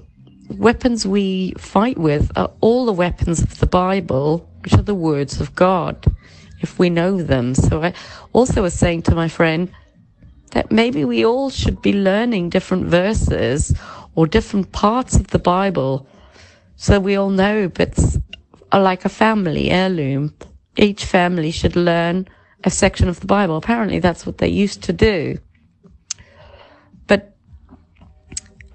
[0.50, 5.40] weapons we fight with are all the weapons of the Bible, which are the words
[5.40, 6.04] of God,
[6.60, 7.54] if we know them.
[7.54, 7.94] So I
[8.32, 9.72] also was saying to my friend
[10.52, 13.74] that maybe we all should be learning different verses
[14.14, 16.06] or different parts of the Bible
[16.76, 17.98] so we all know, but
[18.72, 20.34] like a family heirloom.
[20.76, 22.28] Each family should learn
[22.64, 23.56] a section of the Bible.
[23.56, 25.38] Apparently that's what they used to do.
[27.06, 27.36] But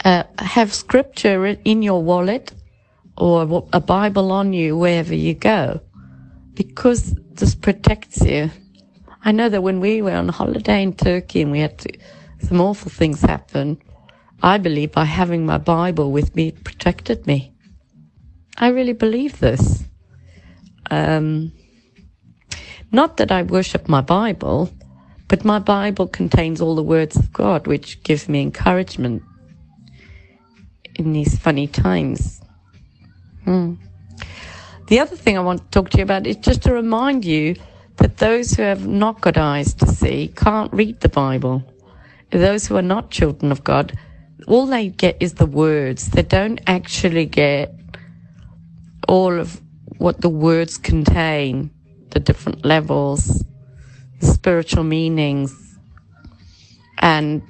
[0.05, 2.53] uh, have scripture in your wallet
[3.17, 5.81] or a Bible on you wherever you go
[6.53, 8.51] because this protects you.
[9.23, 11.97] I know that when we were on holiday in Turkey and we had to,
[12.41, 13.81] some awful things happen,
[14.41, 17.53] I believe by having my Bible with me, it protected me.
[18.57, 19.83] I really believe this.
[20.91, 21.51] Um,
[22.91, 24.71] not that I worship my Bible,
[25.27, 29.23] but my Bible contains all the words of God, which give me encouragement
[30.95, 32.41] in these funny times.
[33.43, 33.75] Hmm.
[34.87, 37.55] The other thing I want to talk to you about is just to remind you
[37.97, 41.63] that those who have not got eyes to see can't read the Bible.
[42.31, 43.97] Those who are not children of God,
[44.47, 46.09] all they get is the words.
[46.09, 47.73] They don't actually get
[49.07, 49.61] all of
[49.97, 51.71] what the words contain,
[52.11, 53.43] the different levels,
[54.19, 55.77] the spiritual meanings,
[56.99, 57.41] and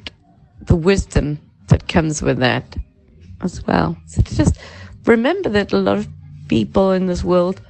[0.61, 2.75] the wisdom that comes with that
[3.41, 3.97] as well.
[4.07, 4.57] So just
[5.05, 6.07] remember that a lot of
[6.47, 7.61] people in this world,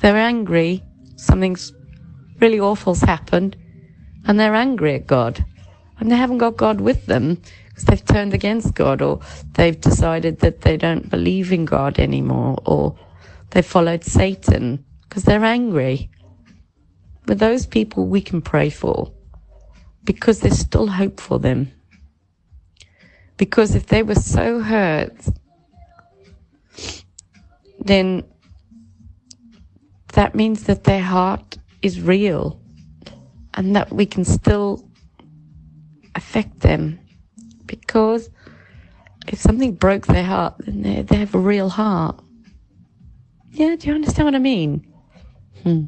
[0.00, 0.82] they're angry.
[1.16, 1.72] Something's
[2.40, 3.56] really awful's happened
[4.26, 5.44] and they're angry at God
[5.98, 9.20] and they haven't got God with them because they've turned against God or
[9.54, 12.96] they've decided that they don't believe in God anymore or
[13.50, 16.10] they followed Satan because they're angry.
[17.26, 19.12] But those people we can pray for
[20.04, 21.70] because there's still hope for them.
[23.36, 25.14] Because if they were so hurt,
[27.78, 28.24] then
[30.14, 32.60] that means that their heart is real
[33.54, 34.88] and that we can still
[36.14, 36.98] affect them.
[37.66, 38.30] Because
[39.26, 42.18] if something broke their heart, then they, have a real heart.
[43.50, 44.87] Yeah, do you understand what I mean?
[45.62, 45.84] Hmm.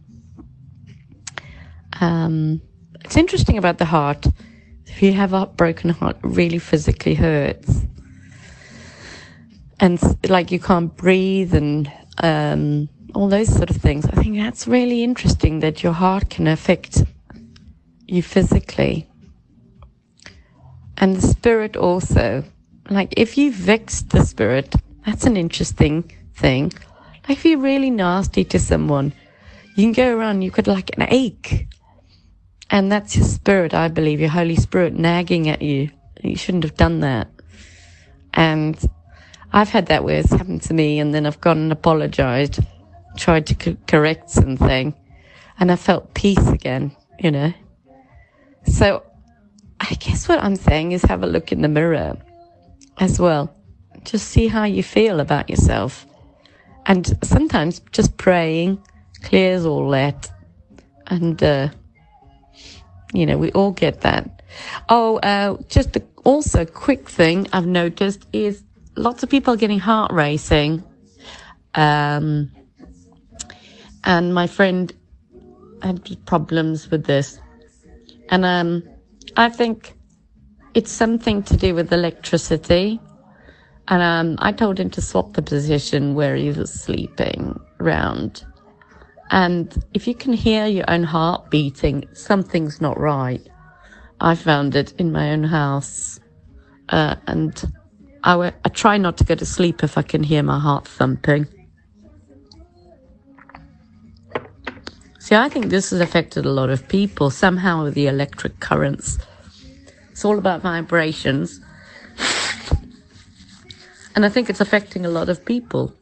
[2.00, 2.60] Um,
[3.04, 4.26] it's interesting about the heart
[4.90, 7.86] if you have a broken heart, really physically hurts.
[9.78, 9.98] And
[10.28, 14.04] like you can't breathe and um, all those sort of things.
[14.04, 17.04] I think that's really interesting that your heart can affect
[18.06, 19.08] you physically.
[20.98, 22.44] And the spirit also.
[22.90, 24.74] Like if you vex the spirit,
[25.06, 26.72] that's an interesting thing.
[27.28, 29.12] Like if you're really nasty to someone,
[29.80, 31.66] you can go around, you could like an ache
[32.70, 35.90] and that's your spirit, I believe, your Holy Spirit nagging at you.
[36.22, 37.28] You shouldn't have done that.
[38.34, 38.78] And
[39.52, 42.60] I've had that where it's happened to me and then I've gone and apologized,
[43.16, 44.94] tried to co- correct something
[45.58, 47.54] and I felt peace again, you know.
[48.66, 49.02] So
[49.80, 52.18] I guess what I'm saying is have a look in the mirror
[52.98, 53.56] as well.
[54.04, 56.04] Just see how you feel about yourself.
[56.84, 58.82] And sometimes just praying
[59.22, 60.30] clears all that
[61.10, 61.68] And, uh,
[63.12, 64.42] you know, we all get that.
[64.88, 68.62] Oh, uh, just a, also quick thing I've noticed is
[68.96, 70.84] lots of people are getting heart racing.
[71.74, 72.52] Um,
[74.04, 74.92] and my friend
[75.82, 77.40] had problems with this.
[78.28, 78.84] And, um,
[79.36, 79.94] I think
[80.74, 83.00] it's something to do with electricity.
[83.88, 88.44] And um, I told him to swap the position where he was sleeping around.
[89.30, 93.46] And if you can hear your own heart beating, something's not right.
[94.20, 96.18] I found it in my own house.
[96.88, 97.72] Uh, and
[98.24, 100.86] I, w- I try not to go to sleep if I can hear my heart
[100.86, 101.46] thumping.
[105.20, 109.18] See, I think this has affected a lot of people somehow with the electric currents.
[110.10, 111.60] It's all about vibrations.
[114.16, 115.94] And I think it's affecting a lot of people.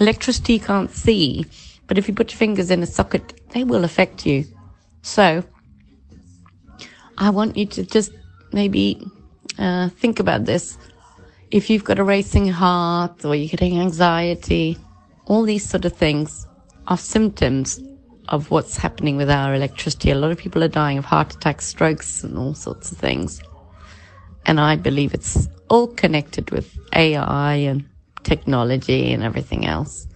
[0.00, 1.44] Electricity can't see,
[1.86, 4.44] but if you put your fingers in a socket, they will affect you.
[5.02, 5.44] So,
[7.18, 8.12] I want you to just
[8.52, 9.06] maybe
[9.58, 10.78] uh, think about this.
[11.50, 14.78] If you've got a racing heart or you're getting anxiety,
[15.26, 16.46] all these sort of things
[16.88, 17.80] are symptoms
[18.28, 20.10] of what's happening with our electricity.
[20.10, 23.40] A lot of people are dying of heart attacks, strokes, and all sorts of things.
[24.46, 27.84] And I believe it's all connected with AI and
[28.22, 30.06] technology and everything else.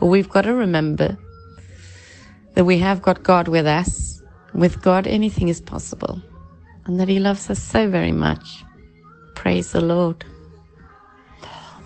[0.00, 1.18] But we've got to remember
[2.54, 4.22] that we have got God with us.
[4.54, 6.20] With God, anything is possible.
[6.86, 8.64] And that He loves us so very much.
[9.36, 10.24] Praise the Lord.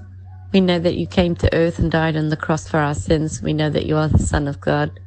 [0.51, 3.41] we know that you came to earth and died on the cross for our sins.
[3.41, 4.99] We know that you are the Son of God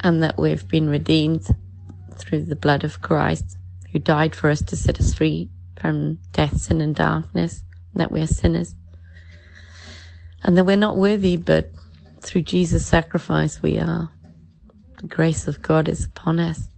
[0.00, 1.46] and that we've been redeemed
[2.22, 3.56] through the blood of Christ,
[3.90, 5.50] who died for us to set us free
[5.80, 7.62] from death, sin, and darkness,
[7.92, 8.74] and that we are sinners.
[10.42, 11.70] And that we're not worthy, but
[12.20, 14.10] through Jesus' sacrifice we are.
[15.00, 16.68] The grace of God is upon us.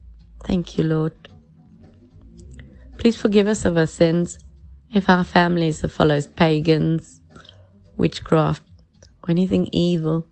[0.45, 1.13] Thank you, Lord.
[2.99, 4.39] Please forgive us of our sins
[4.93, 7.21] if our families are follows pagans,
[7.97, 8.63] witchcraft,
[9.23, 10.27] or anything evil.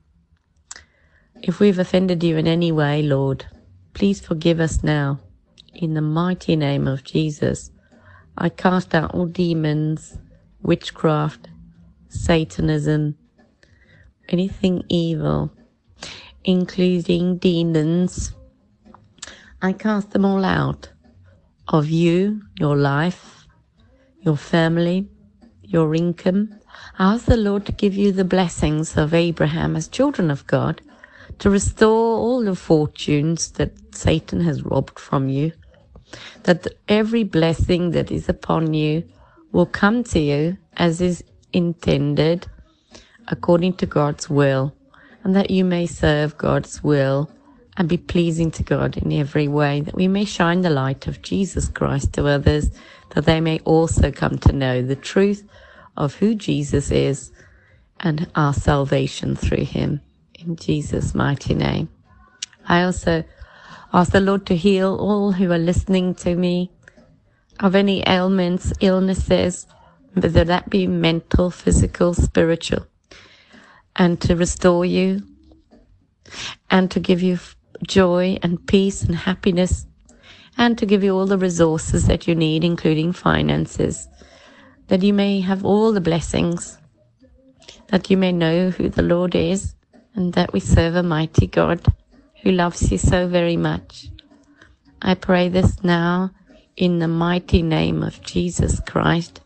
[1.42, 3.46] If we've offended you in any way, Lord,
[3.94, 5.20] please forgive us now.
[5.74, 7.70] In the mighty name of Jesus,
[8.36, 10.18] I cast out all demons,
[10.62, 11.48] witchcraft,
[12.08, 13.16] Satanism,
[14.28, 15.50] anything evil,
[16.44, 18.34] including demons.
[19.62, 20.90] I cast them all out
[21.68, 23.46] of you, your life,
[24.20, 25.08] your family,
[25.62, 26.58] your income.
[26.98, 30.82] I ask the Lord to give you the blessings of Abraham as children of God,
[31.38, 35.52] to restore all the fortunes that Satan has robbed from you,
[36.44, 39.04] that every blessing that is upon you
[39.52, 41.22] will come to you as is
[41.52, 42.46] intended
[43.28, 44.74] according to God's will,
[45.22, 47.30] and that you may serve God's will
[47.76, 51.22] and be pleasing to God in every way, that we may shine the light of
[51.22, 52.70] Jesus Christ to others,
[53.10, 55.48] that they may also come to know the truth
[55.96, 57.30] of who Jesus is
[58.00, 60.00] and our salvation through him.
[60.44, 61.88] In Jesus' mighty name.
[62.66, 63.22] I also
[63.92, 66.72] ask the Lord to heal all who are listening to me
[67.60, 69.68] of any ailments, illnesses,
[70.14, 72.86] whether that be mental, physical, spiritual,
[73.94, 75.22] and to restore you
[76.70, 77.38] and to give you
[77.86, 79.86] joy and peace and happiness
[80.58, 84.08] and to give you all the resources that you need, including finances,
[84.88, 86.78] that you may have all the blessings,
[87.88, 89.74] that you may know who the Lord is,
[90.14, 91.80] and that we serve a mighty God
[92.42, 94.08] who loves you so very much.
[95.00, 96.30] I pray this now
[96.76, 99.40] in the mighty name of Jesus Christ.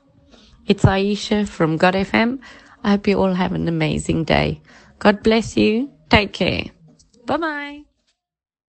[0.67, 2.41] It's Aisha from God FM.
[2.83, 4.61] I hope you all have an amazing day.
[4.99, 5.91] God bless you.
[6.09, 6.65] Take care.
[7.27, 7.86] Bye bye.